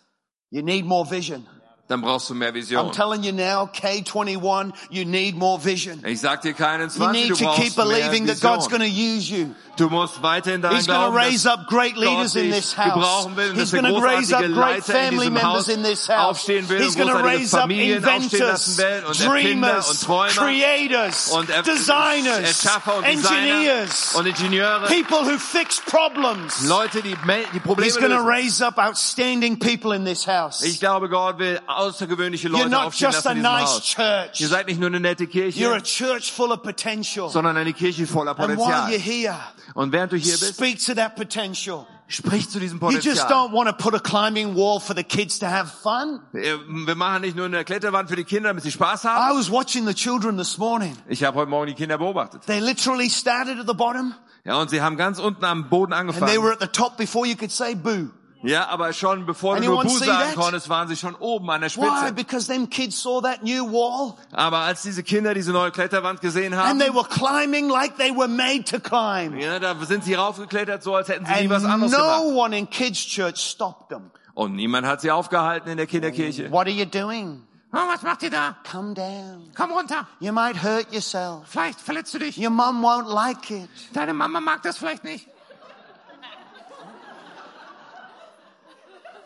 You 0.50 0.62
need 0.62 0.84
more 0.84 1.08
vision. 1.10 1.46
Dann 1.92 2.00
brauchst 2.00 2.30
du 2.30 2.34
mehr 2.34 2.54
I'm 2.54 2.90
telling 2.90 3.22
you 3.22 3.32
now, 3.32 3.66
K21, 3.66 4.72
you 4.88 5.04
need 5.04 5.36
more 5.36 5.58
vision. 5.58 6.02
Ich 6.06 6.20
sag 6.20 6.40
dir 6.40 6.54
keinen 6.54 6.88
You 6.88 7.12
need 7.12 7.34
to 7.34 7.52
keep 7.54 7.76
believing 7.76 8.28
that 8.28 8.40
God's 8.40 8.66
going 8.68 8.80
to 8.80 8.88
use 8.88 9.28
you. 9.28 9.54
Du 9.76 9.88
musst 9.88 10.22
weiterhin 10.22 10.60
daran 10.60 10.76
He's 10.76 10.86
going 10.86 11.12
to 11.12 11.16
raise 11.16 11.46
up 11.46 11.66
great 11.66 11.96
leaders 11.96 12.34
Gott 12.34 12.42
in 12.42 12.50
this 12.50 12.74
house. 12.74 13.26
will 13.34 13.54
He's 13.54 13.72
going 13.72 13.84
to 13.84 14.00
raise 14.00 14.32
up 14.32 14.44
great 14.44 14.84
family 14.84 15.30
members 15.30 15.68
in 15.68 15.82
this 15.82 16.06
house. 16.06 16.46
will 16.46 16.62
He's 16.62 16.94
going 16.94 17.08
to 17.08 17.22
raise 17.22 17.54
up 17.54 17.70
inventors, 17.70 18.40
lassen 18.40 18.76
will 18.78 19.06
und 19.06 19.20
Erfinder 19.20 19.28
dreamers, 19.28 20.04
creators, 20.36 21.32
Er- 21.32 21.62
designers, 21.62 22.62
Erschaffer 22.62 22.96
und 22.96 23.06
Designer 23.06 23.86
engineers, 24.16 24.88
people 24.88 25.24
who 25.24 25.38
fix 25.38 25.80
problems. 25.80 26.66
Leute, 26.68 27.02
die 27.02 27.16
die 27.16 27.60
Probleme 27.60 27.84
He's 27.84 27.96
going 27.96 28.12
to 28.12 28.22
raise 28.22 28.60
up 28.60 28.78
outstanding 28.78 29.58
people 29.58 29.92
in 29.92 30.04
this 30.04 30.26
house. 30.26 30.62
Ich 30.62 30.80
glaube, 30.80 31.08
Gott 31.08 31.38
will 31.38 31.60
außergewöhnliche 31.82 32.48
You're 32.48 32.64
Leute 32.64 32.78
aufstehen 32.82 33.10
just 33.12 33.24
lassen 33.24 33.28
a 33.28 33.30
in 33.32 33.36
diesem 33.38 33.52
nice 33.52 33.70
Haus. 33.70 33.84
church. 33.84 34.40
Ihr 34.40 34.48
seid 34.48 34.66
nicht 34.66 34.80
nur 34.80 34.88
eine 34.88 35.00
nette 35.00 35.24
You're 35.24 35.74
a 35.74 35.80
Kirche, 35.80 35.82
church 35.82 36.32
full 36.32 36.50
of 36.52 36.62
potential. 36.62 37.28
sondern 37.30 37.56
eine 37.56 37.72
Kirche 37.72 38.06
voller 38.06 38.38
And 38.38 38.56
while 38.56 38.66
you're 38.66 38.86
Potenzial. 38.86 38.98
here, 39.00 39.38
Und 39.74 39.92
während 39.92 40.12
du 40.12 40.16
hier 40.16 40.32
bist, 40.32 40.54
speak 40.56 40.84
to 40.84 40.94
that 40.94 41.16
potential. 41.16 41.86
sprich 42.08 42.48
zu 42.50 42.60
diesem 42.60 42.78
You 42.80 42.90
just 42.90 43.04
Potenzial. 43.06 43.28
don't 43.30 43.52
want 43.52 43.68
to 43.68 43.74
put 43.74 43.94
a 43.94 43.98
climbing 43.98 44.54
wall 44.54 44.78
for 44.80 44.94
the 44.94 45.02
kids 45.04 45.38
to 45.38 45.46
have 45.46 45.70
fun. 45.82 46.20
Wir 46.32 46.94
machen 46.94 47.22
nicht 47.22 47.36
nur 47.36 47.46
eine 47.46 47.64
Kletterwand 47.64 48.08
für 48.10 48.16
die 48.16 48.24
Kinder, 48.24 48.50
damit 48.50 48.64
sie 48.64 48.70
Spaß 48.72 49.04
haben. 49.04 49.34
I 49.34 49.38
was 49.38 49.50
watching 49.50 49.86
the 49.86 49.94
children 49.94 50.36
this 50.36 50.58
morning. 50.58 50.96
Ich 51.08 51.24
habe 51.24 51.38
heute 51.38 51.48
Morgen 51.50 51.66
die 51.68 51.74
Kinder 51.74 51.96
beobachtet. 51.98 52.42
They 52.46 52.60
literally 52.60 53.08
started 53.08 53.58
at 53.58 53.66
the 53.66 53.74
bottom 53.74 54.14
Ja, 54.44 54.56
und 54.60 54.70
sie 54.70 54.82
haben 54.82 54.96
ganz 54.96 55.18
unten 55.20 55.44
am 55.44 55.68
Boden 55.70 55.92
and 55.92 56.10
they 56.12 56.18
angefangen. 56.20 56.42
were 56.42 56.52
at 56.52 56.60
the 56.60 56.66
top 56.66 56.96
before 56.96 57.26
you 57.26 57.36
could 57.36 57.52
say 57.52 57.74
boo. 57.74 58.10
Ja, 58.42 58.68
aber 58.68 58.92
schon 58.92 59.24
bevor 59.24 59.56
du 59.56 59.64
nur 59.64 59.82
Bu 59.82 59.88
see 59.88 60.04
sagen 60.04 60.34
konntest, 60.34 60.68
waren 60.68 60.88
sie 60.88 60.96
schon 60.96 61.14
oben 61.14 61.48
an 61.50 61.60
der 61.60 61.70
Why? 61.70 61.84
Spitze. 61.84 62.12
Because 62.12 62.46
them 62.48 62.68
kids 62.68 63.00
saw 63.00 63.20
that 63.22 63.42
new 63.42 63.64
wall 63.70 64.14
Aber 64.32 64.58
als 64.58 64.82
diese 64.82 65.02
Kinder 65.02 65.32
diese 65.34 65.52
neue 65.52 65.70
Kletterwand 65.70 66.20
gesehen 66.20 66.56
haben, 66.56 66.70
and 66.70 66.80
they 66.80 66.92
were 66.92 67.06
climbing 67.08 67.68
like 67.68 67.96
they 67.98 68.10
were 68.10 68.28
made 68.28 68.64
to 68.64 68.80
climb. 68.80 69.38
ja, 69.38 69.58
da 69.58 69.74
sind 69.84 70.04
sie 70.04 70.14
raufgeklettert, 70.14 70.82
so 70.82 70.94
als 70.96 71.08
hätten 71.08 71.24
sie 71.26 71.42
nie 71.44 71.50
was 71.50 71.64
And 71.64 71.74
anderes 71.74 71.92
no 71.92 71.98
gemacht. 71.98 72.36
one 72.36 72.58
in 72.58 72.68
kids 72.68 72.98
church 73.06 73.38
stopped 73.38 73.88
them. 73.90 74.10
Und 74.34 74.54
niemand 74.56 74.86
hat 74.86 75.00
sie 75.02 75.10
aufgehalten 75.10 75.70
in 75.70 75.76
der 75.76 75.86
Kinderkirche. 75.86 76.50
What 76.50 76.66
are 76.66 76.70
you 76.70 76.86
doing? 76.86 77.42
Oh, 77.74 77.78
was 77.88 78.02
macht 78.02 78.22
ihr 78.22 78.30
da? 78.30 78.56
Come 78.70 78.92
down. 78.94 79.50
Komm 79.56 79.70
runter. 79.72 80.06
You 80.20 80.32
might 80.32 80.62
hurt 80.62 80.92
yourself. 80.92 81.44
Vielleicht 81.48 81.80
verletzt 81.80 82.12
du 82.12 82.18
dich. 82.18 82.36
Your 82.38 82.50
mum 82.50 82.82
won't 82.82 83.08
like 83.08 83.50
it. 83.50 83.68
Deine 83.94 84.12
Mama 84.12 84.40
mag 84.40 84.62
das 84.62 84.76
vielleicht 84.78 85.04
nicht. 85.04 85.26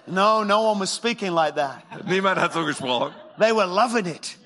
No, 0.07 0.45
no 0.45 0.63
one 0.71 0.81
was 0.81 0.95
speaking 0.95 1.33
like 1.33 1.57
that. 1.57 1.83
Niemand 2.07 2.39
hat 2.39 2.53
so 2.53 2.65
gesprochen. 2.65 3.13
They 3.39 3.53
were 3.53 3.67
loving 3.67 4.07
it. 4.07 4.37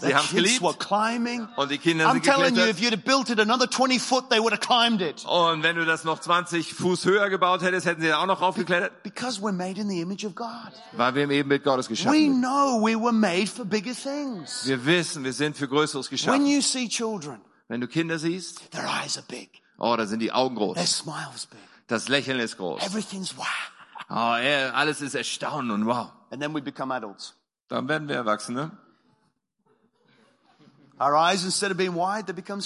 Sie 0.00 0.14
haben's 0.14 0.30
kids 0.30 0.32
geliebt. 0.60 0.62
were 0.62 0.74
climbing. 0.74 1.48
Und 1.56 1.72
die 1.72 1.78
Kinder 1.78 2.06
I'm 2.06 2.12
sind 2.12 2.24
telling 2.24 2.54
you, 2.54 2.62
if 2.66 2.78
you'd 2.78 2.92
have 2.92 3.02
built 3.04 3.30
it 3.30 3.40
another 3.40 3.68
20 3.68 3.98
foot, 4.00 4.30
they 4.30 4.38
would 4.38 4.52
have 4.52 4.60
climbed 4.60 5.00
it. 5.02 5.24
Und 5.26 5.64
wenn 5.64 5.74
du 5.74 5.84
das 5.84 6.04
noch 6.04 6.20
20 6.20 6.72
Fuß 6.72 7.04
höher 7.04 7.28
gebaut 7.30 7.62
hättest, 7.62 7.84
hätten 7.86 8.02
sie 8.02 8.06
da 8.08 8.18
auch 8.22 8.26
noch 8.26 8.40
raufgeklettert. 8.40 9.02
Because 9.02 9.40
we're 9.40 9.50
made 9.50 9.80
in 9.80 9.88
the 9.88 10.00
image 10.00 10.24
of 10.24 10.36
God. 10.36 10.46
Weil 10.92 11.16
wir 11.16 11.24
im 11.24 11.32
Ebenbild 11.32 11.64
Gottes 11.64 11.86
We 11.86 11.94
geschaffen 11.94 12.16
sind. 12.16 12.40
know 12.40 12.80
we 12.80 12.94
were 12.94 13.12
made 13.12 13.48
for 13.48 13.64
bigger 13.64 13.92
things. 13.92 14.64
Wir 14.68 14.86
wissen, 14.86 15.24
wir 15.24 15.32
sind 15.32 15.56
für 15.56 15.66
Größeres 15.66 16.06
When 16.12 16.16
geschaffen. 16.16 16.46
you 16.46 16.60
see 16.60 16.88
children, 16.88 17.40
Wenn 17.66 17.80
du 17.80 17.88
Kinder 17.88 18.20
siehst, 18.20 18.70
their 18.70 18.84
eyes 18.84 19.16
are 19.18 19.26
big, 19.28 19.50
oh, 19.78 19.96
da 19.96 20.06
sind 20.06 20.20
die 20.20 20.30
Augen 20.30 20.54
their 20.56 20.74
groß. 20.74 20.86
smile's 20.96 21.46
big, 21.50 21.58
Das 21.88 22.06
Lächeln 22.08 22.38
ist 22.38 22.56
groß. 22.56 22.86
everything's 22.86 23.36
wow. 23.36 23.46
Oh, 24.10 24.14
ja, 24.14 24.70
alles 24.72 25.00
ist 25.00 25.14
Erstaunen 25.14 25.70
und 25.70 25.86
wow. 25.86 26.10
And 26.30 26.40
then 26.40 26.54
we 26.54 26.62
become 26.62 26.94
adults. 26.94 27.34
Dann 27.68 27.88
werden 27.88 28.08
wir 28.08 28.16
Erwachsene. 28.16 28.70
Our 31.00 31.14
eyes, 31.14 31.44
instead 31.44 31.70
of 31.70 31.76
being 31.76 31.94
wide, 31.94 32.26
they 32.26 32.32
become, 32.34 32.60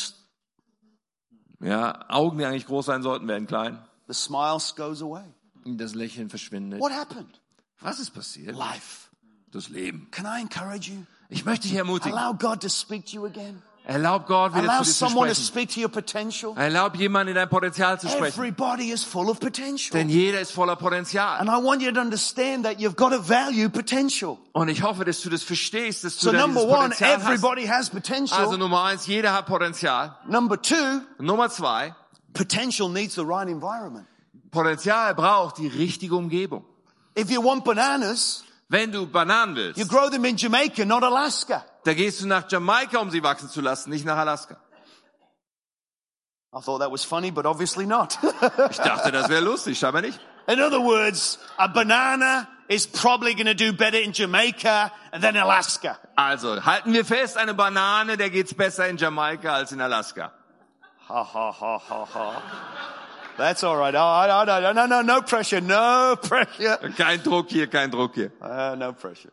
Ja, 1.60 2.04
Augen, 2.08 2.38
die 2.38 2.44
eigentlich 2.44 2.66
groß 2.66 2.86
sein 2.86 3.02
sollten, 3.02 3.28
werden 3.28 3.46
klein. 3.46 3.78
the 4.08 4.14
smile 4.14 4.58
goes 4.76 5.02
away. 5.02 5.24
Das 5.64 5.94
Lächeln 5.94 6.28
verschwindet. 6.28 6.80
What 6.80 6.92
happened? 6.92 7.40
Was 7.80 7.98
ist 7.98 8.10
passiert? 8.10 8.56
Life. 8.56 9.08
Das 9.50 9.68
Leben. 9.68 10.08
Can 10.10 10.26
I 10.26 10.40
encourage 10.40 10.90
you? 10.90 11.04
Ich 11.28 11.44
möchte 11.44 11.68
dich 11.68 11.76
ermutigen. 11.76 12.16
Allow 12.16 12.34
God 12.34 12.60
to 12.62 12.68
speak 12.68 13.06
to 13.06 13.16
you 13.16 13.26
again. 13.26 13.62
Erlaub 13.84 14.26
Gott 14.26 14.54
wieder 14.54 14.70
Allow 14.70 14.84
zu 14.84 14.90
dir 14.90 14.92
zu 14.92 15.06
someone 15.06 15.28
to 15.28 15.34
sprechen. 15.34 15.46
speak 15.48 15.70
to 15.70 15.80
your 15.80 15.88
potential. 15.88 16.54
Erlaub 16.56 16.94
jemand 16.96 17.28
in 17.28 17.34
dein 17.34 17.48
Potenzial 17.48 17.98
zu 17.98 18.08
sprechen. 18.08 18.38
Everybody 18.38 18.92
is 18.92 19.02
full 19.02 19.28
of 19.28 19.40
potential. 19.40 19.90
Denn 19.92 20.08
jeder 20.08 20.40
ist 20.40 20.52
voller 20.52 20.76
Potenzial. 20.76 21.40
And 21.40 21.48
I 21.48 21.60
want 21.62 21.82
you 21.82 21.90
to 21.90 22.00
understand 22.00 22.64
that 22.64 22.78
you've 22.78 22.94
got 22.94 23.10
to 23.10 23.18
value 23.18 23.68
potential. 23.68 24.38
Und 24.52 24.68
ich 24.68 24.82
hoffe, 24.82 25.04
dass 25.04 25.20
du 25.22 25.30
das 25.30 25.42
verstehst, 25.42 26.04
dass 26.04 26.16
du 26.18 26.26
So 26.26 26.32
da 26.32 26.46
number 26.46 26.60
dieses 26.60 26.76
one, 26.76 26.88
Potenzial 26.90 27.20
everybody 27.20 27.66
has 27.66 27.88
Also 27.88 27.92
potential. 27.92 28.58
Nummer 28.58 28.84
eins, 28.84 29.06
jeder 29.06 29.32
hat 29.32 29.46
Potenzial. 29.46 30.16
Number 30.28 30.62
two, 30.62 31.00
Nummer 31.18 31.50
zwei, 31.50 31.92
potential 32.34 32.88
needs 32.88 33.16
the 33.16 33.24
right 33.24 33.48
environment. 33.48 34.06
Potenzial 34.52 35.14
braucht 35.14 35.58
die 35.58 35.66
richtige 35.66 36.14
Umgebung. 36.14 36.64
If 37.18 37.30
you 37.30 37.42
want 37.42 37.64
bananas, 37.64 38.44
Wenn 38.68 38.90
du 38.90 39.06
Bananen 39.06 39.74
you 39.76 39.84
grow 39.86 40.08
them 40.08 40.24
in 40.24 40.36
Jamaica, 40.36 40.84
not 40.86 41.02
Alaska. 41.02 41.62
Da 41.84 41.94
gehst 41.94 42.20
du 42.20 42.26
nach 42.26 42.50
Jamaika, 42.50 42.98
um 42.98 43.10
sie 43.10 43.22
wachsen 43.22 43.48
zu 43.48 43.60
lassen, 43.60 43.90
nicht 43.90 44.04
nach 44.04 44.16
Alaska. 44.16 44.56
I 46.54 46.60
thought 46.60 46.80
that 46.80 46.92
was 46.92 47.04
funny, 47.04 47.30
but 47.30 47.46
obviously 47.46 47.86
not. 47.86 48.18
Ich 48.70 48.78
dachte, 48.78 49.10
das 49.10 49.28
wäre 49.28 49.40
lustig, 49.40 49.78
scheinbar 49.78 50.02
nicht. 50.02 50.20
in 50.48 50.60
other 50.60 50.80
words, 50.80 51.38
a 51.58 51.68
banana 51.68 52.48
is 52.68 52.86
probably 52.86 53.34
going 53.34 53.46
to 53.46 53.54
do 53.54 53.72
better 53.72 53.98
in 53.98 54.12
Jamaica 54.12 54.92
than 55.18 55.36
Alaska. 55.36 55.98
Also, 56.16 56.60
halten 56.60 56.92
wir 56.92 57.04
fest, 57.04 57.36
eine 57.38 57.54
Banane, 57.54 58.16
der 58.16 58.30
geht's 58.30 58.54
besser 58.54 58.86
in 58.88 58.98
Jamaika 58.98 59.54
als 59.54 59.72
in 59.72 59.80
Alaska. 59.80 60.32
Ha 61.08 61.24
ha 61.24 61.52
ha 61.52 61.78
ha 61.78 62.04
ha. 62.04 62.42
That's 63.38 63.64
all 63.64 63.76
right. 63.78 63.94
Oh, 63.94 63.98
I, 63.98 64.44
no, 64.60 64.72
no, 64.72 64.86
no, 64.86 65.02
no 65.02 65.22
pressure, 65.22 65.60
no 65.60 66.16
pressure. 66.20 66.76
Kein 66.96 67.22
Druck 67.22 67.48
hier, 67.48 67.66
kein 67.66 67.90
Druck 67.90 68.14
hier. 68.14 68.30
Uh, 68.40 68.74
no 68.76 68.92
pressure. 68.92 69.32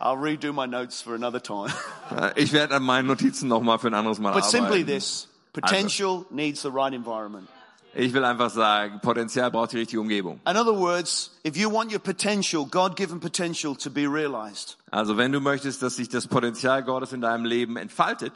I'll 0.00 0.16
redo 0.16 0.52
my 0.52 0.66
notes 0.66 1.02
for 1.02 1.14
another 1.14 1.40
time. 1.40 1.72
Äh, 2.10 2.32
ich 2.34 2.52
werde 2.52 2.74
an 2.74 2.82
meinen 2.82 3.06
Notizen 3.06 3.48
nochmal 3.48 3.78
für 3.78 3.86
ein 3.86 3.94
anderes 3.94 4.18
Mal 4.18 4.32
but 4.32 4.44
simply 4.44 4.84
this, 4.84 5.28
potential 5.52 6.26
needs 6.30 6.62
the 6.62 6.68
right 6.68 6.92
environment. 6.92 7.48
Ich 7.94 8.12
will 8.12 8.24
einfach 8.24 8.50
sagen, 8.50 9.00
Potenzial 9.00 9.50
braucht 9.50 9.72
die 9.72 9.78
richtige 9.78 10.00
Umgebung. 10.00 10.40
In 10.44 10.56
other 10.56 10.76
words, 10.76 11.30
if 11.44 11.56
you 11.56 11.70
want 11.72 11.92
your 11.92 12.00
potential, 12.00 12.64
God-given 12.64 13.20
potential 13.20 13.76
to 13.76 13.90
be 13.90 14.08
realized, 14.08 14.76
Also 14.90 15.16
wenn 15.16 15.30
du 15.30 15.40
möchtest, 15.40 15.82
dass 15.82 15.96
sich 15.96 16.08
das 16.08 16.26
Potenzial 16.26 16.82
Gottes 16.82 17.12
in 17.12 17.20
deinem 17.20 17.44
Leben 17.44 17.76
entfaltet, 17.76 18.32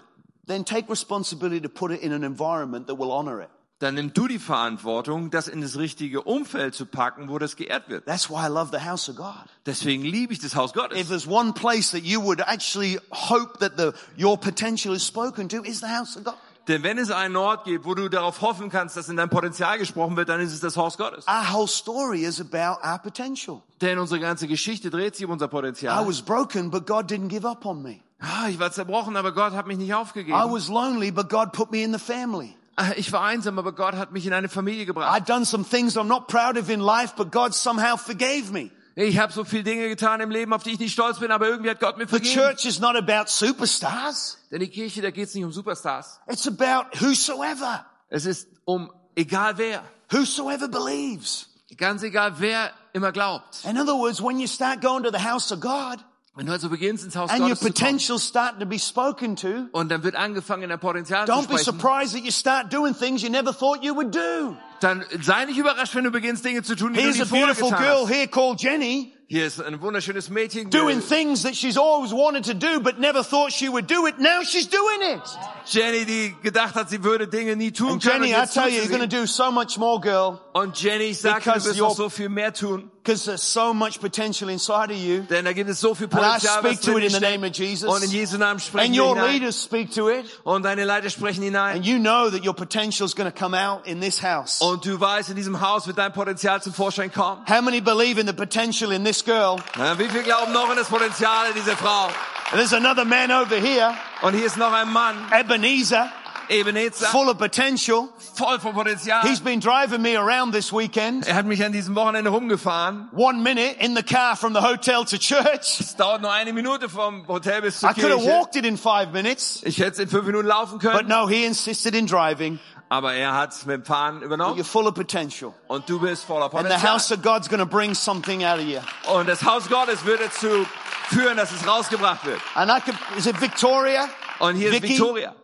then 0.46 0.64
take 0.64 0.88
responsibility 0.88 1.60
to 1.60 1.68
put 1.68 1.90
it 1.90 2.00
in 2.00 2.12
an 2.12 2.22
environment 2.22 2.86
that 2.86 2.96
will 2.98 3.10
honor 3.10 3.40
it. 3.40 3.48
Dann 3.80 3.94
nimm 3.96 4.12
du 4.14 4.28
die 4.28 4.38
Verantwortung, 4.38 5.30
das 5.30 5.48
in 5.48 5.60
das 5.60 5.76
richtige 5.76 6.22
Umfeld 6.22 6.74
zu 6.74 6.86
packen, 6.86 7.28
wo 7.28 7.38
das 7.38 7.56
geehrt 7.56 7.88
wird. 7.88 8.06
That's 8.06 8.30
why 8.30 8.46
I 8.46 8.48
love 8.48 8.70
the 8.72 8.84
house 8.88 9.08
of 9.08 9.16
God. 9.16 9.34
Deswegen 9.66 10.02
liebe 10.04 10.32
ich 10.32 10.38
das 10.38 10.54
Haus 10.54 10.70
If 10.70 10.76
Gottes. 10.76 11.08
there's 11.08 11.26
one 11.26 11.52
place 11.52 11.90
that 11.90 12.02
you 12.02 12.22
would 12.22 12.40
actually 12.40 12.98
hope 13.10 13.58
that 13.58 13.72
the, 13.76 13.92
your 14.16 14.38
potential 14.38 14.94
is 14.94 15.04
spoken 15.06 15.48
to, 15.48 15.62
is 15.64 15.80
the 15.80 15.88
house 15.88 16.16
of 16.16 16.24
God. 16.24 16.34
Denn 16.66 16.82
wenn 16.82 16.96
es 16.96 17.10
einen 17.10 17.36
Ort 17.36 17.64
gibt, 17.64 17.84
wo 17.84 17.94
du 17.94 18.08
darauf 18.08 18.40
hoffen 18.40 18.70
kannst, 18.70 18.96
dass 18.96 19.10
in 19.10 19.16
dein 19.18 19.28
Potenzial 19.28 19.76
gesprochen 19.78 20.16
wird, 20.16 20.30
dann 20.30 20.40
ist 20.40 20.50
es 20.54 20.60
das 20.60 20.78
Haus 20.78 20.96
Gottes. 20.96 21.26
Our 21.28 21.52
whole 21.52 21.68
story 21.68 22.24
is 22.24 22.40
about 22.40 22.80
our 22.82 22.98
potential. 22.98 23.60
Denn 23.82 23.98
unsere 23.98 24.18
ganze 24.18 24.46
Geschichte 24.48 24.88
dreht 24.88 25.14
sich 25.14 25.26
um 25.26 25.32
unser 25.32 25.44
I 25.46 25.48
Potenzial. 25.48 26.06
was 26.06 26.22
broken, 26.22 26.70
but 26.70 26.86
God 26.86 27.10
didn't 27.10 27.28
give 27.28 27.46
up 27.46 27.66
on 27.66 27.82
me. 27.82 28.00
Ah, 28.18 28.48
ich 28.48 28.58
war 28.58 28.72
zerbrochen, 28.72 29.16
aber 29.18 29.32
Gott 29.32 29.52
hat 29.52 29.66
mich 29.66 29.76
nicht 29.76 29.90
I 29.90 29.94
aufgegeben. 29.94 30.38
was 30.50 30.68
lonely, 30.68 31.10
but 31.10 31.28
God 31.28 31.52
put 31.52 31.70
me 31.70 31.82
in 31.82 31.92
the 31.92 31.98
family. 31.98 32.56
Ah, 32.76 32.92
Ich 32.96 33.12
war 33.12 33.22
einsam, 33.22 33.58
aber 33.58 33.72
Gott 33.72 33.94
hat 33.94 34.12
mich 34.12 34.26
in 34.26 34.32
eine 34.32 34.48
Familie 34.48 34.84
gebracht. 34.86 35.14
I'd 35.20 35.28
done 35.28 35.44
some 35.44 35.64
things 35.64 35.96
I'm 35.96 36.04
not 36.08 36.26
proud 36.26 36.56
of 36.58 36.68
in 36.68 36.80
life, 36.80 37.14
but 37.16 37.30
God 37.30 37.54
somehow 37.54 37.96
forgave 37.96 38.50
me. 38.52 38.70
Ich 38.96 39.18
habe 39.18 39.32
so 39.32 39.44
viele 39.44 39.64
Dinge 39.64 39.88
getan 39.88 40.20
im 40.20 40.30
Leben, 40.30 40.52
auf 40.52 40.62
die 40.62 40.70
ich 40.70 40.78
nicht 40.78 40.92
stolz 40.92 41.18
bin, 41.18 41.32
aber 41.32 41.48
irgendwie 41.48 41.70
hat 41.70 41.80
Gott 41.80 41.98
mir 41.98 42.04
The 42.06 42.10
vergeben. 42.10 42.34
church 42.34 42.64
is 42.64 42.78
not 42.78 42.94
about 42.96 43.28
superstars. 43.28 44.38
Denn 44.50 44.60
die 44.60 44.68
Kirche, 44.68 45.02
da 45.02 45.10
geht 45.10 45.28
es 45.28 45.34
nicht 45.34 45.44
um 45.44 45.52
Superstars. 45.52 46.20
It's 46.28 46.46
about 46.46 46.90
whosoever, 47.00 47.84
Es 48.08 48.24
ist 48.26 48.48
um 48.64 48.90
egal 49.16 49.58
wer. 49.58 49.82
whosoever 50.10 50.68
believes. 50.68 51.48
Ganz 51.76 52.04
egal 52.04 52.34
wer 52.38 52.70
immer 52.92 53.10
glaubt. 53.10 53.64
In 53.64 53.76
other 53.80 53.96
words, 53.96 54.22
when 54.22 54.38
you 54.38 54.46
start 54.46 54.80
going 54.80 55.02
to 55.02 55.10
the 55.10 55.24
house 55.24 55.50
of 55.50 55.60
God 55.60 55.98
Wenn 56.36 56.46
du 56.46 56.52
also 56.52 56.68
beginnst, 56.68 57.04
ins 57.04 57.14
Haus 57.14 57.30
and 57.30 57.40
your 57.42 57.50
Gottes 57.50 57.60
zu 57.60 57.64
kommen, 57.66 57.74
potential 57.74 58.18
starting 58.18 58.58
to 58.60 58.66
be 58.66 58.78
spoken 58.78 59.36
to, 59.36 59.68
und 59.70 59.88
dann 59.90 60.02
wird 60.02 60.16
angefangen, 60.16 60.64
in 60.64 60.68
der 60.68 60.78
Potenzial 60.78 61.26
zu 61.26 61.32
don't 61.32 61.46
be 61.46 61.58
sprechen, 61.58 61.64
surprised 61.80 62.14
that 62.14 62.24
you 62.24 62.32
start 62.32 62.72
doing 62.72 62.92
things 62.94 63.22
you 63.22 63.30
never 63.30 63.56
thought 63.56 63.84
you 63.84 63.94
would 63.94 64.12
do. 64.12 64.56
dann 64.80 65.04
sei 65.22 65.44
nicht 65.44 65.58
überrascht, 65.58 65.94
wenn 65.94 66.02
du 66.04 66.10
beginnst, 66.10 66.44
Dinge 66.44 66.62
zu 66.64 66.74
tun, 66.74 66.92
die 66.92 67.00
Here's 67.00 67.18
du 67.18 67.22
a 67.22 67.24
nie 67.26 67.28
vorher 67.30 67.46
beautiful 67.54 67.70
getan 67.70 67.82
girl 67.84 68.02
hast. 68.02 68.12
here 68.12 68.26
called 68.26 68.60
Jenny 68.60 69.12
Hier 69.34 69.46
ist 69.48 69.60
ein 69.60 69.80
wunderschönes 69.80 70.30
Mädchen, 70.30 70.70
doing 70.70 71.00
things 71.00 71.42
that 71.42 71.56
she's 71.56 71.76
always 71.76 72.12
wanted 72.12 72.44
to 72.44 72.54
do 72.54 72.78
but 72.78 73.00
never 73.00 73.24
thought 73.24 73.50
she 73.50 73.68
would 73.68 73.90
do 73.90 74.06
it. 74.06 74.20
Now 74.20 74.44
she's 74.44 74.68
doing 74.68 75.16
it. 75.16 75.22
Jenny, 75.66 76.04
die 76.04 76.36
gedacht 76.40 76.76
hat, 76.76 76.88
sie 76.88 77.02
würde 77.02 77.26
Dinge 77.26 77.56
nie 77.56 77.72
tun 77.72 77.94
And 77.94 78.02
können. 78.02 78.22
Jenny, 78.22 78.36
I 78.36 78.46
tell 78.46 78.68
you, 78.68 78.82
you're 78.82 78.96
going 78.96 79.00
to 79.00 79.08
do 79.08 79.26
so 79.26 79.50
much 79.50 79.76
more, 79.76 79.98
girl, 80.00 80.38
und 80.52 80.80
Jenny, 80.80 81.06
ich 81.06 81.20
sag 81.20 81.42
dir, 81.42 81.50
du 81.50 81.50
Because 81.50 81.68
wirst 81.70 81.80
noch 81.80 81.96
so 81.96 82.08
viel 82.08 82.28
mehr 82.28 82.52
tun, 82.52 82.92
because 83.02 83.24
there's 83.24 83.42
so 83.42 83.74
much 83.74 83.98
potential 83.98 84.48
inside 84.50 84.92
of 84.92 84.98
you. 84.98 85.22
denn 85.22 85.46
da 85.46 85.52
gibt 85.52 85.68
es 85.68 85.80
so 85.80 85.94
viel 85.94 86.06
And 86.12 86.22
I 86.22 86.38
speak 86.38 86.80
to 86.82 86.98
it 86.98 87.04
in 87.04 87.10
the 87.10 87.18
name 87.18 87.44
of 87.44 87.56
Jesus. 87.56 87.88
Und 87.88 88.04
in 88.04 88.10
Jesu 88.10 88.36
Namen 88.36 88.60
sprechen 88.60 88.92
And 88.92 88.96
your 88.96 89.16
hinein. 89.16 89.32
leaders 89.32 89.60
speak 89.60 89.90
to 89.92 90.10
it. 90.10 90.26
Und 90.44 90.64
deine 90.64 90.84
Leiter 90.84 91.08
sprechen 91.10 91.42
hinein. 91.42 91.76
And 91.76 91.86
you 91.86 91.98
know 91.98 92.30
that 92.30 92.44
your 92.44 92.54
potential 92.54 93.06
is 93.06 93.16
going 93.16 93.30
to 93.30 93.36
come 93.36 93.56
out 93.56 93.86
in 93.86 94.00
this 94.00 94.22
house. 94.22 94.60
Und 94.60 94.84
du 94.84 95.00
weißt, 95.00 95.30
in 95.30 95.36
diesem 95.36 95.60
Haus 95.62 95.86
wird 95.86 95.96
dein 95.96 96.12
Potenzial 96.12 96.62
zum 96.62 96.74
Vorschein 96.74 97.10
kommen. 97.10 97.42
How 97.48 97.62
many 97.62 97.80
believe 97.80 98.20
in 98.20 98.26
the 98.26 98.34
potential 98.34 98.92
in 98.92 99.02
this 99.02 99.23
girl? 99.24 99.56
Na, 99.76 99.98
wie 99.98 100.08
viel 100.08 100.22
glauben 100.22 100.52
noch 100.52 100.68
an 100.70 100.76
das 100.76 100.88
Potenzial 100.88 101.52
dieser 101.54 101.76
Frau? 101.76 102.06
And 102.50 102.60
there's 102.60 102.72
another 102.72 103.04
man 103.04 103.30
over 103.32 103.56
here, 103.56 103.94
Und 104.22 104.34
hier 104.34 104.44
ist 104.46 104.56
noch 104.56 104.72
ein 104.72 104.90
Mann, 104.92 105.16
Ebenezer, 105.32 106.10
Ebenezer, 106.50 107.06
full 107.06 107.28
of 107.30 107.38
potential. 107.38 108.08
voll 108.36 108.58
von 108.60 108.74
Potenzial. 108.74 109.22
He's 109.22 109.40
been 109.40 109.60
driving 109.60 110.02
me 110.02 110.14
around 110.18 110.52
this 110.52 110.70
weekend. 110.72 111.26
Er 111.26 111.34
hat 111.36 111.46
mich 111.46 111.64
an 111.64 111.72
diesem 111.72 111.94
Wochenende 111.96 112.28
rumgefahren. 112.30 113.08
One 113.12 113.42
minute 113.42 113.76
in 113.80 113.96
the 113.96 114.02
car 114.02 114.36
from 114.36 114.52
the 114.54 114.60
hotel 114.60 115.04
to 115.06 115.16
church. 115.16 115.80
Es 115.80 115.96
dauert 115.96 116.20
nur 116.20 116.30
eine 116.32 116.52
Minute 116.52 116.88
vom 116.90 117.26
Hotel 117.26 117.62
bis 117.62 117.80
zur 117.80 117.90
I 117.90 117.94
could 117.94 118.10
have 118.10 118.20
Kirche. 118.20 118.38
walked 118.38 118.56
it 118.56 118.66
in 118.66 118.76
five 118.76 119.12
minutes, 119.12 119.62
Ich 119.64 119.78
hätte 119.78 119.92
es 119.92 119.98
in 120.00 120.08
fünf 120.08 120.26
Minuten 120.26 120.46
laufen 120.48 120.78
but 120.78 120.92
können. 120.92 121.08
no, 121.08 121.26
he 121.26 121.44
insisted 121.46 121.94
in 121.94 122.06
driving. 122.06 122.58
Aber 122.94 123.14
er 123.14 123.32
hat 123.34 123.52
es 123.52 123.66
mit 123.66 123.86
Fahren 123.86 124.18
You're 124.20 124.24
übernommen. 124.26 124.64
full 124.64 124.86
of 124.86 124.94
potential. 124.94 125.52
Und 125.68 125.88
du 125.88 125.98
bist 125.98 126.24
voller 126.24 126.44
And 126.44 126.52
the 126.52 126.56
Potenzial. 126.58 126.92
house 126.94 127.10
of 127.10 127.22
God's 127.22 127.48
going 127.48 127.58
to 127.60 127.66
bring 127.66 127.94
something 127.94 128.44
out 128.44 128.58
of 128.60 128.64
you. 128.66 128.80
Und 129.12 129.26
das 129.28 129.42
Haus 129.44 129.68
Gottes 129.68 130.04
wird 130.04 130.20
dazu 130.20 130.64
führen, 131.08 131.36
dass 131.36 131.50
es 131.50 131.66
rausgebracht 131.66 132.24
wird. 132.24 132.40
And 132.54 132.70
I 132.70 132.80
could, 132.80 132.94
is 133.16 133.26
it 133.26 133.40
Victoria? 133.40 134.08
Und 134.38 134.56
hier 134.56 134.68
ist 134.72 134.82
Vicky? 134.82 134.88
Victoria. 134.98 135.34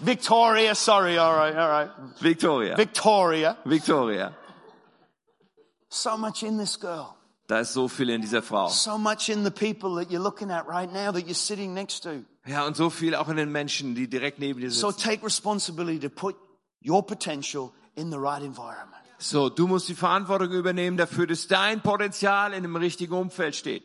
Victoria, 0.00 0.74
sorry, 0.74 1.18
all 1.18 1.34
right, 1.34 1.56
all 1.56 1.68
right. 1.68 1.90
Victoria. 2.20 2.76
Victoria. 2.76 3.56
Victoria. 3.64 4.32
So 5.88 6.16
much 6.16 6.42
in 6.42 6.58
this 6.58 6.76
girl. 6.78 7.14
Da 7.48 7.58
ist 7.60 7.72
so 7.72 7.88
viel 7.88 8.10
in 8.10 8.20
dieser 8.22 8.42
Frau. 8.42 8.68
So 8.68 8.96
much 8.96 9.28
in 9.28 9.44
the 9.44 9.50
people 9.50 9.96
that 9.96 10.10
you're 10.10 10.22
looking 10.22 10.50
at 10.50 10.66
right 10.68 10.90
now 10.92 11.10
that 11.10 11.26
you're 11.26 11.34
sitting 11.34 11.74
next 11.74 12.02
to. 12.04 12.24
Ja, 12.46 12.64
und 12.64 12.76
so 12.76 12.90
viel 12.90 13.14
auch 13.14 13.28
in 13.28 13.36
den 13.36 13.50
Menschen, 13.50 13.94
die 13.94 14.08
direkt 14.08 14.38
neben 14.38 14.60
dir 14.60 14.70
So 14.70 14.90
sitzen. 14.90 15.02
take 15.10 15.24
responsibility 15.26 15.98
to 15.98 16.08
put 16.08 16.36
your 16.82 17.04
potential 17.04 17.72
in 17.96 18.10
the 18.10 18.18
right 18.18 18.42
environment. 18.42 18.96
So, 19.18 19.50
du 19.50 19.66
musst 19.66 19.88
die 19.88 19.94
Verantwortung 19.94 20.50
übernehmen 20.50 20.96
dafür, 20.96 21.26
dass 21.26 21.46
dein 21.46 21.82
Potenzial 21.82 22.54
in 22.54 22.62
dem 22.62 22.76
richtigen 22.76 23.12
Umfeld 23.12 23.54
steht. 23.54 23.82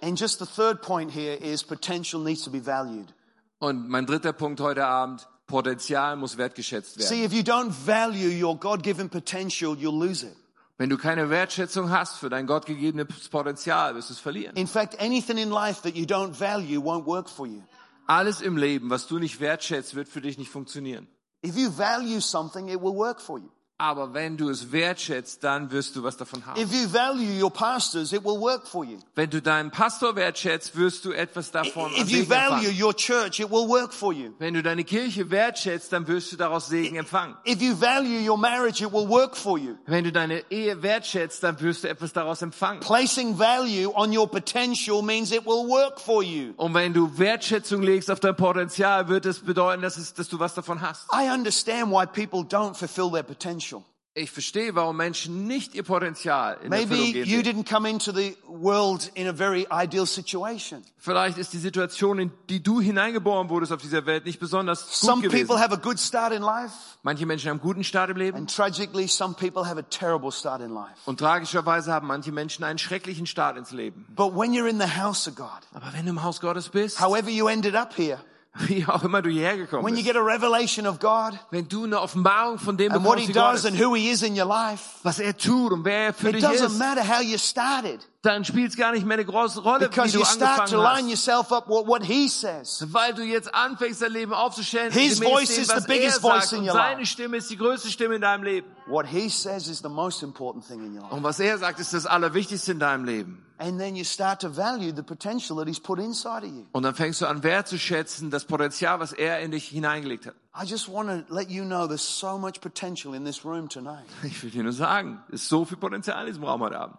And 0.00 0.18
just 0.18 0.38
the 0.38 0.46
third 0.46 0.82
point 0.82 1.10
here 1.10 1.34
is 1.34 1.64
potential 1.64 2.20
needs 2.20 2.42
to 2.44 2.50
be 2.50 2.64
valued. 2.64 3.12
Und 3.58 3.88
mein 3.88 4.06
dritter 4.06 4.32
Punkt 4.32 4.60
heute 4.60 4.86
Abend, 4.86 5.28
Potenzial 5.46 6.16
muss 6.16 6.36
wertgeschätzt 6.36 6.98
werden. 6.98 7.08
See, 7.08 7.24
if 7.24 7.32
you 7.32 7.42
don't 7.42 7.70
value 7.70 8.30
your 8.30 8.56
God-given 8.56 9.08
potential, 9.08 9.76
you'll 9.76 9.98
lose 9.98 10.26
it. 10.26 10.36
Wenn 10.78 10.90
du 10.90 10.96
keine 10.96 11.28
Wertschätzung 11.28 11.90
hast 11.90 12.16
für 12.16 12.28
dein 12.28 12.46
gottgegebenes 12.46 13.28
Potenzial, 13.28 13.94
wirst 13.94 14.10
du 14.10 14.14
es 14.14 14.20
verlieren. 14.20 14.56
In 14.56 14.66
fact, 14.66 15.00
anything 15.00 15.38
in 15.38 15.50
life 15.50 15.82
that 15.82 15.94
you 15.94 16.04
don't 16.04 16.38
value 16.38 16.80
won't 16.80 17.06
work 17.06 17.28
for 17.28 17.46
you. 17.46 17.62
Alles 18.06 18.40
im 18.40 18.56
Leben, 18.56 18.90
was 18.90 19.06
du 19.06 19.18
nicht 19.18 19.38
wertschätzt, 19.38 19.94
wird 19.94 20.08
für 20.08 20.20
dich 20.20 20.38
nicht 20.38 20.50
funktionieren. 20.50 21.06
If 21.42 21.56
you 21.56 21.70
value 21.70 22.20
something, 22.20 22.68
it 22.68 22.80
will 22.80 22.94
work 22.94 23.20
for 23.20 23.38
you. 23.38 23.50
Aber 23.78 24.14
wenn 24.14 24.36
du 24.36 24.48
es 24.48 24.70
wertschätzt, 24.70 25.42
dann 25.42 25.72
wirst 25.72 25.96
du 25.96 26.04
was 26.04 26.16
davon 26.16 26.46
haben. 26.46 26.60
If 26.60 26.72
you 26.72 26.86
value 26.92 27.42
your 27.42 27.50
pastors, 27.50 28.12
it 28.12 28.22
will 28.24 28.38
work 28.38 28.64
for 28.68 28.84
you. 28.84 28.98
Wenn 29.16 29.28
du 29.30 29.42
deinen 29.42 29.72
Pastor 29.72 30.14
wertschätzt, 30.14 30.76
wirst 30.76 31.04
du 31.04 31.10
etwas 31.10 31.50
davon 31.50 31.90
If 31.96 32.08
you 32.08 32.28
value 32.28 32.68
empfangen. 32.68 32.80
your 32.80 32.94
church, 32.94 33.40
it 33.40 33.50
will 33.50 33.66
work 33.68 33.92
for 33.92 34.12
you. 34.12 34.30
Wenn 34.38 34.54
du 34.54 34.62
deine 34.62 34.84
Kirche 34.84 35.30
wertschätzt, 35.30 35.92
dann 35.92 36.06
wirst 36.06 36.30
du 36.30 36.36
daraus 36.36 36.68
Segen 36.68 36.94
empfangen. 36.96 37.34
If 37.44 37.60
you 37.60 37.74
value 37.74 38.20
your 38.24 38.38
marriage, 38.38 38.84
it 38.84 38.92
will 38.92 39.08
work 39.08 39.36
for 39.36 39.58
you. 39.58 39.74
Wenn 39.86 40.04
du 40.04 40.12
deine 40.12 40.44
Ehe 40.50 40.80
wertschätzt, 40.80 41.42
dann 41.42 41.60
wirst 41.60 41.82
du 41.82 41.88
etwas 41.88 42.12
daraus 42.12 42.40
empfangen. 42.40 42.78
Placing 42.80 43.36
value 43.36 43.90
on 43.94 44.16
your 44.16 44.30
potential 44.30 45.02
means 45.02 45.32
it 45.32 45.44
will 45.44 45.66
work 45.68 45.98
for 45.98 46.22
you. 46.22 46.52
Und 46.56 46.74
wenn 46.74 46.92
du 46.92 47.18
Wertschätzung 47.18 47.82
legst 47.82 48.12
auf 48.12 48.20
dein 48.20 48.36
Potenzial, 48.36 49.08
wird 49.08 49.26
es 49.26 49.40
bedeuten, 49.40 49.82
dass, 49.82 49.96
es, 49.96 50.14
dass 50.14 50.28
du 50.28 50.38
was 50.38 50.54
davon 50.54 50.80
hast. 50.80 51.06
I 51.12 51.28
understand 51.34 51.90
why 51.90 52.06
people 52.06 52.42
don't 52.42 52.74
fulfill 52.76 53.10
their 53.10 53.24
potential. 53.24 53.71
Ich 54.14 54.30
verstehe, 54.30 54.74
warum 54.74 54.98
Menschen 54.98 55.46
nicht 55.46 55.74
ihr 55.74 55.84
Potenzial 55.84 56.58
in 56.62 56.68
Maybe 56.68 56.96
gehen 57.12 57.26
you 57.26 57.40
didn't 57.40 57.64
come 57.66 57.88
into 57.88 58.12
the 58.12 58.36
world 58.46 59.10
in 59.14 59.26
a 59.26 59.32
very 59.32 59.66
ideal 59.72 60.04
situation. 60.06 60.82
Vielleicht 60.98 61.38
ist 61.38 61.54
die 61.54 61.58
Situation, 61.58 62.18
in 62.18 62.30
die 62.50 62.62
du 62.62 62.78
hineingeboren 62.82 63.48
wurdest 63.48 63.72
auf 63.72 63.80
dieser 63.80 64.04
Welt, 64.04 64.26
nicht 64.26 64.38
besonders 64.38 64.82
gut 64.84 64.92
Some 64.92 65.22
people 65.22 65.38
gewesen. 65.38 65.58
have 65.58 65.72
a 65.72 65.78
good 65.78 65.98
start 65.98 66.34
in 66.34 66.42
life, 66.42 66.74
Manche 67.02 67.24
Menschen 67.24 67.48
haben 67.48 67.58
einen 67.60 67.66
guten 67.66 67.84
Start 67.84 68.10
im 68.10 68.18
Leben 68.18 68.36
and 68.36 68.54
tragically, 68.54 69.08
some 69.08 69.32
people 69.34 69.66
have 69.66 69.78
a 69.78 69.82
terrible 69.82 70.30
start 70.30 70.60
in 70.60 70.74
life. 70.74 70.92
und 71.06 71.18
tragischerweise 71.18 71.90
haben 71.90 72.06
manche 72.06 72.32
Menschen 72.32 72.64
einen 72.64 72.78
schrecklichen 72.78 73.24
Start 73.26 73.56
ins 73.56 73.70
Leben. 73.70 74.04
But 74.14 74.36
when 74.36 74.52
you're 74.52 74.68
in 74.68 74.78
the 74.78 75.00
house 75.00 75.26
of 75.26 75.36
God, 75.36 75.48
Aber 75.72 75.90
wenn 75.94 76.04
du 76.04 76.10
im 76.10 76.22
Haus 76.22 76.38
Gottes 76.42 76.68
bist, 76.68 77.00
however 77.00 77.30
you 77.30 77.48
ended 77.48 77.74
up 77.74 77.96
here, 77.96 78.18
wie 78.54 78.84
auch 78.86 79.02
immer 79.02 79.22
du 79.22 79.30
hierher 79.30 79.56
gekommen 79.56 79.84
when 79.84 79.94
you 79.94 80.02
bist, 80.02 80.14
get 80.14 80.16
a 80.16 80.24
revelation 80.24 80.86
of 80.86 80.98
God 80.98 81.38
wenn 81.50 81.68
du 81.68 81.84
eine 81.84 82.00
Offenbarung 82.00 82.58
von 82.58 82.76
dem 82.76 82.92
and 82.92 83.04
what 83.04 83.16
bekommst, 83.16 83.26
He 83.26 83.28
wie 83.28 83.32
Gott 83.32 83.52
does 83.54 83.64
ist, 83.64 83.66
and 83.66 83.80
who 83.80 83.94
He 83.94 84.10
is 84.10 84.22
in 84.22 84.38
your 84.38 84.46
life, 84.46 84.98
was 85.02 85.18
er 85.18 85.36
tut 85.36 85.72
und 85.72 85.84
wer 85.84 86.06
er 86.06 86.12
für 86.12 86.28
it 86.28 86.36
dich 86.36 86.44
doesn't 86.44 86.66
ist, 86.66 86.78
matter 86.78 87.02
how 87.02 87.22
you 87.22 87.38
started 87.38 88.00
dann 88.22 88.44
spielt 88.44 88.70
es 88.70 88.76
gar 88.76 88.92
nicht 88.92 89.04
mehr 89.04 89.16
eine 89.16 89.24
große 89.24 89.62
Rolle, 89.62 89.86
wie 89.86 89.88
because 89.88 90.12
du 90.12 90.20
you 90.20 90.24
start 90.24 90.70
to 90.70 90.80
line 90.80 91.08
yourself 91.08 91.50
up 91.50 91.68
with 91.68 91.86
what 91.88 92.04
He 92.04 92.28
says. 92.28 92.86
Weil 92.92 93.14
du 93.14 93.22
jetzt 93.22 93.52
anfängst, 93.52 94.00
dein 94.00 94.12
Leben 94.12 94.32
aufzustellen, 94.32 94.92
His 94.92 95.18
voice 95.18 95.48
dem, 95.48 95.62
is 95.62 95.68
the 95.68 95.84
biggest 95.88 96.20
voice 96.20 96.52
in 96.52 96.62
your 96.62 96.72
seine. 96.72 97.04
Stimme 97.04 97.38
ist 97.38 97.50
die 97.50 97.56
größte 97.56 97.90
Stimme 97.90 98.14
in 98.14 98.20
deinem 98.20 98.44
Leben. 98.44 98.68
What 98.86 99.06
He 99.06 99.28
says 99.28 99.66
is 99.66 99.80
the 99.80 99.88
most 99.88 100.22
important 100.22 100.64
thing 100.64 100.84
in 100.84 100.94
your 100.94 101.02
life. 101.02 101.14
Und 101.14 101.24
was 101.24 101.40
er 101.40 101.58
sagt, 101.58 101.80
ist 101.80 101.92
das 101.92 102.06
Allerwichtigste 102.06 102.70
in 102.70 102.78
deinem 102.78 103.04
Leben. 103.04 103.44
And 103.58 103.78
then 103.78 103.96
you 103.96 104.04
start 104.04 104.40
to 104.42 104.48
value 104.48 104.92
the 104.94 105.02
potential 105.02 105.56
that 105.56 105.66
He's 105.66 105.80
put 105.80 105.98
inside 105.98 106.44
of 106.44 106.52
you. 106.52 106.66
Und 106.70 106.84
dann 106.84 106.94
fängst 106.94 107.20
du 107.20 107.26
an, 107.26 107.42
wertzuschätzen, 107.42 108.30
das 108.30 108.44
Potenzial, 108.44 109.00
was 109.00 109.12
er 109.12 109.40
in 109.40 109.50
dich 109.50 109.66
hineingelegt 109.66 110.26
hat. 110.26 110.34
I 110.54 110.64
just 110.64 110.88
want 110.92 111.08
to 111.08 111.34
let 111.34 111.50
you 111.50 111.64
know 111.64 111.88
there's 111.88 112.02
so 112.02 112.38
much 112.38 112.60
potential 112.60 113.14
in 113.16 113.24
this 113.24 113.44
room 113.44 113.68
tonight. 113.68 114.04
Ich 114.22 114.40
will 114.44 114.50
dir 114.50 114.62
nur 114.62 114.72
sagen, 114.72 115.20
es 115.28 115.42
ist 115.42 115.48
so 115.48 115.64
viel 115.64 115.76
Potenzial 115.76 116.20
in 116.20 116.26
diesem 116.26 116.44
Raum 116.44 116.60
heute 116.60 116.78
Abend. 116.78 116.98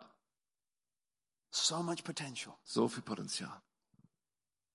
So 1.53 1.83
much 1.83 2.03
potential. 2.03 2.57
So 2.63 2.87
viel 2.87 3.03
Potenzial. 3.03 3.61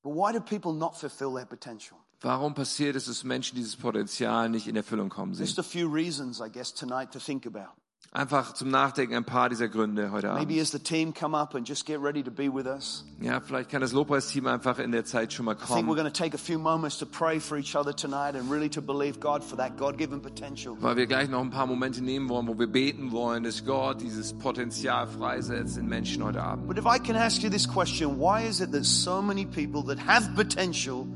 But 0.04 0.12
why 0.12 0.32
do 0.32 0.40
people 0.40 0.72
not 0.72 0.96
fulfill 0.96 1.34
their 1.34 1.44
potential? 1.44 1.98
Warum 2.20 2.54
passiert 2.54 2.94
es, 2.94 3.06
dass 3.06 3.24
Menschen 3.24 3.56
dieses 3.56 3.76
Potenzial 3.76 4.48
nicht 4.48 4.68
in 4.68 4.76
Erfüllung 4.76 5.08
kommen 5.08 5.34
sehen? 5.34 5.44
Just 5.44 5.58
a 5.58 5.62
few 5.64 5.88
reasons, 5.92 6.40
I 6.40 6.48
guess, 6.48 6.72
tonight 6.72 7.10
to 7.12 7.18
think 7.18 7.46
about. 7.46 7.74
Einfach 8.10 8.54
zum 8.54 8.70
Nachdenken 8.70 9.14
ein 9.14 9.24
paar 9.24 9.50
dieser 9.50 9.68
Gründe 9.68 10.10
heute 10.10 10.28
Maybe 10.28 10.54
Abend. 10.54 10.60
as 10.62 10.70
the 10.70 10.78
team 10.78 11.12
come 11.12 11.36
up 11.36 11.54
and 11.54 11.68
just 11.68 11.84
get 11.84 12.00
ready 12.00 12.22
to 12.22 12.30
be 12.30 12.48
with 12.48 12.64
us. 12.66 13.04
Ja, 13.20 13.38
vielleicht 13.38 13.68
kann 13.70 13.82
das 13.82 13.92
Lobpreisteam 13.92 14.46
einfach 14.46 14.78
in 14.78 14.92
der 14.92 15.04
Zeit 15.04 15.30
schon 15.34 15.44
mal 15.44 15.52
I 15.52 15.56
think 15.56 15.68
kommen. 15.68 15.88
we're 15.90 15.94
going 15.94 16.10
to 16.10 16.18
take 16.18 16.34
a 16.34 16.38
few 16.38 16.58
moments 16.58 16.96
to 16.98 17.04
pray 17.06 17.38
for 17.38 17.58
each 17.58 17.76
other 17.76 17.94
tonight 17.94 18.34
and 18.34 18.50
really 18.50 18.70
to 18.70 18.80
believe 18.80 19.20
God 19.20 19.44
for 19.44 19.58
that 19.58 19.76
God-given 19.76 20.22
potential. 20.22 20.74
Weil 20.80 20.96
wir 20.96 21.06
gleich 21.06 21.28
noch 21.28 21.42
ein 21.42 21.50
paar 21.50 21.66
Momente 21.66 22.02
nehmen 22.02 22.30
wollen, 22.30 22.48
wo 22.48 22.58
wir 22.58 22.66
beten 22.66 23.12
wollen, 23.12 23.44
dass 23.44 23.62
Gott 23.66 24.00
dieses 24.00 24.32
Potenzial 24.32 25.06
freisetzt 25.06 25.76
in 25.76 25.86
Menschen 25.86 26.24
heute 26.24 26.42
Abend. 26.42 26.66
But 26.66 26.78
if 26.78 26.86
I 26.86 26.98
can 26.98 27.14
ask 27.14 27.42
you 27.42 27.50
this 27.50 27.68
question, 27.68 28.18
why 28.18 28.42
is 28.48 28.60
it 28.62 28.72
that 28.72 28.86
so 28.86 29.20
many 29.20 29.44
people 29.44 29.84
that 29.84 29.98
have 30.08 30.34
potential, 30.34 31.06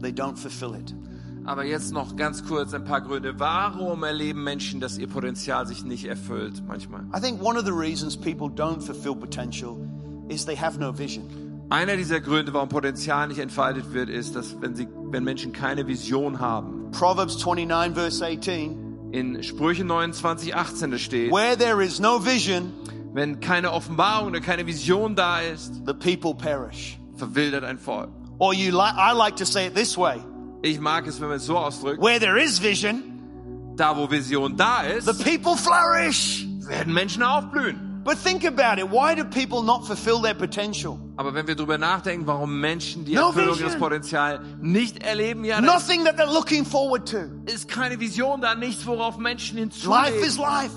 they 0.00 0.12
don't 0.12 0.38
fulfill 0.38 0.72
it? 0.74 0.94
Aber 1.48 1.64
jetzt 1.64 1.94
noch 1.94 2.14
ganz 2.14 2.44
kurz 2.44 2.74
ein 2.74 2.84
paar 2.84 3.00
Gründe. 3.00 3.40
Warum 3.40 4.02
erleben 4.02 4.44
Menschen, 4.44 4.80
dass 4.80 4.98
ihr 4.98 5.08
Potenzial 5.08 5.66
sich 5.66 5.82
nicht 5.82 6.04
erfüllt 6.04 6.62
manchmal? 6.68 7.06
I 7.16 7.20
think 7.22 7.42
one 7.42 7.58
of 7.58 7.64
the 7.64 7.72
reasons 7.72 8.14
people 8.14 8.48
don't 8.48 8.82
fulfill 8.82 9.16
potential 9.16 9.78
is 10.28 10.44
they 10.44 10.54
have 10.54 10.78
no 10.78 10.92
vision. 10.92 11.24
Einer 11.70 11.96
dieser 11.96 12.20
Gründe, 12.20 12.52
warum 12.52 12.68
Potenzial 12.68 13.28
nicht 13.28 13.38
entfaltet 13.38 13.94
wird, 13.94 14.10
ist, 14.10 14.36
dass 14.36 14.60
wenn, 14.60 14.74
sie, 14.74 14.88
wenn 15.10 15.24
Menschen 15.24 15.54
keine 15.54 15.86
Vision 15.86 16.38
haben. 16.38 16.90
Proverbs 16.90 17.38
29 17.42 17.94
verse 17.94 18.22
18, 18.22 19.10
In 19.12 19.42
Sprüche 19.42 19.84
29, 19.86 20.54
18 20.54 20.90
da 20.90 20.98
steht, 20.98 21.32
where 21.32 21.56
there 21.56 21.82
is 21.82 21.98
no 21.98 22.22
vision, 22.22 22.74
wenn 23.14 23.40
keine 23.40 23.72
Offenbarung 23.72 24.28
oder 24.28 24.40
keine 24.40 24.66
Vision 24.66 25.16
da 25.16 25.40
ist, 25.40 25.72
the 25.86 25.94
people 25.94 26.34
perish. 26.34 26.98
verwildert 27.16 27.64
ein 27.64 27.78
Volk. 27.78 28.10
Or 28.38 28.52
you 28.52 28.70
like, 28.70 28.94
I 28.98 29.12
like 29.14 29.36
to 29.36 29.46
say 29.46 29.66
it 29.66 29.74
this 29.74 29.96
way, 29.96 30.20
Ich 30.62 30.80
mag 30.80 31.06
es, 31.06 31.20
wenn 31.20 31.28
man 31.28 31.36
es 31.36 31.46
so 31.46 31.56
ausdrückt. 31.56 32.02
where 32.02 32.18
there 32.18 32.38
is 32.42 32.60
vision, 32.62 33.02
Da, 33.76 33.96
wo 33.96 34.10
Vision 34.10 34.56
da 34.56 34.82
ist, 34.82 35.06
the 35.06 35.24
people 35.24 35.56
flourish. 35.56 36.46
werden 36.66 36.92
Menschen 36.92 37.22
aufblühen. 37.22 37.84
But 38.04 38.16
think 38.24 38.44
about 38.46 38.80
it. 38.80 38.90
Why 38.90 39.14
do 39.14 39.22
people 39.24 39.62
not 39.62 39.86
fulfill 39.86 40.20
their 40.22 40.34
potential? 40.34 40.98
Aber 41.16 41.34
wenn 41.34 41.46
wir 41.46 41.54
darüber 41.56 41.76
nachdenken, 41.78 42.26
warum 42.26 42.58
Menschen 42.60 43.04
die 43.04 43.14
No 43.14 43.28
Erfüllung 43.28 43.58
ihres 43.58 43.76
Potenzials 43.76 44.40
nicht 44.62 45.02
erleben, 45.02 45.44
ja, 45.44 45.60
Nothing 45.60 46.04
that 46.04 46.16
they're 46.18 46.32
looking 46.32 46.64
forward 46.64 47.06
to. 47.10 47.18
ist 47.46 47.68
keine 47.68 48.00
Vision 48.00 48.40
da, 48.40 48.54
nichts, 48.54 48.86
worauf 48.86 49.18
Menschen 49.18 49.58
Life 49.58 49.68
is 50.16 50.36
hinzuleben. 50.36 50.38
life. 50.42 50.74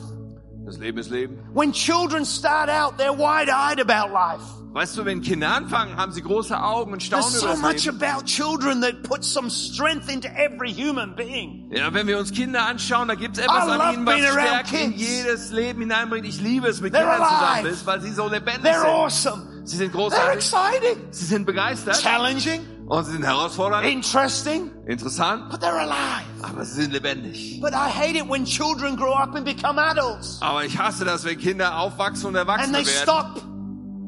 Das 0.66 0.78
Leben 0.78 0.98
ist 1.00 1.10
Leben. 1.10 1.40
When 1.54 1.74
children 1.74 2.24
start 2.26 2.70
out, 2.70 2.98
they're 2.98 3.18
wide-eyed 3.18 3.80
about 3.82 4.14
life. 4.14 4.42
Weißt 4.74 4.96
du, 4.98 5.04
wenn 5.04 5.22
Kinder 5.22 5.54
anfangen, 5.54 5.98
haben 5.98 6.14
sie 6.14 6.22
große 6.22 6.58
Augen 6.62 6.94
und 6.94 7.04
staunen 7.04 7.26
There's 7.30 7.44
über 7.44 7.56
so 7.56 7.62
das 7.62 7.74
much 7.74 7.86
Leben. 7.86 8.02
about 8.02 8.24
children 8.26 8.82
that 8.82 9.04
puts 9.04 9.28
some 9.28 9.50
strength 9.50 10.08
into 10.10 10.30
every 10.30 10.72
human 10.74 11.14
being. 11.16 11.70
Ja, 11.72 11.94
wenn 11.94 12.08
wir 12.08 12.18
uns 12.18 12.32
Kinder 12.32 12.66
anschauen, 12.66 13.10
da 13.10 13.16
gibt 13.16 13.38
es 13.38 13.44
etwas 13.44 13.68
I 13.68 13.72
an 13.72 13.94
ihnen, 13.96 14.06
was 14.06 14.20
Stärke 14.20 14.78
in 14.78 14.94
jedes 14.94 15.52
Leben 15.52 15.82
hineinbringt. 15.82 16.26
Ich 16.26 16.40
liebe 16.40 16.68
es, 16.68 16.80
mit 16.80 16.94
They're 16.96 17.00
Kindern 17.02 17.28
zusammen 17.28 17.64
bist, 17.64 17.86
weil 17.86 18.02
sie 18.02 18.12
so 18.14 18.28
lebendig 18.30 18.64
They're 18.72 18.80
sind. 18.82 18.90
awesome. 18.90 19.48
Sie 19.66 19.76
sind 19.78 19.90
They're 19.92 19.98
großartig, 19.98 20.36
exciting. 20.36 20.98
sie 21.12 21.26
sind 21.26 21.46
begeistert 21.46 22.00
Challenging. 22.02 22.62
Und 22.92 23.06
sie 23.06 23.12
sind 23.14 23.24
herausfordernd, 23.24 23.86
Interesting. 23.88 24.70
interessant, 24.86 25.50
But 25.50 25.62
they're 25.64 25.80
alive. 25.80 26.26
aber 26.44 26.66
sie 26.66 26.82
sind 26.82 26.92
lebendig. 26.94 27.60
But 27.62 27.72
I 27.74 27.90
hate 27.90 28.18
it 28.18 28.30
when 28.30 28.44
children 28.46 28.96
grow 28.98 29.14
up 29.14 29.34
and 29.36 29.46
become 29.46 29.80
adults. 29.82 30.38
Aber 30.42 30.66
ich 30.66 30.78
hasse 30.78 31.06
das, 31.06 31.24
wenn 31.24 31.38
Kinder 31.38 31.78
aufwachsen 31.80 32.28
und 32.28 32.36
erwachsen 32.36 32.76
And 32.76 32.76
they 32.76 32.86
werden 32.86 33.02
stop 33.04 33.42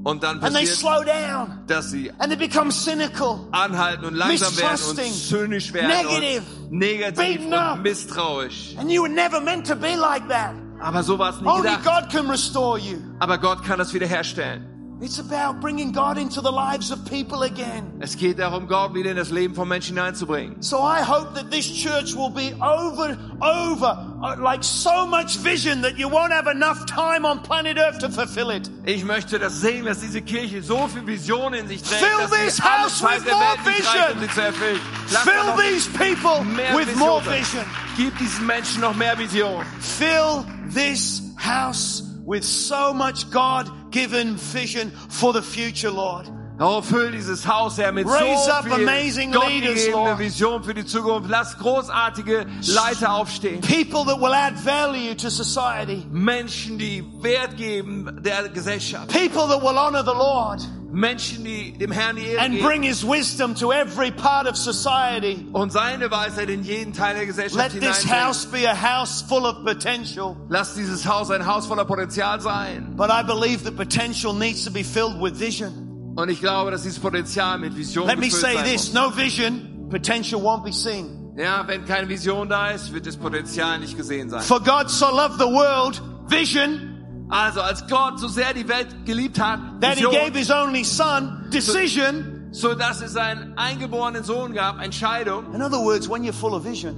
und 0.03 0.21
dann 0.21 0.41
and 0.43 0.53
they 0.53 0.65
passiert, 0.65 0.77
slow 0.79 1.03
down 1.05 1.59
dass 1.67 1.91
sie 1.91 2.11
and 2.19 2.27
they 2.29 2.36
become 2.36 2.71
cynical. 2.71 3.47
anhalten 3.53 4.03
und 4.05 4.15
langsam 4.15 4.55
werden 4.57 4.77
und 4.89 5.13
zynisch 5.13 5.71
werden 5.73 5.88
negative, 5.88 6.43
und 6.69 6.71
negativ 6.73 7.41
und 7.45 7.81
misstrauisch. 7.84 8.75
And 8.77 8.91
you 8.91 9.01
were 9.03 9.09
never 9.13 9.39
meant 9.39 9.65
to 9.67 9.75
be 9.77 9.95
like 9.95 10.27
that. 10.27 10.55
Aber 10.81 11.01
so 11.03 11.17
war 11.17 11.29
es 11.29 11.39
nie 11.39 11.47
Only 11.47 11.69
gedacht. 11.69 11.86
God 11.86 12.09
can 12.11 12.29
restore 12.29 12.77
you. 12.77 12.97
Aber 13.19 13.38
Gott 13.38 13.63
kann 13.63 13.79
das 13.79 13.93
wiederherstellen. 13.93 14.67
It's 15.04 15.20
about 15.20 15.60
bringing 15.60 15.91
God 15.91 16.18
into 16.18 16.39
the 16.39 16.49
lives 16.49 16.89
of 16.89 17.04
people 17.04 17.43
again. 17.43 17.91
Es 17.99 18.16
geht 18.16 18.39
darum, 18.39 18.68
Gott 18.68 18.93
wieder 18.93 19.12
in 19.12 19.18
das 19.18 19.32
Leben 19.32 19.54
von 19.54 19.68
Menschen 19.68 19.97
hineinzubringen. 19.97 20.62
So 20.62 20.78
I 20.78 21.01
hope 21.01 21.34
that 21.36 21.51
this 21.51 21.68
church 21.68 22.16
will 22.16 22.30
be 22.30 22.54
over, 22.62 23.18
over, 23.41 24.18
uh, 24.24 24.38
like 24.41 24.64
so 24.64 25.06
much 25.06 25.36
vision 25.39 25.82
that 25.82 25.97
you 25.97 26.08
won't 26.08 26.32
have 26.32 26.47
enough 26.47 26.86
time 26.86 27.26
on 27.26 27.43
planet 27.43 27.78
Earth 27.78 27.99
to 27.99 28.10
fulfill 28.10 28.49
it. 28.49 28.70
Ich 28.86 29.04
möchte 29.04 29.39
das 29.39 29.60
sehen, 29.60 29.84
dass 29.84 29.99
diese 29.99 30.22
Kirche 30.22 30.64
so 30.64 30.88
viel 30.88 31.06
Vision 31.06 31.54
in 31.54 31.68
sich 31.68 31.84
trägt, 31.84 32.01
Fill 32.01 32.20
dass 32.22 32.32
this 32.32 32.60
house 32.64 33.04
with 33.04 33.26
more 33.26 33.58
nicht 33.66 33.68
reicht, 33.68 34.08
vision. 34.08 34.14
um 34.14 34.20
sie 34.22 34.30
zu 34.30 34.41
erfüllen. 34.41 34.80
Lass 35.12 35.24
Fill 35.24 35.58
these 35.58 35.89
people 35.89 36.45
with 36.78 36.88
Vision 36.88 36.99
more 36.99 37.22
vision. 37.26 37.66
Gib 37.97 38.18
diesen 38.20 38.47
Menschen 38.47 38.80
noch 38.80 38.95
mehr 38.95 39.18
Vision. 39.18 39.66
Fill 39.82 40.45
this 40.74 41.22
house 41.38 42.04
with 42.26 42.45
so 42.45 42.93
much 42.93 43.30
God 43.32 43.70
given 43.94 44.36
vision 44.36 44.91
for 45.08 45.32
the 45.32 45.41
future, 45.41 45.91
Lord. 45.91 46.30
Oh, 46.60 46.82
füll 46.82 47.12
dieses 47.12 47.48
Haus, 47.48 47.78
Herr, 47.78 47.91
mit 47.91 48.06
Raise 48.08 48.46
so 48.46 48.52
up 48.52 48.64
viel 48.64 48.74
amazing 48.74 49.32
leaders, 49.32 49.86
gottgegebene 49.86 50.06
Lord. 50.06 50.20
Vision 50.20 50.64
für 50.64 50.74
die 50.74 50.86
Zukunft. 50.86 51.30
Lass 51.30 51.58
großartige 51.58 52.46
Leiter 52.68 53.14
aufstehen. 53.14 53.62
People 53.62 54.06
that 54.06 54.20
will 54.20 54.34
add 54.34 54.56
value 54.64 55.16
to 55.16 55.30
society. 55.30 56.06
Menschen, 56.12 56.78
die 56.78 57.04
Wert 57.22 57.58
geben 57.58 58.20
der 58.22 58.50
Gesellschaft. 58.50 59.08
People 59.08 59.48
that 59.48 59.62
will 59.62 59.78
honor 59.78 60.04
the 60.04 60.12
Lord 60.12 60.62
Menschen, 60.94 61.44
die 61.44 61.74
dem 61.78 61.91
Herrn 61.91 62.16
die 62.16 62.26
Ehre 62.28 62.41
and 62.41 62.54
geben 62.54 62.66
bring 62.66 62.84
His 62.84 63.04
wisdom 63.04 63.56
to 63.56 63.72
every 63.72 64.12
part 64.12 64.48
of 64.48 64.56
society. 64.56 65.46
und 65.52 65.72
seine 65.72 66.12
Weisheit 66.12 66.50
in 66.50 66.64
jeden 66.64 66.94
Teil 66.94 67.16
der 67.16 67.26
Gesellschaft 67.26 67.74
Let 67.74 67.82
this 67.82 68.06
house 68.10 68.46
be 68.46 68.70
a 68.70 68.76
house 68.76 69.22
full 69.28 69.46
of 69.46 69.64
potential. 69.64 70.38
Lass 70.50 70.76
dieses 70.76 71.06
Haus 71.06 71.32
ein 71.32 71.46
Haus 71.46 71.66
voller 71.66 71.86
Potenzial 71.86 72.39
sein. 72.39 72.96
But 72.96 73.10
I 73.10 73.24
believe 73.24 73.64
that 73.64 73.76
potential 73.76 74.34
needs 74.34 74.64
to 74.66 74.72
be 74.72 74.84
filled 74.84 75.20
with 75.20 75.39
vision. 75.39 76.14
Und 76.16 76.30
ich 76.30 76.39
glaube, 76.39 76.70
dass 76.70 76.84
dieses 76.84 77.00
Potenzial 77.00 77.58
mit 77.58 77.76
Vision 77.76 78.06
Let 78.08 78.20
me 78.20 78.30
say 78.30 78.56
this 78.64 78.94
muss. 78.94 78.94
no 78.94 79.10
vision, 79.10 79.88
potential 79.89 80.39
won't 80.41 80.64
be 80.64 80.72
seen. 80.72 81.34
Ja, 81.36 81.68
wenn 81.68 81.86
keine 81.86 82.08
Vision 82.08 82.48
da 82.48 82.70
ist, 82.70 82.94
wird 82.94 83.08
das 83.08 83.18
Potenzial 83.18 83.80
nicht 83.80 83.98
gesehen 83.98 84.30
sein. 84.30 84.41
For 84.41 84.60
God 84.60 84.91
so 84.91 85.08
loved 85.08 85.39
the 85.39 85.46
world, 85.46 86.00
vision, 86.28 86.93
Also, 87.30 87.61
als 87.61 87.88
Gott 87.88 88.19
so 88.19 88.28
sehr 88.28 88.53
die 88.53 88.67
Welt 88.67 88.88
geliebt 89.05 89.39
hat, 89.39 89.59
that 89.82 89.97
He 89.97 90.03
gave 90.03 90.38
His 90.38 90.51
only 90.51 90.84
Son, 90.84 91.45
decision. 91.51 92.49
so 92.51 92.76
dass 92.76 93.01
es 93.01 93.15
einen 93.15 93.57
eingeborenen 93.57 94.24
Sohn 94.24 94.53
gab, 94.53 94.82
Entscheidung. 94.82 95.53
In 95.53 95.61
other 95.61 95.80
words, 95.80 96.07
when 96.09 96.24
you're 96.24 96.34
full 96.34 96.53
of 96.53 96.63
vision, 96.63 96.95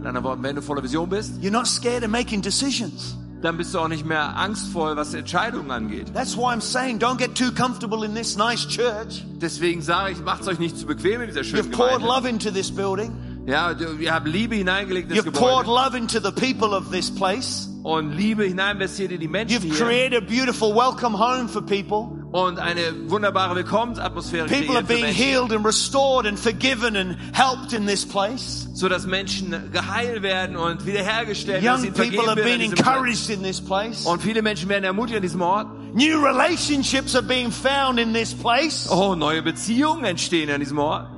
In 0.00 0.06
anderen 0.06 0.24
Worten, 0.24 0.42
wenn 0.42 0.56
du 0.56 0.62
voller 0.62 0.82
Vision 0.82 1.08
bist, 1.08 1.40
you're 1.40 1.50
not 1.50 1.66
scared 1.66 2.02
of 2.04 2.10
making 2.10 2.42
decisions. 2.42 3.16
dann 3.40 3.56
bist 3.56 3.72
du 3.72 3.78
auch 3.78 3.88
nicht 3.88 4.04
mehr 4.04 4.36
angstvoll, 4.36 4.96
was 4.96 5.14
Entscheidungen 5.14 5.70
angeht. 5.70 6.12
That's 6.12 6.36
why 6.36 6.52
I'm 6.52 6.60
saying 6.60 6.98
don't 6.98 7.18
get 7.18 7.34
too 7.36 7.52
comfortable 7.52 8.04
in 8.04 8.14
this 8.14 8.36
nice 8.36 8.66
church. 8.66 9.24
Deswegen 9.40 9.80
sage 9.80 10.12
ich, 10.12 10.18
macht's 10.22 10.48
euch 10.48 10.58
nicht 10.58 10.76
zu 10.76 10.86
bequem 10.86 11.20
in 11.22 11.28
dieser 11.28 11.44
schönen 11.44 11.62
You've 11.64 11.70
poured 11.76 12.00
Gemeinde. 12.00 12.06
love 12.14 12.28
into 12.28 12.50
this 12.50 12.70
building. 12.70 13.12
Ja, 13.48 13.72
ihr 13.72 14.12
habt 14.12 14.28
Liebe 14.28 14.56
hineingelegt 14.56 15.10
in 15.10 15.16
das 15.16 15.24
You've 15.24 15.32
poured 15.32 15.64
Gebäude 15.64 15.84
love 15.84 15.96
into 15.96 16.20
the 16.20 16.30
people 16.30 16.76
of 16.76 16.90
this 16.90 17.10
place. 17.10 17.66
und 17.82 18.12
Liebe 18.12 18.44
hineininvestiert 18.44 19.10
in 19.10 19.20
die 19.20 19.28
Menschen 19.28 19.56
You've 19.56 19.74
hier 19.74 19.86
created 19.86 20.22
a 20.22 20.26
beautiful 20.26 20.74
welcome 20.74 21.16
home 21.16 21.48
for 21.48 21.62
people. 21.62 22.14
und 22.30 22.58
eine 22.58 23.08
wunderbare 23.08 23.56
Willkommensatmosphäre 23.56 24.48
People 24.48 24.76
are 24.76 24.84
being 24.84 25.06
healed 25.06 25.50
and 25.50 25.64
restored 25.64 26.26
and 26.26 26.38
forgiven 26.38 26.94
and 26.94 27.16
helped 27.32 27.72
in 27.72 27.86
this 27.86 28.04
place. 28.04 28.68
so 28.74 28.86
dass 28.86 29.06
Menschen 29.06 29.72
geheilt 29.72 30.20
werden 30.20 30.54
und 30.54 30.84
wiederhergestellt, 30.84 31.64
dass 31.64 31.78
Young 31.80 31.84
ihnen 31.86 31.94
people 31.94 32.28
are 32.28 32.36
being 32.36 32.60
encouraged 32.60 33.30
in 33.30 33.42
this 33.42 33.62
place. 33.62 34.04
Und 34.04 34.20
viele 34.20 34.42
Menschen 34.42 34.68
werden 34.68 34.84
ermutigt 34.84 35.16
an 35.16 35.22
diesem 35.22 35.40
Ort. 35.40 35.68
New 35.94 36.22
relationships 36.22 37.16
are 37.16 37.24
being 37.24 37.50
found 37.50 37.98
in 37.98 38.12
this 38.12 38.34
place. 38.34 38.90
Oh, 38.90 39.14
neue 39.14 39.40
Beziehungen 39.40 40.04
entstehen 40.04 40.50
an 40.50 40.60
diesem 40.60 40.78
Ort. 40.78 41.17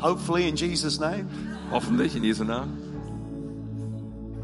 Hopefully 0.00 0.48
in 0.48 0.56
Jesus' 0.56 1.00
name. 1.00 1.28
Hoffentlich 1.70 2.14
in 2.14 2.22
Jesu 2.22 2.44
Namen. 2.44 2.86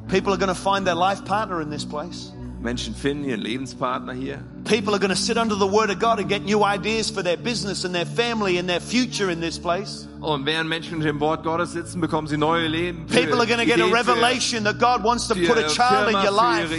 People 0.09 0.33
are 0.33 0.37
going 0.37 0.55
to 0.55 0.55
find 0.55 0.87
their 0.87 0.95
life 0.95 1.25
partner 1.25 1.61
in 1.63 1.71
this 1.71 1.85
place. 1.85 2.33
Menschen 2.63 2.95
finden 2.95 3.25
ihren 3.25 3.41
Lebenspartner 3.41 4.13
hier. 4.13 4.39
People 4.65 4.95
are 4.95 5.01
going 5.01 5.11
to 5.11 5.17
sit 5.17 5.37
under 5.37 5.57
the 5.57 5.67
word 5.67 5.91
of 5.91 5.99
God 5.99 6.21
and 6.21 6.29
get 6.29 6.45
new 6.45 6.63
ideas 6.63 7.11
for 7.11 7.23
their 7.23 7.37
business 7.37 7.85
and 7.85 7.93
their 7.95 8.07
family 8.07 8.59
and 8.59 8.69
their 8.69 8.81
future 8.81 9.31
in 9.31 9.41
this 9.41 9.59
place. 9.59 10.07
Oh, 10.21 10.35
und 10.35 10.47
während 10.47 10.69
Menschen 10.69 10.95
unter 10.95 11.09
dem 11.09 11.19
Wort 11.21 11.43
Gottes 11.43 11.73
sitzen, 11.73 12.01
bekommen 12.01 12.29
sie 12.29 12.37
neue 12.37 12.69
Leben. 12.69 13.07
People 13.07 13.41
are 13.41 13.47
going 13.47 13.59
to 13.59 13.67
get 13.67 13.81
a 13.81 13.91
revelation 13.93 14.65
that 14.65 14.79
God 14.79 15.03
wants 15.03 15.27
to 15.29 15.35
put 15.35 15.59
a 15.59 15.69
child 15.69 16.15
in 16.15 16.23
your 16.23 16.31
life. 16.31 16.71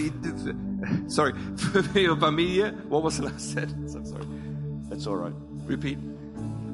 Sorry, 1.08 1.34
für 1.56 2.00
ihre 2.00 2.18
Familie. 2.18 2.74
What 2.88 3.04
was 3.04 3.18
the 3.18 3.24
last 3.24 3.52
sentence? 3.52 3.96
I'm 3.96 4.06
sorry. 4.06 4.26
That's 4.90 5.06
all 5.06 5.18
right. 5.18 5.34
Repeat. 5.66 5.98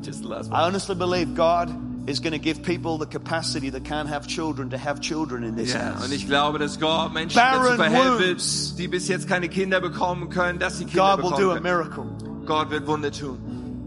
Just 0.01 0.21
the 0.21 0.27
last 0.27 0.51
one. 0.51 0.59
I 0.59 0.65
honestly 0.65 0.95
believe 0.95 1.35
God 1.35 1.69
is 2.09 2.19
going 2.21 2.33
to 2.33 2.39
give 2.39 2.61
people 2.63 2.97
the 2.97 3.05
capacity 3.05 3.69
that 3.69 3.83
can't 3.83 4.09
have 4.09 4.27
children 4.27 4.69
to 4.69 4.77
have 4.77 4.99
children 4.99 5.43
in 5.43 5.55
this 5.55 5.73
Ja, 5.73 5.93
house. 5.93 6.05
und 6.05 6.13
ich 6.13 6.25
glaube, 6.27 6.57
dass 6.59 6.79
Gott 6.79 7.13
Menschen 7.13 7.35
Barren 7.35 7.63
dazu 7.63 7.75
verhelfen 7.75 8.77
die 8.77 8.87
bis 8.87 9.07
jetzt 9.07 9.27
keine 9.27 9.47
Kinder 9.49 9.79
bekommen 9.79 10.29
können, 10.29 10.59
dass 10.59 10.77
sie 10.77 10.85
Kinder 10.85 11.17
God 11.17 11.23
will 11.31 11.37
do 11.45 11.51
a 11.51 11.59
miracle. 11.59 12.05
Gott 12.45 12.69
wird 12.71 12.87
Wunder 12.87 13.11
tun. 13.11 13.37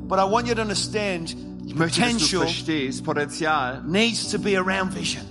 But 0.08 0.18
I 0.18 0.24
want 0.24 0.46
you 0.46 0.54
to 0.54 0.62
understand 0.62 1.34
Ich 1.66 1.74
möchte, 1.74 2.00
potential 2.00 2.42
verstehst, 2.42 3.02
Potenzial, 3.04 3.82
needs 3.86 4.30
to 4.30 4.38
be 4.38 4.56
around 4.56 4.94
vision. 4.94 5.22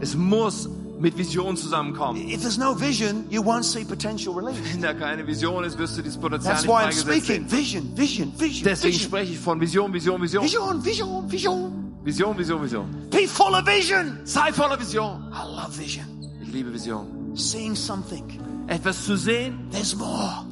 es 0.00 0.14
muss 0.14 0.68
mit 1.00 1.16
Vision 1.16 1.56
zusammenkommen. 1.56 2.28
If 2.28 2.40
there's 2.42 2.58
no 2.58 2.74
vision, 2.74 3.24
you 3.30 3.40
won't 3.42 3.64
see 3.64 3.84
potential 3.84 4.34
release. 4.34 4.58
Wenn 4.72 4.82
da 4.82 4.92
keine 4.94 5.24
Vision 5.26 5.62
ist, 5.64 5.78
wirst 5.78 5.96
du 5.96 6.02
dieses 6.02 6.18
Potenzial 6.18 6.54
That's 6.54 6.64
nicht 6.66 6.72
why 6.74 6.82
I'm 6.84 6.92
speaking. 6.92 7.50
Vision, 7.50 7.96
vision, 7.96 8.32
vision. 8.36 8.64
Deswegen 8.64 8.94
vision. 8.94 9.08
spreche 9.08 9.32
ich 9.32 9.38
von 9.38 9.60
Vision, 9.60 9.92
Vision, 9.92 10.20
Vision. 10.20 10.42
Vision, 10.44 10.84
vision, 10.84 11.30
vision. 11.30 11.87
Vision, 12.04 12.36
Vision, 12.36 12.60
Vision. 12.62 13.08
Be 13.10 13.26
full 13.26 13.54
of 13.54 13.66
vision. 13.66 14.20
Sei 14.24 14.52
voller 14.52 14.78
Vision. 14.78 15.30
I 15.32 15.44
love 15.46 15.76
vision. 15.76 16.06
Ich 16.40 16.52
liebe 16.52 16.72
Vision. 16.72 17.34
Seeing 17.34 17.74
something. 17.76 18.40
Etwas 18.68 19.04
zu 19.04 19.16
sehen 19.16 19.68
There's 19.70 19.94
more. 19.94 20.44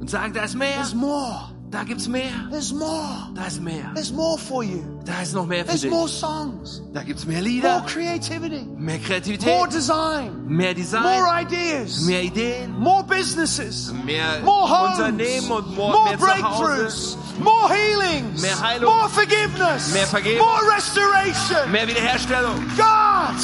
und 0.00 0.10
sagen, 0.10 0.32
da 0.32 0.42
ist 0.44 0.54
mehr. 0.54 0.72
There's 0.74 0.94
more. 0.94 1.51
Da 1.72 1.84
gibt's 1.84 2.06
mehr. 2.06 2.30
There's 2.50 2.70
more. 2.70 3.30
Da 3.34 3.46
ist 3.46 3.58
mehr. 3.62 3.90
There's 3.94 4.12
more 4.12 4.36
for 4.36 4.62
you. 4.62 4.84
Da 5.06 5.22
ist 5.22 5.32
noch 5.32 5.46
mehr 5.46 5.60
für 5.64 5.68
There's 5.68 5.80
dich. 5.80 5.90
more 5.90 6.06
songs. 6.06 6.82
Da 6.92 7.02
gibt's 7.02 7.24
mehr 7.24 7.40
More 7.40 7.82
creativity. 7.86 8.66
mehr 8.76 9.00
More 9.46 9.68
design. 9.68 10.46
mehr 10.46 10.74
More 11.00 11.26
ideas. 11.40 12.02
mehr 12.02 12.22
Ideen, 12.24 12.78
More 12.78 13.02
businesses. 13.04 13.90
mehr 14.04 14.40
More 14.44 14.68
homes. 14.68 14.98
Unternehmen 14.98 15.50
und 15.50 15.74
more, 15.74 15.92
More 15.92 16.08
mehr 16.10 16.18
breakthroughs. 16.18 17.16
More 17.38 17.70
healings. 17.70 18.42
Mehr 18.42 18.60
Heilung. 18.60 18.92
More 18.94 19.08
forgiveness. 19.08 19.94
Mehr 19.94 20.06
Vergebung. 20.06 20.46
More 20.46 20.74
restoration. 20.76 21.72
mehr 21.72 21.88
Wiederherstellung. 21.88 22.62
God 22.76 23.34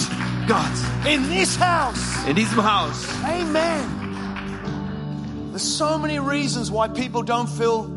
Gott, 0.46 1.10
in 1.10 1.26
this 1.30 1.56
house. 1.58 1.98
in 2.28 2.36
diesem 2.36 2.62
Haus. 2.62 3.06
Amen. 3.24 3.86
There's 5.50 5.62
so 5.62 5.96
many 5.98 6.18
reasons 6.18 6.70
why 6.70 6.88
people 6.88 7.22
don't 7.22 7.48
feel 7.48 7.88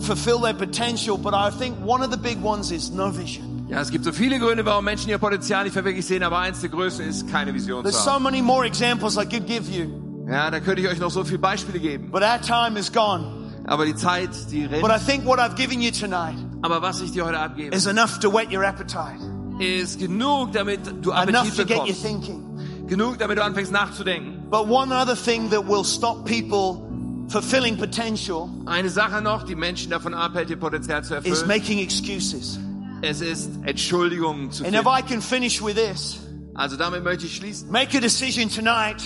fulfill 0.00 0.40
their 0.40 0.54
potential, 0.54 1.16
but 1.18 1.34
I 1.34 1.50
think 1.50 1.76
one 1.84 2.02
of 2.04 2.10
the 2.10 2.18
big 2.18 2.42
ones 2.42 2.70
is 2.70 2.90
no 2.90 3.10
vision. 3.10 3.66
Ja, 3.68 3.80
es 3.80 3.90
gibt 3.90 4.04
so 4.04 4.12
viele 4.12 4.38
Gründe, 4.38 4.64
warum 4.64 4.84
Menschen 4.84 5.10
ihr 5.10 5.18
Potenzial 5.18 5.64
nicht 5.64 5.74
verwirklich 5.74 6.06
sehen, 6.06 6.22
aber 6.22 6.38
eins 6.38 6.60
der 6.60 6.70
größten 6.70 7.06
ist, 7.06 7.28
keine 7.30 7.52
Vision 7.52 7.82
There's 7.82 7.96
zu 7.98 8.04
so 8.04 8.10
haben. 8.12 8.22
many 8.22 8.40
more 8.40 8.64
examples 8.66 9.16
I 9.16 9.26
could 9.26 9.46
give 9.46 9.70
you, 9.70 9.88
Ja, 10.30 10.50
da 10.50 10.60
könnte 10.60 10.80
ich 10.82 10.88
euch 10.88 10.98
noch 10.98 11.10
so 11.10 11.22
viele 11.24 11.38
Beispiele 11.38 11.78
geben. 11.78 12.10
but 12.10 12.22
our 12.22 12.40
time 12.40 12.78
is 12.78 12.90
gone. 12.92 13.26
Aber 13.66 13.84
die 13.84 13.94
Zeit, 13.94 14.30
die 14.50 14.66
But 14.66 14.90
rennt. 14.90 15.02
I 15.02 15.04
think 15.12 15.26
what 15.26 15.38
I've 15.38 15.54
given 15.54 15.82
you 15.82 15.90
tonight 15.90 16.36
Aber 16.62 16.80
was 16.80 17.02
ich 17.02 17.12
dir 17.12 17.26
heute 17.26 17.38
abgebe, 17.38 17.74
is 17.76 17.84
enough 17.86 18.18
to 18.20 18.32
whet 18.32 18.50
your 18.50 18.64
appetite, 18.64 19.20
ist 19.58 19.98
genug, 19.98 20.52
damit 20.52 20.80
du 21.02 21.10
enough 21.10 21.34
Appetit 21.36 21.56
to 21.56 21.64
get 21.66 21.76
you 21.76 21.82
bekommst. 21.94 22.02
thinking. 22.02 22.86
Genug, 22.86 23.18
damit 23.18 23.36
du 23.36 23.44
anfängst 23.44 23.70
nachzudenken. 23.70 24.48
But 24.50 24.66
one 24.66 24.90
other 24.94 25.14
thing 25.14 25.50
that 25.50 25.68
will 25.68 25.84
stop 25.84 26.24
people 26.24 26.87
fulfilling 27.28 27.76
potential 27.76 28.48
Eine 28.66 28.88
Sache 28.88 29.20
noch, 29.22 29.42
die 29.44 29.54
Menschen 29.54 29.90
davon 29.90 30.14
abhält, 30.14 30.50
ihr 30.50 30.56
Potenzial 30.56 31.02
zu 31.04 31.14
is 31.14 31.24
erfüllen. 31.26 31.48
making 31.48 31.78
excuses. 31.78 32.58
Es 33.02 33.20
ist 33.20 33.50
Entschuldigungen 33.64 34.50
zu 34.50 34.64
And 34.64 34.74
if 34.74 34.80
finden. 34.82 34.98
I 34.98 35.02
can 35.02 35.20
finish 35.22 35.62
with 35.62 35.76
this, 35.76 36.18
Also 36.54 36.76
damit 36.76 37.04
möchte 37.04 37.26
ich 37.26 37.36
schließen. 37.36 37.70
make 37.70 37.96
a 37.96 38.00
decision 38.00 38.48
tonight. 38.48 38.96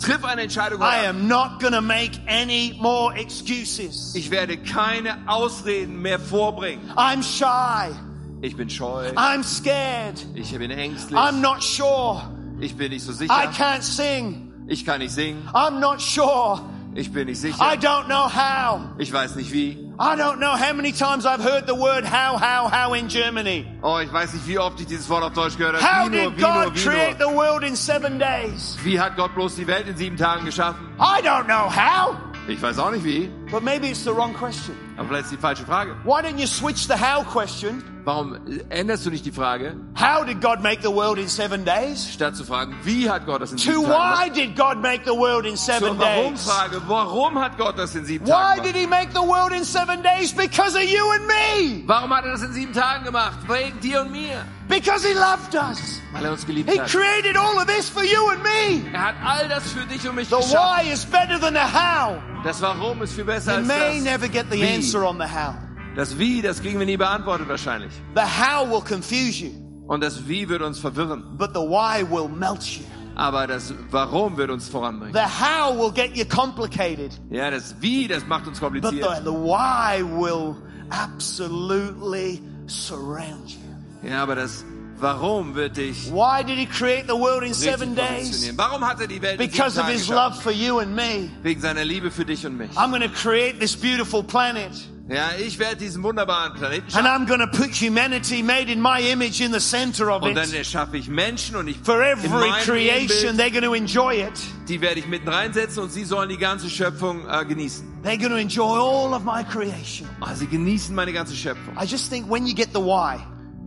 Triff 0.00 0.24
eine 0.24 0.42
Entscheidung 0.42 0.80
I 0.80 0.84
heute. 1.00 1.08
am 1.08 1.26
not 1.28 1.60
going 1.60 1.72
to 1.72 1.80
make 1.80 2.12
any 2.28 2.74
more 2.80 3.12
excuses. 3.16 4.14
Ich 4.14 4.30
werde 4.30 4.56
keine 4.56 5.16
Ausreden 5.26 6.00
mehr 6.00 6.20
vorbringen. 6.20 6.88
I'm 6.96 7.22
shy. 7.22 7.92
Ich 8.40 8.56
bin 8.56 8.70
scheu. 8.70 9.10
I'm 9.16 9.42
scared. 9.42 10.24
Ich 10.34 10.56
bin 10.56 10.70
ängstlich. 10.70 11.18
I'm 11.18 11.40
not 11.40 11.62
sure. 11.62 12.22
Ich 12.60 12.76
bin 12.76 12.90
nicht 12.92 13.04
so 13.04 13.10
I 13.12 13.14
sicher. 13.16 13.34
can't 13.56 13.82
sing. 13.82 14.52
Ich 14.68 14.84
kann 14.86 15.00
nicht 15.00 15.12
singen. 15.12 15.42
I'm 15.52 15.80
not 15.80 16.00
sure. 16.00 16.60
Ich 16.98 17.12
bin 17.12 17.28
nicht 17.28 17.44
I 17.44 17.76
don't 17.76 18.06
know 18.06 18.26
how. 18.26 18.80
Ich 18.98 19.12
weiß 19.12 19.36
nicht 19.36 19.52
wie. 19.52 19.78
I 20.00 20.16
don't 20.16 20.38
know 20.38 20.56
how 20.56 20.74
many 20.74 20.90
times 20.90 21.26
I've 21.26 21.40
heard 21.40 21.68
the 21.68 21.74
word 21.74 22.04
how, 22.04 22.36
how, 22.36 22.68
how 22.68 22.92
in 22.92 23.06
Germany. 23.06 23.64
Oh, 23.82 24.00
ich 24.00 24.12
weiß 24.12 24.34
nicht, 24.34 24.48
wie 24.48 24.58
oft 24.58 24.80
ich 24.80 24.86
dieses 24.86 25.08
Wort 25.08 25.22
auf 25.22 25.32
Deutsch 25.32 25.56
gehört 25.56 25.76
How 25.76 26.06
habe. 26.06 26.10
Wie 26.10 26.16
nur, 26.16 26.30
did 26.30 26.38
wie 26.38 26.42
God 26.42 26.74
wie 26.74 26.84
create 26.84 27.16
the 27.20 27.32
world 27.32 27.62
in 27.62 27.76
seven 27.76 28.18
days? 28.18 28.76
Wie 28.82 28.98
hat 28.98 29.16
Gott 29.16 29.32
bloß 29.36 29.54
die 29.54 29.68
Welt 29.68 29.86
in 29.86 29.96
sieben 29.96 30.16
Tagen 30.16 30.44
geschaffen? 30.44 30.88
I 30.98 31.22
don't 31.22 31.44
know 31.44 31.70
how. 31.70 32.16
Ich 32.48 32.60
weiß 32.60 32.80
auch 32.80 32.90
nicht 32.90 33.04
wie. 33.04 33.30
But 33.48 33.62
maybe 33.62 33.86
it's 33.86 34.02
the 34.02 34.10
wrong 34.10 34.34
question. 34.34 34.74
Aber 34.98 35.06
vielleicht 35.08 35.24
ist 35.26 35.32
die 35.32 35.36
falsche 35.38 35.64
Frage. 35.64 35.94
Why 36.04 36.20
don't 36.22 36.38
you 36.38 36.46
switch 36.46 36.86
the 36.88 36.94
how 36.94 37.24
question? 37.24 37.82
Warum 38.04 38.36
änderst 38.70 39.04
du 39.06 39.10
nicht 39.10 39.24
die 39.26 39.30
Frage, 39.32 39.76
How 39.94 40.24
did 40.24 40.40
God 40.40 40.60
make 40.62 40.78
the 40.82 40.88
world 40.92 41.18
in 41.18 41.28
seven 41.28 41.64
days? 41.64 42.08
statt 42.12 42.34
zu 42.36 42.42
fragen, 42.44 42.74
wie 42.82 43.08
hat 43.08 43.26
Gott 43.26 43.42
das 43.42 43.52
in 43.52 43.58
To 43.58 43.62
sieben 43.64 43.82
Tagen 43.84 43.92
gemacht? 43.92 44.18
why 44.24 44.30
did 44.30 44.56
God 44.56 44.80
make 44.82 45.02
the 45.04 45.10
world 45.16 45.44
in 45.44 45.56
Zur 45.56 45.74
seven 45.74 45.98
days? 45.98 46.46
Warum-Frage, 46.48 46.82
warum 46.88 47.38
hat 47.38 47.58
Gott 47.58 47.78
das 47.78 47.94
in 47.94 48.04
sieben 48.06 48.26
Why 48.26 48.30
Tagen 48.30 48.62
did 48.62 48.74
gemacht? 48.74 48.80
he 48.80 48.86
make 48.86 49.12
the 49.12 49.28
world 49.28 49.52
in 49.52 49.62
seven 49.64 50.02
days? 50.02 50.32
Because 50.32 50.74
of 50.74 50.82
you 50.84 51.04
and 51.12 51.26
me. 51.26 51.82
Warum 51.86 52.12
hat 52.14 52.24
er 52.24 52.32
das 52.32 52.42
in 52.42 52.52
sieben 52.54 52.72
Tagen 52.72 53.04
gemacht? 53.04 53.38
Wegen 53.46 53.78
dir 53.80 54.00
und 54.00 54.10
mir. 54.10 54.42
Because 54.68 55.06
he 55.06 55.14
loved 55.14 55.54
us. 55.54 56.00
Weil 56.12 56.24
er 56.24 56.32
uns 56.32 56.44
geliebt 56.46 56.70
He 56.70 56.78
hat. 56.80 56.88
created 56.90 57.36
all 57.36 57.56
of 57.58 57.66
this 57.66 57.88
for 57.90 58.02
you 58.04 58.28
and 58.30 58.42
me. 58.42 58.90
Er 58.92 59.02
hat 59.08 59.14
all 59.24 59.48
das 59.48 59.70
für 59.70 59.84
dich 59.86 60.08
und 60.08 60.14
mich 60.16 60.28
The 60.28 60.36
geschaffen. 60.36 60.58
why 60.86 60.90
is 60.92 61.04
better 61.04 61.38
than 61.38 61.54
the 61.54 61.60
how. 61.60 62.16
Das 62.44 62.62
Warum 62.62 63.02
ist 63.02 63.14
viel 63.14 63.24
besser 63.24 63.54
als 63.56 63.66
may 63.66 63.96
das. 63.96 64.04
never 64.04 64.28
get 64.28 64.46
the 64.50 64.56
Wie. 64.60 64.76
Answer 64.94 65.04
on 65.08 65.18
the 65.18 65.24
how. 65.24 65.54
Das 65.96 66.18
Wie, 66.18 66.42
das 66.42 66.60
kriegen 66.60 66.78
wir 66.78 66.86
nie 66.86 66.96
beantwortet 66.96 67.48
wahrscheinlich. 67.48 67.92
The 68.14 68.22
how 68.22 68.68
will 68.70 68.80
confuse 68.82 69.44
you, 69.44 69.50
Und 69.86 70.02
das 70.02 70.26
Wie 70.28 70.48
wird 70.48 70.62
uns 70.62 70.78
verwirren. 70.78 71.24
but 71.38 71.50
the 71.54 71.60
why 71.60 72.02
will 72.08 72.28
melt 72.28 72.62
you. 72.64 72.84
Aber 73.16 73.46
das 73.48 73.74
Warum 73.90 74.36
wird 74.36 74.50
uns 74.50 74.68
voranbringen. 74.68 75.12
The 75.14 75.20
how 75.24 75.76
will 75.76 75.90
get 75.92 76.16
you 76.16 76.24
complicated, 76.24 77.18
Ja, 77.30 77.50
das 77.50 77.74
Wie, 77.80 78.06
das 78.06 78.24
macht 78.26 78.46
uns 78.46 78.60
but 78.60 78.72
the, 78.74 78.80
kompliziert. 78.80 79.24
the 79.24 79.32
why 79.32 80.02
will 80.04 80.54
absolutely 80.90 82.40
surround 82.66 83.50
you. 83.50 84.08
Ja, 84.08 84.22
aber 84.22 84.36
das 84.36 84.64
Warum 85.00 85.54
wird 85.54 85.76
dich 85.76 86.10
Why 86.10 86.42
did 86.44 86.58
he 86.58 86.66
create 86.66 87.06
the 87.06 87.14
world 87.14 87.42
in 87.42 87.54
seven 87.54 87.94
days? 87.94 88.52
Warum 88.56 88.86
hat 88.86 89.00
er 89.00 89.06
die 89.06 89.20
Welt 89.22 89.38
Because 89.38 89.78
of 89.78 89.86
his 89.86 90.08
love 90.08 90.40
for 90.42 90.52
you 90.52 90.80
and 90.80 90.94
me. 90.94 91.30
Wegen 91.42 91.60
seiner 91.60 91.84
Liebe 91.84 92.10
für 92.10 92.24
dich 92.24 92.44
und 92.46 92.56
mich. 92.56 92.70
I'm 92.76 92.90
going 92.90 93.02
to 93.02 93.08
create 93.08 93.60
this 93.60 93.76
beautiful 93.76 94.22
planet. 94.22 94.72
Ja, 95.10 95.30
ich 95.38 95.58
werde 95.58 95.76
diesen 95.76 96.02
wunderbaren 96.02 96.52
Planeten 96.52 96.84
And 96.94 97.06
schaffen. 97.06 97.06
I'm 97.06 97.26
going 97.26 97.40
to 97.40 97.46
put 97.46 97.70
humanity 97.74 98.42
made 98.42 98.70
in 98.70 98.78
my 98.78 99.00
image 99.00 99.40
in 99.40 99.52
the 99.54 99.60
center 99.60 100.10
of 100.10 100.22
Und 100.22 100.34
dann 100.34 100.50
it. 100.50 100.54
erschaffe 100.54 100.98
ich 100.98 101.08
Menschen 101.08 101.56
und 101.56 101.66
ich 101.66 101.78
For 101.82 102.02
every 102.02 102.28
creation, 102.62 103.36
Ebenbild, 103.36 103.38
they're 103.38 103.50
going 103.50 103.64
to 103.64 103.72
enjoy 103.74 104.22
it. 104.22 104.38
die 104.68 104.82
werde 104.82 105.00
ich 105.00 105.06
mitten 105.06 105.28
reinsetzen 105.30 105.82
und 105.82 105.90
sie 105.90 106.04
sollen 106.04 106.28
die 106.28 106.36
ganze 106.36 106.68
Schöpfung 106.68 107.26
äh, 107.26 107.42
genießen. 107.46 107.86
They're 108.04 108.18
going 108.18 108.32
to 108.32 108.36
enjoy 108.36 108.76
all 108.78 109.14
of 109.14 109.24
my 109.24 109.42
creation. 109.42 110.06
Ah, 110.20 110.34
sie 110.34 110.46
genießen 110.46 110.94
meine 110.94 111.14
ganze 111.14 111.34
Schöpfung. 111.34 111.74
I 111.80 111.86
just 111.86 112.10
think 112.10 112.28
when 112.30 112.46
you 112.46 112.54
get 112.54 112.74
the 112.74 112.80
why, 112.80 113.16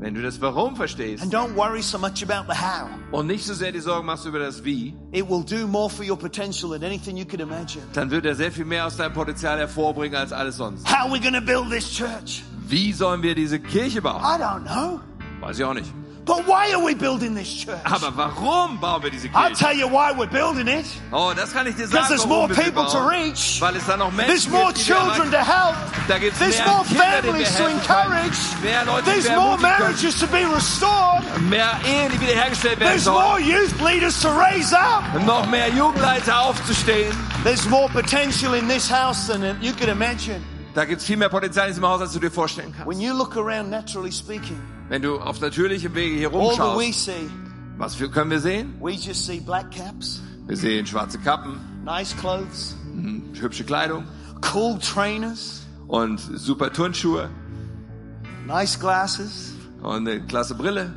Wenn 0.02 0.16
du 0.16 0.22
das 0.24 0.42
Warum 0.42 0.76
verstehst 0.76 1.22
and 1.22 1.32
don't 1.32 1.56
worry 1.56 1.84
so 1.84 2.00
much 2.00 2.24
about 2.28 2.52
the 2.52 2.58
how, 2.60 2.90
und 3.12 3.28
nicht 3.28 3.46
so 3.46 3.54
sehr 3.54 3.72
die 3.72 3.80
Sorgen 3.80 4.08
machst 4.08 4.26
über 4.26 4.40
das 4.40 4.64
Wie, 4.66 4.96
it 5.12 5.30
will 5.30 5.44
do 5.44 5.68
more 5.68 5.92
for 5.92 6.04
your 6.04 6.18
potential 6.18 6.72
than 6.72 6.84
anything 6.84 7.16
you 7.16 7.24
could 7.24 7.40
imagine. 7.40 7.84
dann 7.94 8.10
wird 8.10 8.26
er 8.26 8.34
sehr 8.34 8.52
viel 8.52 8.66
mehr 8.66 8.88
aus 8.88 8.98
deinem 8.98 9.14
Potenzial 9.14 9.60
hervorbringen 9.60 10.18
als 10.18 10.34
alles 10.34 10.58
sonst. 10.58 10.90
How 10.90 11.06
are 11.06 11.14
we 11.14 11.20
going 11.20 11.36
to 11.36 11.42
build 11.42 11.70
this 11.70 11.88
church? 11.88 12.44
Wie 12.68 12.92
sollen 12.94 13.22
wir 13.22 13.36
diese 13.36 13.60
Kirche 13.60 14.02
bauen? 14.02 14.24
I 14.24 14.42
don't 14.42 14.64
know. 14.66 15.00
Weiß 15.40 15.60
ich 15.60 15.66
auch 15.66 15.76
nicht. 15.76 15.94
But 16.24 16.46
why 16.48 16.72
are 16.74 16.84
we 16.84 16.94
building 16.94 17.34
this 17.34 17.50
church? 17.50 17.80
Aber 17.84 18.16
warum 18.16 18.80
bauen 18.80 19.02
wir 19.02 19.10
diese 19.10 19.28
I'll 19.30 19.56
tell 19.56 19.74
you 19.74 19.88
why 19.88 20.12
we're 20.12 20.30
building 20.30 20.68
it. 20.68 20.86
Oh, 21.12 21.34
das 21.36 21.52
kann 21.52 21.66
ich 21.66 21.76
dir 21.76 21.88
Because 21.88 22.08
sagen, 22.08 22.08
there's 22.10 22.28
more 22.28 22.48
people 22.48 22.86
to 22.86 23.00
reach. 23.00 23.60
Weil 23.60 23.76
es 23.76 23.86
da 23.88 23.98
noch 23.98 24.12
There's 24.16 24.48
more 24.48 24.72
gibt, 24.72 24.86
children 24.86 25.32
to 25.32 25.38
help. 25.38 25.76
Da 26.08 26.20
gibt's 26.20 26.38
There's 26.38 26.58
mehr 26.58 26.68
more 26.68 26.86
Kinder, 26.86 27.04
families 27.04 27.56
to 27.56 27.68
encourage. 27.68 28.38
Mehr 28.62 28.86
Leute, 28.86 29.06
There's 29.06 29.30
more 29.30 29.58
marriages 29.58 30.20
to 30.20 30.28
be 30.28 30.46
restored. 30.46 31.24
Mehr 31.50 31.80
Ehen, 31.86 32.12
die 32.12 32.22
wiederhergestellt 32.22 32.80
werden 32.80 32.92
There's 32.92 33.08
more 33.08 33.40
youth 33.40 33.82
leaders 33.82 34.22
to 34.22 34.30
raise 34.30 34.74
up. 34.74 35.04
Noch 35.26 35.48
mehr 35.48 35.70
Jugendleiter 35.70 36.40
aufzustehen. 36.40 37.16
There's 37.44 37.68
more 37.68 37.90
potential 37.90 38.54
in 38.54 38.68
this 38.68 38.90
house 38.92 39.28
than 39.28 39.58
you 39.62 39.74
could 39.74 39.90
imagine. 39.90 40.42
Da 40.74 40.86
gibt's 40.86 41.04
viel 41.06 41.18
mehr 41.18 41.30
Potenzial 41.30 41.68
in 41.68 41.74
diesem 41.74 41.86
Haus, 41.86 42.00
als 42.02 42.14
du 42.14 42.20
dir 42.20 42.32
vorstellen 42.32 42.72
kannst. 42.76 42.88
When 42.88 43.02
you 43.02 43.14
look 43.14 43.36
around, 43.36 43.70
naturally 43.70 44.12
speaking, 44.12 44.58
Wenn 44.90 45.02
du 45.02 45.20
auf 45.20 45.42
natürlichem 45.42 45.94
Wege 45.96 46.16
hier 46.16 46.30
rumschaust, 46.30 47.06
see, 47.06 47.30
was 47.78 47.96
für, 47.96 48.10
können 48.10 48.32
wir 48.32 48.40
sehen? 48.40 48.74
we 48.82 48.92
just 48.92 49.26
see 49.26 49.40
black 49.40 49.70
caps, 49.72 50.22
Wir 50.48 50.56
sehen 50.58 50.86
schwarze 50.86 51.18
Kappen, 51.20 51.60
nice 51.84 52.16
clothes, 52.16 52.76
hm, 52.94 53.24
hübsche 53.40 53.64
Kleidung 53.66 54.06
cool 54.54 54.80
trainers, 54.80 55.62
und 55.88 56.20
super 56.20 56.72
Turnschuhe 56.72 57.30
nice 58.48 58.80
glasses. 58.80 59.54
und 59.82 60.08
eine 60.08 60.22
klasse 60.26 60.56
Brille. 60.56 60.94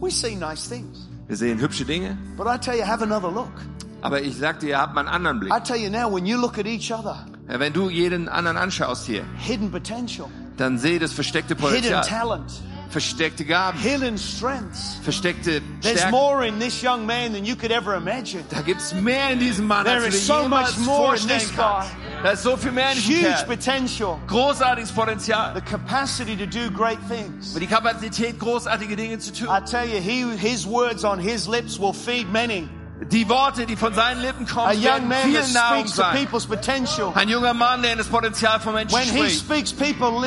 We 0.00 0.10
see 0.10 0.36
nice 0.36 0.68
things. 0.68 1.06
Wir 1.26 1.36
sehen 1.36 1.58
hübsche 1.60 1.84
Dinge. 1.84 2.16
But 2.36 2.46
I 2.46 2.56
tell 2.58 2.76
you, 2.78 2.84
have 2.86 3.02
another 3.02 3.30
look. 3.30 3.52
Aber 4.00 4.22
ich 4.22 4.36
sag 4.36 4.60
dir, 4.60 4.68
ihr 4.70 4.78
habt 4.78 4.94
mal 4.94 5.00
einen 5.02 5.08
anderen 5.10 5.40
Blick. 5.40 5.52
I 5.52 5.60
tell 5.60 5.76
you 5.76 5.90
now, 5.90 6.10
when 6.10 6.24
you 6.24 6.40
look 6.40 6.56
at 6.58 6.66
each 6.66 6.90
other, 6.92 7.26
Wenn 7.48 7.72
du 7.72 7.88
jeden 7.88 8.28
anderen 8.28 8.56
anschaust 8.58 9.06
hier, 9.06 9.24
hidden 9.38 9.70
potential, 9.70 10.28
dann 10.58 10.78
sehe 10.78 10.98
das 10.98 11.12
versteckte 11.12 11.54
hidden 11.54 11.62
Potenzial, 11.68 12.04
talent, 12.04 12.52
versteckte 12.90 13.44
Gaben, 13.46 13.78
hidden 13.78 14.18
strengths. 14.18 14.98
versteckte 15.02 15.62
There's 15.80 15.98
Stärken. 16.00 16.10
more 16.10 16.46
in 16.46 16.58
this 16.60 16.82
young 16.82 17.06
man 17.06 17.32
than 17.32 17.44
you 17.46 17.56
could 17.56 17.70
ever 17.70 17.96
imagine. 17.96 18.44
Da 18.50 18.60
gibt's 18.60 18.92
mehr 18.94 19.30
in 19.30 19.38
diesem 19.38 19.66
Mann, 19.66 19.84
There 19.86 19.96
als 19.96 20.04
du 20.04 20.10
dir 20.10 20.18
so 20.18 20.42
jemals 20.42 20.76
much 20.76 20.86
more 20.86 20.98
in 20.98 21.06
vorstellen 21.20 21.40
this 21.40 21.56
kannst. 21.56 21.90
Da 22.22 22.30
ist 22.32 22.42
so 22.42 22.56
viel 22.56 22.72
mehr 22.72 22.90
in 22.92 22.96
diesem 22.96 23.14
Huge 23.14 23.28
Kerl. 23.30 23.46
potential, 23.46 24.18
Großartiges 24.26 24.92
Potenzial. 24.92 25.54
the 25.54 25.60
capacity 25.62 26.36
to 26.36 26.44
do 26.46 26.70
great 26.70 26.98
things. 27.08 27.52
Aber 27.52 27.60
die 27.60 27.66
Kapazität, 27.66 28.38
großartige 28.38 28.94
Dinge 28.96 29.18
zu 29.20 29.32
tun. 29.32 29.48
I 29.48 29.60
tell 29.64 29.86
you, 29.88 30.00
he, 30.00 30.24
his 30.36 30.66
words 30.66 31.02
on 31.04 31.18
his 31.18 31.46
lips 31.48 31.78
will 31.78 31.94
feed 31.94 32.30
many. 32.30 32.68
Die 33.00 33.28
Worte, 33.28 33.64
die 33.64 33.76
von 33.76 33.94
seinen 33.94 34.20
Lippen 34.20 34.46
kommen, 34.46 34.82
werden 34.82 35.12
vielen 35.22 35.52
Nahrung 35.52 35.86
sein. 35.86 36.26
Ein 37.14 37.28
junger 37.28 37.54
Mann, 37.54 37.82
der 37.82 37.92
in 37.92 37.98
das 37.98 38.08
Potenzial 38.08 38.58
von 38.60 38.74
Menschen 38.74 38.96
When 38.96 39.04
he 39.04 39.30
spricht. 39.30 39.68
speaks, 39.68 39.72
people. 39.72 40.20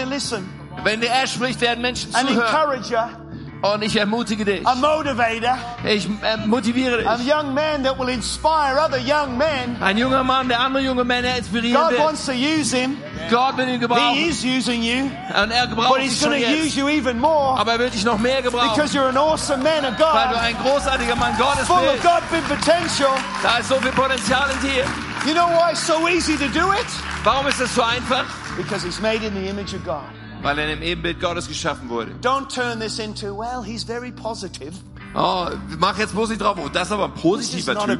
Wenn 0.84 1.02
er 1.04 1.28
spricht, 1.28 1.60
werden 1.62 1.82
Menschen 1.82 2.12
zuhören. 2.12 3.18
Und 3.62 3.84
ich 3.84 3.96
ermutige 3.96 4.44
dich. 4.44 4.66
a 4.66 4.74
motivator, 4.74 5.56
Ich 5.84 6.08
äh, 6.08 6.38
motiviere 6.48 7.06
a 7.08 7.16
young 7.18 7.54
man 7.54 7.84
that 7.84 7.98
will 8.00 8.10
inspire 8.10 8.80
other 8.84 8.98
young 8.98 9.38
men. 9.38 9.78
Ein 9.82 9.98
junger 10.00 10.24
Mann, 10.24 10.48
der 10.50 10.60
andere 10.60 10.82
junge 10.84 11.04
Männer 11.04 11.38
inspirieren 11.38 11.80
God 11.80 11.92
will. 11.92 12.00
wants 12.00 12.26
to 12.26 12.32
use 12.32 12.76
him. 12.76 12.98
Gott 13.30 13.58
will 13.58 13.70
ihn 13.70 13.80
He 14.14 14.30
is 14.30 14.44
using 14.44 14.82
you, 14.82 15.12
Und 15.40 15.52
er 15.52 15.68
but 15.68 15.78
gebraucht 15.78 15.98
dich 16.00 16.06
he's 16.10 16.20
schon 16.20 16.32
going 16.32 16.42
to 16.44 16.50
jetzt. 16.50 16.66
use 16.66 16.80
you 16.80 16.90
even 16.90 17.20
more 17.20 17.60
Aber 17.60 17.74
er 17.74 17.80
will 17.80 17.90
dich 17.92 18.04
noch 18.04 18.18
mehr 18.18 18.42
gebrauchen. 18.42 18.70
because 18.74 18.96
you're 18.98 19.08
an 19.10 19.18
awesome 19.18 19.62
man 19.62 19.86
of 19.86 19.96
God. 19.96 20.12
Weil 20.14 20.28
du 20.30 20.34
God, 20.34 20.44
ein 20.44 20.58
großartiger 20.64 21.16
Mann 21.16 21.38
Gottes 21.38 21.68
full 21.68 21.78
of. 21.88 22.02
God-big 22.02 22.48
potential. 22.48 23.12
Da 23.44 23.58
ist 23.60 23.70
so 23.70 23.76
viel 23.76 23.92
Potenzial 23.92 24.50
in 24.52 24.68
dir. 24.70 24.86
You 25.28 25.34
know 25.36 25.48
why 25.50 25.72
it's 25.72 25.86
so 25.86 26.08
easy 26.08 26.36
to 26.36 26.48
do 26.48 26.72
it? 26.74 26.88
Warum 27.24 27.46
ist 27.46 27.62
das 27.62 27.76
so 27.76 27.84
einfach? 27.84 28.26
Because 28.58 28.84
he's 28.84 29.00
made 29.00 29.24
in 29.24 29.36
the 29.36 29.48
image 29.48 29.76
of 29.76 29.84
God. 29.86 30.02
Weil 30.42 30.58
er 30.58 30.74
im 30.74 30.82
Ebenbild 30.82 31.20
Gottes 31.20 31.48
geschaffen 31.48 31.90
wurde. 31.90 32.12
Don't 32.22 32.50
turn 32.50 32.80
this 32.80 33.00
into, 33.00 33.36
well, 33.36 33.64
he's 33.64 33.84
very 33.84 34.12
positive. 34.12 34.74
Oh, 35.14 35.48
mach 35.80 35.98
jetzt 35.98 36.14
bloß 36.14 36.30
nicht 36.30 36.42
drauf. 36.42 36.58
Oh, 36.64 36.70
das 36.70 36.88
ist 36.88 36.92
aber 36.94 37.06
ein 37.06 37.14
positiver 37.14 37.78
Typ. 37.86 38.00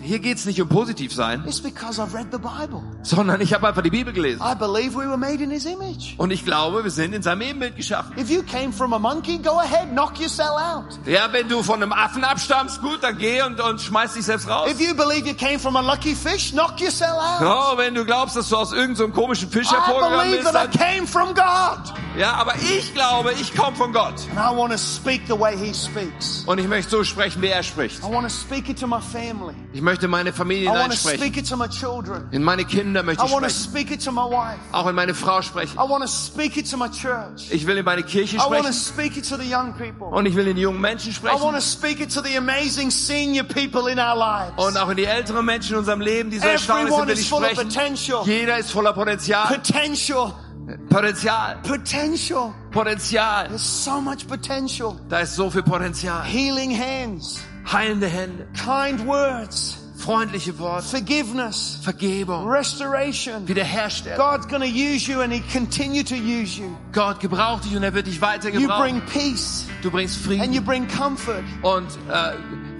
Hier 0.00 0.18
geht's 0.20 0.44
nicht 0.44 0.60
um 0.62 0.68
positiv 0.68 1.12
sein, 1.12 1.44
It's 1.46 1.60
because 1.60 2.00
I've 2.00 2.14
read 2.14 2.26
the 2.30 2.38
Bible. 2.38 2.82
sondern 3.02 3.40
ich 3.40 3.52
habe 3.52 3.66
einfach 3.66 3.82
die 3.82 3.90
Bibel 3.90 4.12
gelesen. 4.12 4.40
I 4.40 4.54
believe 4.54 4.94
we 4.94 5.06
were 5.08 5.16
made 5.16 5.42
in 5.42 5.50
his 5.50 5.64
image. 5.64 6.14
Und 6.16 6.30
ich 6.30 6.44
glaube, 6.44 6.84
wir 6.84 6.90
sind 6.90 7.12
in 7.14 7.22
seinem 7.22 7.42
Ebenbild 7.42 7.76
geschaffen. 7.76 8.14
Ja, 11.06 11.32
wenn 11.32 11.48
du 11.48 11.62
von 11.62 11.82
einem 11.82 11.92
Affen 11.92 12.24
abstammst, 12.24 12.80
gut, 12.82 12.98
dann 13.02 13.18
geh 13.18 13.42
und, 13.42 13.60
und 13.60 13.80
schmeiß 13.80 14.14
dich 14.14 14.24
selbst 14.24 14.48
raus. 14.48 14.70
If 14.70 14.80
you 14.80 14.94
believe 14.94 15.26
you 15.26 15.34
came 15.34 15.58
from 15.58 15.76
a 15.76 15.80
lucky 15.80 16.14
fish, 16.14 16.52
knock 16.52 16.80
yourself 16.80 17.18
out. 17.18 17.42
Oh, 17.42 17.76
wenn 17.78 17.94
du 17.94 18.04
glaubst, 18.04 18.36
dass 18.36 18.48
du 18.48 18.56
aus 18.56 18.72
irgendeinem 18.72 19.08
so 19.08 19.20
komischen 19.20 19.50
Fisch 19.50 19.70
I 19.70 19.74
hervorgegangen 19.74 20.18
believe 20.20 20.42
bist, 20.42 20.52
that 20.52 20.74
I 20.74 20.78
dann, 20.78 20.88
came 20.88 21.06
from 21.06 21.34
God. 21.34 21.92
Ja, 22.18 22.32
aber 22.34 22.54
ich 22.56 22.92
glaube, 22.94 23.32
ich 23.40 23.54
komme 23.54 23.76
von 23.76 23.92
Gott. 23.92 24.14
And 24.30 24.38
I 24.38 24.56
want 24.56 24.72
to 24.72 24.78
speak 24.78 25.22
the 25.28 25.38
way 25.38 25.56
he 25.56 25.72
speaks. 25.72 26.42
Und 26.46 26.58
ich 26.58 26.66
möchte 26.66 26.90
so 26.90 27.04
sprechen, 27.04 27.40
wie 27.40 27.46
er 27.48 27.62
spricht. 27.62 28.00
I 28.00 28.12
want 28.12 28.22
to 28.24 28.28
speak 28.34 28.68
it 28.68 28.78
to 28.80 28.86
my 28.86 29.00
family. 29.00 29.54
Ich 29.72 29.80
möchte 29.80 30.06
in 30.06 30.10
meine 30.10 30.32
Familie 30.32 30.64
I 30.64 30.68
want 30.68 30.78
to 30.78 30.82
hineinsprechen. 30.98 31.20
speak 31.20 31.36
it 31.36 31.48
to 31.48 31.56
my 31.56 31.68
children. 31.68 32.28
In 32.32 32.42
meine 32.42 32.64
Kinder 32.64 33.02
möchte 33.02 33.22
I 33.22 33.26
ich 33.26 33.32
want 33.32 33.44
to 33.44 33.50
sprechen. 33.50 33.70
speak 33.70 33.90
it 33.92 34.04
to 34.04 34.10
my 34.12 34.22
wife. 34.28 34.58
Auch 34.72 34.86
in 34.88 34.94
meine 34.96 35.14
Frau 35.14 35.40
sprechen. 35.42 35.74
I 35.78 35.88
want 35.88 36.02
to 36.02 36.08
speak 36.08 36.56
it 36.56 36.68
to 36.70 36.76
my 36.76 36.88
church. 36.90 37.50
Ich 37.50 37.66
will 37.66 37.76
in 37.78 37.84
meine 37.84 38.02
Kirche 38.02 38.36
I 38.36 38.40
want 38.40 38.66
to 38.66 38.72
sprechen. 38.72 39.12
speak 39.12 39.16
it 39.16 39.28
to 39.28 39.36
the 39.36 39.48
young 39.48 39.72
people. 39.74 40.08
Und 40.08 40.26
ich 40.26 40.34
will 40.34 40.48
in 40.48 40.56
die 40.56 40.62
jungen 40.62 40.80
Menschen 40.80 41.12
I 41.12 41.24
want 41.24 41.38
sprechen. 41.38 41.54
to 41.54 41.60
speak 41.60 42.00
it 42.00 42.12
to 42.12 42.20
the 42.22 42.36
amazing 42.36 42.90
senior 42.90 43.44
people 43.44 43.90
in 43.90 43.98
our 43.98 44.16
lives. 44.16 44.52
Und 44.56 44.76
auch 44.76 44.88
in 44.90 44.96
die 44.96 45.04
älteren 45.04 45.44
Menschen 45.44 45.72
in 45.74 45.78
unserem 45.78 46.00
Leben, 46.00 46.30
die 46.30 46.38
so 46.40 46.46
erstaunlich 46.48 46.86
sind, 46.92 46.92
Everyone 46.92 47.06
will 47.08 47.14
is 47.14 47.20
ich 47.20 47.28
full 47.28 47.44
of 47.44 47.50
sprechen. 47.50 48.24
Jeder 48.24 48.58
ist 48.58 48.72
voller 48.72 48.92
Potenzial. 48.92 49.46
Potential. 49.46 50.34
Potenzial. 50.88 51.56
Potential. 51.62 52.54
Potenzial. 52.70 53.48
There's 53.48 53.62
so 53.84 54.00
much 54.00 54.26
potential. 54.28 54.96
Da 55.08 55.20
ist 55.20 55.34
so 55.36 55.50
viel 55.50 55.62
Potenzial. 55.62 56.22
Healing 56.24 56.70
hands. 56.76 57.40
Heilende 57.70 58.08
Hände. 58.08 58.46
Kind 58.54 59.06
words. 59.06 59.76
Freundliche 60.00 60.58
Worte. 60.58 60.86
Forgiveness. 60.88 61.78
Vergebung. 61.82 62.48
Restoration. 62.48 63.46
Wiederherstellung. 63.46 64.16
God's 64.18 64.46
to 64.46 64.64
use 64.64 65.06
you 65.06 65.20
and 65.20 65.30
He 65.30 65.40
continue 65.52 66.02
to 66.02 66.14
use 66.16 66.58
you. 66.58 66.74
Gott 66.92 67.20
gebraucht 67.20 67.64
dich 67.66 67.76
und 67.76 67.82
er 67.82 67.92
wird 67.92 68.06
dich 68.06 68.20
weiter 68.22 68.48
You 68.48 68.60
gebrauchen. 68.62 68.80
bring 68.82 69.02
peace 69.06 69.66
Du 69.82 69.90
bringst 69.90 70.16
and 70.16 70.24
Frieden 70.26 70.52
you 70.54 70.62
bring 70.62 70.88
comfort 70.88 71.44
und 71.62 71.86
äh, 72.10 72.32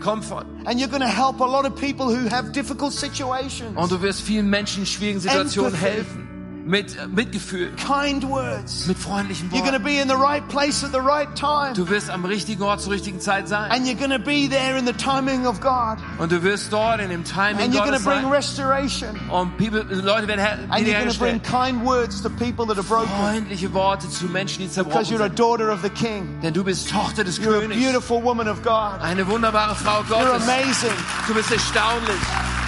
Komfort. 0.03 0.47
and 0.65 0.81
you're 0.81 0.89
going 0.89 1.03
to 1.03 1.07
help 1.07 1.41
a 1.43 1.47
lot 1.47 1.67
of 1.67 1.75
people 1.79 2.07
who 2.07 2.27
have 2.31 2.53
difficult 2.53 2.93
situations. 2.95 3.77
Und 3.77 3.91
du 3.93 4.01
wirst 4.01 4.23
vielen 4.23 4.49
Menschen 4.49 4.81
in 4.81 4.87
schwierigen 4.87 5.21
Situationen 5.21 5.75
Empathy. 5.75 5.93
helfen. 5.93 6.30
Mit 6.67 6.97
äh, 6.97 7.07
Mitgefühl. 7.09 7.73
Kind 7.77 8.29
words. 8.29 8.87
Mit 8.87 8.99
freundlichen 8.99 9.51
You're 9.51 9.61
going 9.63 9.73
to 9.73 9.83
Worten. 9.83 9.85
be 9.85 10.01
in 10.01 10.09
the 10.09 10.15
right 10.15 10.47
place 10.49 10.85
at 10.85 10.93
the 10.93 11.01
right 11.01 11.29
time. 11.35 11.73
Du 11.75 11.89
wirst 11.89 12.11
am 12.11 12.25
richtigen 12.25 12.63
Ort 12.63 12.81
zur 12.81 12.93
richtigen 12.93 13.19
Zeit 13.21 13.49
sein. 13.49 13.71
And 13.73 13.87
you're 13.87 13.97
going 13.99 14.11
to 14.11 14.19
be 14.19 14.49
there 14.49 14.77
in 14.79 14.87
the 14.87 14.93
timing 14.93 15.47
of 15.47 15.61
God. 15.61 15.99
Und 16.19 16.31
du 16.31 16.43
wirst 16.43 16.73
dort 16.73 17.01
in 17.01 17.09
dem 17.11 17.25
Timing 17.25 17.65
And 17.65 17.75
you're 17.75 17.83
going 17.85 17.93
Gottes 17.93 18.05
to 18.05 18.11
bring 18.11 18.23
sein. 18.23 18.31
restoration. 18.33 19.21
Und 19.31 19.57
people, 19.57 19.83
Leute 19.91 20.29
werden 20.29 20.41
her- 20.41 20.59
And 20.71 20.87
you're 20.87 20.97
going 20.99 21.11
to 21.11 21.19
bring 21.19 21.41
wiederhergestellt. 21.41 21.43
kind 21.45 21.85
words 21.85 22.23
to 22.23 22.29
people 22.31 22.67
that 22.67 22.77
are 22.77 22.83
broken. 22.87 23.09
Freundliche 23.19 23.73
Worte 23.73 24.09
zu 24.09 24.27
Menschen, 24.27 24.59
die 24.59 24.69
Because 24.69 24.75
zerbrochen 24.75 25.07
you're 25.17 25.25
a 25.25 25.29
sind. 25.29 25.39
daughter 25.39 25.73
of 25.73 25.81
the 25.83 25.91
King. 25.91 26.41
Denn 26.43 26.53
du 26.55 26.63
bist 26.63 26.91
Tochter 26.91 27.25
des 27.25 27.39
You're 27.39 27.57
a 27.57 27.61
Königs. 27.61 27.81
beautiful 27.81 28.23
woman 28.23 28.49
of 28.49 28.63
God. 28.63 29.01
Eine 29.01 29.27
wunderbare 29.27 29.75
Frau 29.75 30.03
You're 30.03 30.25
Gottes. 30.31 30.49
amazing. 30.49 30.93
Du 31.27 31.35
bist 31.35 31.51
erstaunlich. 31.51 32.21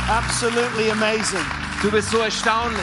Absolutely 0.09 0.91
amazing. 0.91 1.45
Du 1.83 1.91
bist 1.91 2.11
so 2.11 2.19
erstaunlich. 2.19 2.79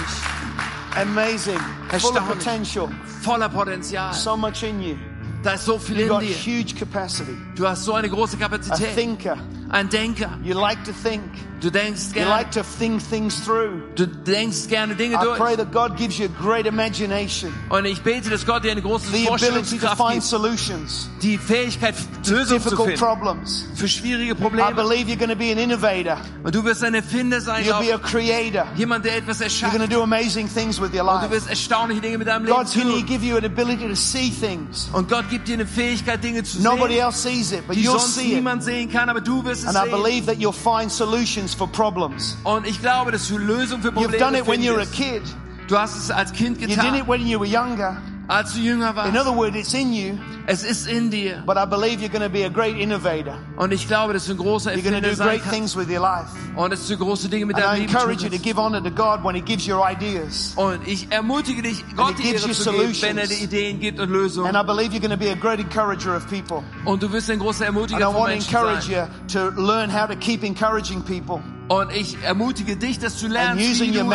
Amazing. 0.95 1.57
Full 1.57 1.87
of 1.87 1.93
Erstaunlich. 1.93 2.27
potential. 2.27 2.89
Voller 3.21 3.49
Potenzial. 3.49 4.13
So 4.13 4.35
much 4.35 4.63
in 4.63 4.81
you. 4.81 4.95
Da 5.43 5.51
ist 5.53 5.65
so 5.65 5.77
viel 5.79 5.97
You've 5.99 6.21
in 6.21 6.27
dir. 6.27 6.35
huge 6.35 6.75
capacity. 6.77 7.31
Du 7.55 7.65
hast 7.67 7.85
so 7.85 7.93
eine 7.93 8.09
große 8.09 8.35
A 8.37 8.39
Kapazität. 8.39 8.95
thinker. 8.95 9.37
Ein 9.72 9.88
Denker. 9.89 10.30
You 10.43 10.59
like 10.59 10.84
to 10.86 10.91
think. 10.91 11.22
Du 11.61 11.70
denkst 11.70 12.07
You 12.09 12.13
gerne. 12.24 12.30
like 12.30 12.51
to 12.51 12.61
think 12.63 13.01
things 13.09 13.43
through. 13.45 13.82
Du 13.95 14.07
denkst 14.07 14.67
gerne 14.70 14.95
Dinge 14.95 15.15
I 15.15 15.17
pray 15.38 15.55
durch. 15.55 15.57
that 15.57 15.72
God 15.74 15.97
gives 15.97 16.17
you 16.17 16.26
a 16.26 16.41
great 16.41 16.65
imagination. 16.65 17.51
Und 17.70 17.84
ich 17.86 18.01
bete, 18.01 18.30
dass 18.30 18.45
Gott 18.45 18.63
dir 18.63 18.72
eine 18.72 18.82
große 18.82 19.07
The 19.11 19.28
ability 19.28 19.28
to 19.28 19.30
Vorstellungskraft 19.30 19.97
find 19.97 20.11
gibt. 20.13 20.24
solutions. 20.24 21.09
Die 21.22 21.38
Fähigkeit, 21.38 21.95
Lösungen 22.26 22.61
zu 22.63 22.76
finden. 22.78 22.97
problems. 22.97 23.65
Für 23.76 23.89
schwierige 23.89 24.32
I 24.32 24.36
Probleme. 24.36 24.74
believe 24.74 25.09
you're 25.11 25.17
going 25.17 25.30
to 25.30 25.36
be 25.36 25.51
an 25.51 25.57
innovator. 25.57 26.17
Und 26.43 26.55
du 26.55 26.63
wirst 26.63 26.82
ein 26.84 26.93
Erfinder 26.93 27.41
sein. 27.41 27.65
You'll 27.65 27.86
be 27.86 27.93
a 27.93 27.97
creator. 27.97 28.65
jemand, 28.78 29.03
der 29.03 29.17
etwas 29.17 29.39
You're 29.39 29.43
erschafft. 29.43 29.76
going 29.78 29.88
to 29.89 29.93
do 29.93 30.01
amazing 30.01 30.47
things 30.47 30.80
with 30.80 30.93
your 30.93 31.01
Und 31.01 31.07
du 31.07 31.28
life. 31.28 31.32
wirst 31.32 31.49
erstaunliche 31.49 31.99
Dinge 31.99 32.17
mit 32.20 32.28
deinem 32.30 32.45
Leben 32.45 32.55
God's 32.57 32.74
going 32.74 32.88
to 32.88 32.93
tun. 32.99 33.05
give 33.05 33.24
you 33.26 33.36
an 33.36 33.43
ability 33.43 33.86
to 33.88 33.95
see 33.95 34.32
things. 34.32 34.89
Und 34.93 35.09
Gott 35.09 35.30
gibt 35.30 35.49
dir 35.49 35.55
eine 35.55 35.65
Fähigkeit, 35.67 36.24
Dinge 36.24 36.41
zu 36.43 36.61
Nobody 36.61 36.93
sehen, 36.95 37.03
else 37.03 37.22
sees 37.30 37.51
it, 37.51 37.67
but 37.67 37.76
die 37.76 37.82
you'll 37.86 37.99
sonst 37.99 38.15
see 38.15 38.30
it. 38.30 38.36
niemand 38.36 38.63
sehen 38.63 38.89
kann, 38.89 39.09
aber 39.09 39.20
du 39.20 39.43
wirst 39.43 39.59
And 39.66 39.78
I 39.78 39.89
believe 39.89 40.26
that 40.26 40.38
you'll 40.39 40.51
find 40.51 40.91
solutions 40.91 41.53
for 41.53 41.68
problems. 41.68 42.38
Und 42.43 42.66
ich 42.68 42.82
glaube, 42.82 43.12
dass 43.12 43.28
du 43.28 43.38
Lösungen 43.38 43.82
für 43.82 43.89
You've 43.89 44.18
done 44.18 44.38
it 44.38 44.47
when 44.47 44.62
you 44.62 44.74
were 44.74 44.82
a 44.82 44.86
kid. 44.86 45.22
Du 45.68 45.78
hast 45.78 45.95
es 45.95 46.10
als 46.10 46.32
Kind 46.32 46.60
You 46.60 46.68
did 46.68 46.80
getan, 46.80 46.95
it 46.95 47.07
when 47.07 47.28
you 47.28 47.39
were 47.39 47.47
younger. 47.47 47.97
Als 48.30 48.53
du 48.53 48.59
jünger 48.59 48.89
In 49.07 49.17
other 49.17 49.36
words, 49.36 49.57
it's 49.57 49.73
in 49.73 49.91
you, 49.91 50.17
Es 50.45 50.63
ist 50.63 50.88
in 50.88 51.09
dir. 51.09 51.43
but 51.45 51.57
I 51.57 51.65
believe 51.65 51.99
you're 51.99 52.09
going 52.09 52.23
to 52.23 52.30
be 52.30 52.45
a 52.45 52.49
great 52.49 52.77
innovator. 52.77 53.38
Und 53.57 53.73
ich 53.73 53.88
glaube, 53.88 54.13
dass 54.13 54.25
du 54.27 54.34
ein 54.34 54.38
großer 54.38 54.71
You're 54.73 54.84
going 54.89 55.01
to 55.01 55.09
do 55.09 55.15
great 55.15 55.41
things 55.49 55.75
with 55.75 55.89
your 55.89 55.99
life. 55.99 56.30
Und 56.55 56.71
dass 56.71 56.88
du 56.88 56.95
große 56.95 57.27
Dinge 57.27 57.47
mit 57.47 57.55
And 57.55 57.65
deinem 57.65 57.75
I 57.77 57.80
Leben 57.82 57.93
encourage 57.95 58.23
you 58.23 58.30
to 58.30 58.38
give 58.38 58.57
honor 58.59 58.82
to 58.84 58.91
God 58.91 59.23
when 59.23 59.36
He 59.36 59.41
gives 59.41 59.65
you 59.65 59.77
ideas. 59.84 60.53
Und 60.55 60.88
ich 60.88 61.11
ermutige 61.11 61.61
dich, 61.61 61.84
Gott 61.95 62.17
die 62.19 62.23
gives 62.23 62.41
Ehre 62.43 62.47
you 62.49 62.53
zu 62.53 62.71
geben, 62.71 63.01
wenn 63.01 63.17
er 63.17 63.27
dir 63.27 63.41
Ideen 63.41 63.80
gibt 63.80 63.99
und 63.99 64.09
Lösungen. 64.11 64.47
And 64.47 64.57
I 64.57 64.63
believe 64.65 64.93
you're 64.95 65.01
going 65.01 65.11
to 65.11 65.17
be 65.17 65.32
a 65.32 65.36
great 65.36 65.59
encourager 65.59 66.15
of 66.15 66.27
people. 66.30 66.63
Und 66.86 67.01
du 67.01 67.11
wirst 67.11 67.30
ein 67.32 67.39
großer 67.39 67.67
And 67.67 67.75
I 67.75 67.82
von 67.82 68.13
want 68.13 68.27
to 68.27 68.32
encourage 68.32 68.84
sein. 68.84 69.09
you 69.27 69.34
to 69.34 69.49
learn 69.59 69.89
how 69.91 70.07
to 70.07 70.15
keep 70.15 70.43
encouraging 70.43 71.01
people. 71.01 71.41
Und 71.70 71.91
ich 71.91 72.17
ermutige 72.24 72.76
dich, 72.78 72.97
dass 72.97 73.20
du 73.20 73.28
lernst, 73.28 73.63
wie 73.80 73.91
du 73.93 74.09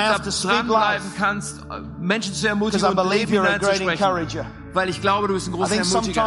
dranbleiben 0.48 1.06
kannst, 1.16 1.60
Menschen 2.00 2.34
zu 2.34 2.48
ermutigen 2.48 2.80
und 2.98 3.10
Leben 3.10 3.30
hineinzusprechen. 3.86 3.98
Weil 4.72 4.88
ich 4.88 5.00
glaube, 5.00 5.28
du 5.28 5.34
bist 5.34 5.46
ein 5.48 5.52
großer 5.52 5.76
Ermutiger. 6.00 6.22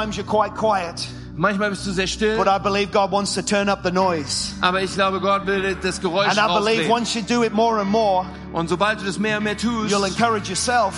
Sometimes 1.38 1.58
you're 1.58 1.58
quite 1.58 1.58
quiet. 1.58 1.58
Manchmal 1.58 1.70
bist 1.70 1.86
du 1.86 1.92
sehr 1.92 2.08
still, 2.08 2.38
but 2.38 2.48
I 2.48 2.58
believe 2.58 2.92
God 2.92 3.12
wants 3.12 3.34
to 3.36 3.42
turn 3.42 3.70
up 3.70 3.84
the 3.84 3.92
noise. 3.92 4.54
aber 4.62 4.82
ich 4.82 4.94
glaube, 4.94 5.20
Gott 5.20 5.46
will 5.46 5.76
das 5.82 6.02
Geräusch 6.02 6.30
And 6.30 6.40
I 6.40 6.60
believe 6.60 6.90
once 6.90 7.14
you 7.14 7.22
do 7.22 7.44
it 7.44 7.54
more 7.54 7.80
and 7.80 7.90
more, 7.90 8.26
Und 8.54 8.70
sobald 8.70 9.02
du 9.02 9.06
das 9.06 9.20
mehr 9.20 9.38
und 9.38 9.44
mehr 9.44 9.58
tust, 9.58 9.94
you'll 9.94 10.08
encourage 10.08 10.50
yourself 10.50 10.94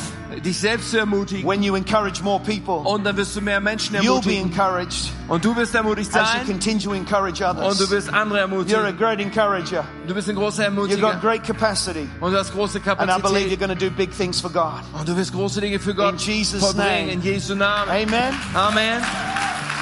dich 0.46 0.60
selbst 0.60 0.92
zu 0.92 1.00
ermutigen, 1.00 1.48
when 1.48 1.64
you 1.64 1.76
encourage 1.76 2.22
more 2.24 2.40
people. 2.40 2.88
und 2.90 3.04
dann 3.04 3.18
wirst 3.18 3.36
du 3.36 3.42
mehr 3.42 3.60
Menschen 3.60 3.96
You'll 3.98 4.24
be 4.24 4.38
encouraged 4.38 5.12
Und 5.28 5.44
du 5.44 5.56
wirst 5.56 5.76
ermutigt 5.76 6.16
as 6.16 6.34
you 6.36 6.46
continue 6.46 6.80
to 6.80 6.94
encourage 6.94 7.44
und 7.44 7.58
du 7.58 7.66
others. 7.66 7.90
wirst 7.90 8.14
andere 8.14 8.46
You're 8.46 8.88
a 8.88 8.92
great 8.92 9.20
encourager. 9.20 9.84
Du 10.08 10.14
bist 10.14 10.30
ein 10.30 10.36
großer 10.36 10.70
You've 10.70 11.02
got 11.02 11.22
great 11.22 11.44
capacity. 11.44 12.08
Und 12.22 12.32
du 12.32 12.38
hast 12.38 12.54
große 12.54 12.80
And 12.98 13.12
I 13.12 13.22
believe 13.22 13.50
you're 13.50 13.58
going 13.58 13.78
to 13.78 13.86
do 13.86 13.92
big 13.92 14.16
things 14.16 14.40
for 14.40 14.52
God. 14.52 14.82
Und 14.98 15.08
du 15.08 15.16
wirst 15.18 15.34
große 15.34 15.60
Dinge 15.62 15.80
für 15.80 15.94
Gott 15.94 16.14
In 16.14 16.18
Jesus' 16.18 16.76
name. 16.76 17.12
In 17.12 17.22
Jesu 17.22 17.56
Namen. 17.56 17.90
Amen. 17.90 18.34
Amen. 18.54 19.04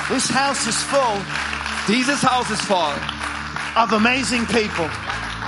This 0.09 0.29
house 0.29 0.67
is 0.67 0.81
full 0.83 1.21
Dieses 1.87 2.21
Haus 2.23 2.49
ist 2.49 2.63
voll. 2.63 2.93
of 3.75 3.93
amazing 3.93 4.45
people. 4.47 4.87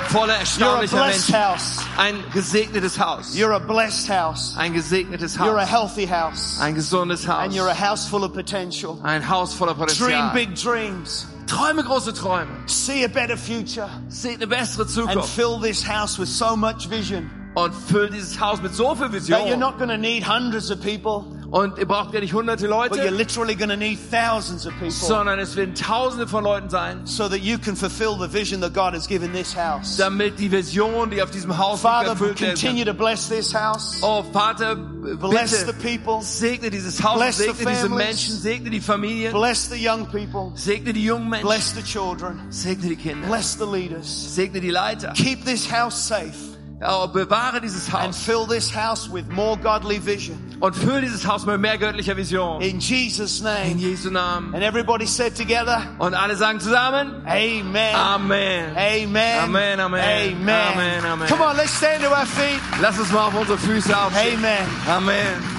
Voller 0.10 0.38
erstaunlicher 0.39 0.91
You're 0.93 1.01
a 1.01 1.05
blessed 1.07 1.30
Menschen. 1.30 1.36
house. 1.36 1.86
Ein 1.97 2.24
gesegnetes 2.34 2.97
Haus. 2.97 3.36
You're 3.36 3.53
a 3.53 3.60
blessed 3.60 4.07
house. 4.07 4.55
Ein 4.57 4.74
gesegnetes 4.74 5.38
Haus. 5.38 5.45
You're 5.47 5.57
a 5.60 5.66
healthy 5.66 6.05
house. 6.05 6.60
Ein 6.62 6.76
gesundes 6.76 7.26
Haus. 7.28 7.43
And 7.45 7.53
you're 7.53 7.68
a 7.70 7.74
house 7.74 8.07
full 8.07 8.24
of 8.24 8.34
potential. 8.34 8.99
Ein 9.03 9.22
Haus 9.22 9.53
voller 9.53 9.76
Potenzial. 9.76 10.07
Dream 10.10 10.34
big 10.34 10.55
dreams. 10.55 11.26
Träume 11.47 11.84
große 11.84 12.14
Träume. 12.14 12.47
See 12.68 13.03
a 13.03 13.07
better 13.10 13.38
future. 13.38 13.89
Seht 14.10 14.36
eine 14.38 14.47
bessere 14.47 14.88
Zukunft. 14.88 15.16
And 15.18 15.26
fill 15.26 15.60
this 15.60 15.84
house 15.84 16.18
with 16.20 16.30
so 16.30 16.55
much 16.55 16.89
vision 16.89 17.30
Und 17.55 17.74
füllt 17.74 18.14
dieses 18.14 18.39
Haus 18.39 18.62
mit 18.62 18.74
so 18.74 18.93
viel 18.95 19.10
Vision. 19.12 19.38
that 19.39 19.47
you're 19.47 19.57
not 19.57 19.78
going 19.78 19.89
to 19.89 19.97
need 19.97 20.24
hundreds 20.24 20.70
of 20.70 20.82
people, 20.82 21.26
Und 21.52 21.78
ihr 21.80 21.88
braucht 21.88 22.12
gar 22.12 22.20
nicht 22.22 22.34
hunderte 22.34 22.68
but 22.68 22.91
you're 22.91 23.06
Leute, 23.06 23.10
literally 23.10 23.56
going 23.56 23.70
to 23.70 23.76
need 23.76 23.97
thousands 24.12 24.68
of 24.68 24.74
people 24.74 24.91
sondern 24.91 25.39
es 25.39 25.56
werden 25.56 25.74
tausende 25.74 26.28
von 26.28 26.43
Leuten 26.43 26.70
sein, 26.70 27.06
so 27.06 27.28
that 27.28 27.39
you 27.39 27.58
can 27.58 27.76
fulfill 27.76 28.16
the 28.20 28.32
vision 28.32 28.62
that 28.62 28.74
God 28.74 28.93
has 28.93 29.08
given 29.08 29.34
this 29.34 29.56
house. 29.56 29.97
damit 29.97 30.38
die 30.39 30.52
Vision, 30.52 31.10
die 31.10 31.22
auf 31.22 31.32
diesem 31.32 31.58
Haus 31.58 31.82
Father, 31.82 32.10
erfüllt 32.10 32.39
werden 32.39 32.54
continue 32.54 32.86
to 32.86 32.93
bless 32.93 33.28
this 33.30 33.54
house. 33.54 34.00
Oh 34.02 34.24
Vater, 34.32 34.76
Bless 34.76 35.66
the 35.66 35.74
people. 35.74 36.22
segne 36.22 36.70
dieses 36.70 37.02
Haus, 37.02 37.18
Bless 37.18 37.38
the 37.38 37.43
segne 37.45 37.66
diese 37.66 37.82
families. 37.88 38.06
Menschen, 38.06 38.36
segne 38.36 38.70
die 38.70 38.82
Familien, 38.82 39.32
Bless 39.34 39.70
the 39.70 39.76
young 39.76 40.06
people. 40.06 40.52
segne 40.56 40.93
die 40.93 41.04
jungen 41.04 41.30
Menschen, 41.30 41.47
Bless 41.47 41.74
the 41.74 41.84
children. 41.84 42.39
segne 42.50 42.89
die 42.89 42.95
Kinder, 42.95 43.28
Bless 43.28 43.58
the 43.58 43.66
leaders. 43.66 44.36
segne 44.36 44.62
die 44.62 44.70
Leiter. 44.72 45.14
Keep 45.14 45.45
this 45.45 45.72
house 45.72 46.08
safe 46.08 46.59
bewahre 46.80 47.60
dieses 47.62 47.94
and 47.94 48.08
Haus 48.08 48.24
fill 48.24 48.46
this 48.48 48.74
house 48.74 49.10
with 49.12 49.28
more 49.30 49.58
godly 49.58 50.00
vision. 50.00 50.38
und 50.62 50.76
fülle 50.76 51.02
dieses 51.02 51.28
Haus 51.28 51.46
mit 51.46 51.60
mehr 51.60 51.78
göttlicher 51.78 52.16
Vision. 52.16 52.62
In 52.62 52.80
Jesus' 52.80 53.40
In 53.40 53.46
name. 53.46 53.78
Jesu 53.78 54.10
Namen. 54.10 54.54
And 54.54 54.64
everybody 54.64 55.06
said 55.06 55.36
together, 55.36 55.82
Und 56.00 56.14
alle 56.14 56.36
sagen 56.36 56.60
zusammen, 56.60 57.22
Amen. 57.26 57.96
Amen. 57.96 58.76
Amen. 58.78 59.40
Amen, 59.44 59.80
amen. 59.80 60.02
Amen. 60.02 60.50
Amen, 60.50 61.06
amen. 61.06 61.28
Come 61.28 61.42
on, 61.42 61.58
let's 61.58 61.76
stand 61.78 62.04
to 62.04 62.10
our 62.10 62.26
feet. 62.26 62.60
Lass 62.82 62.98
uns 62.98 63.12
mal 63.12 63.28
auf 63.28 63.36
unsere 63.36 63.58
Füße 63.58 63.96
aufstehen. 63.98 64.38
Amen. 64.40 64.68
Amen. 64.88 65.59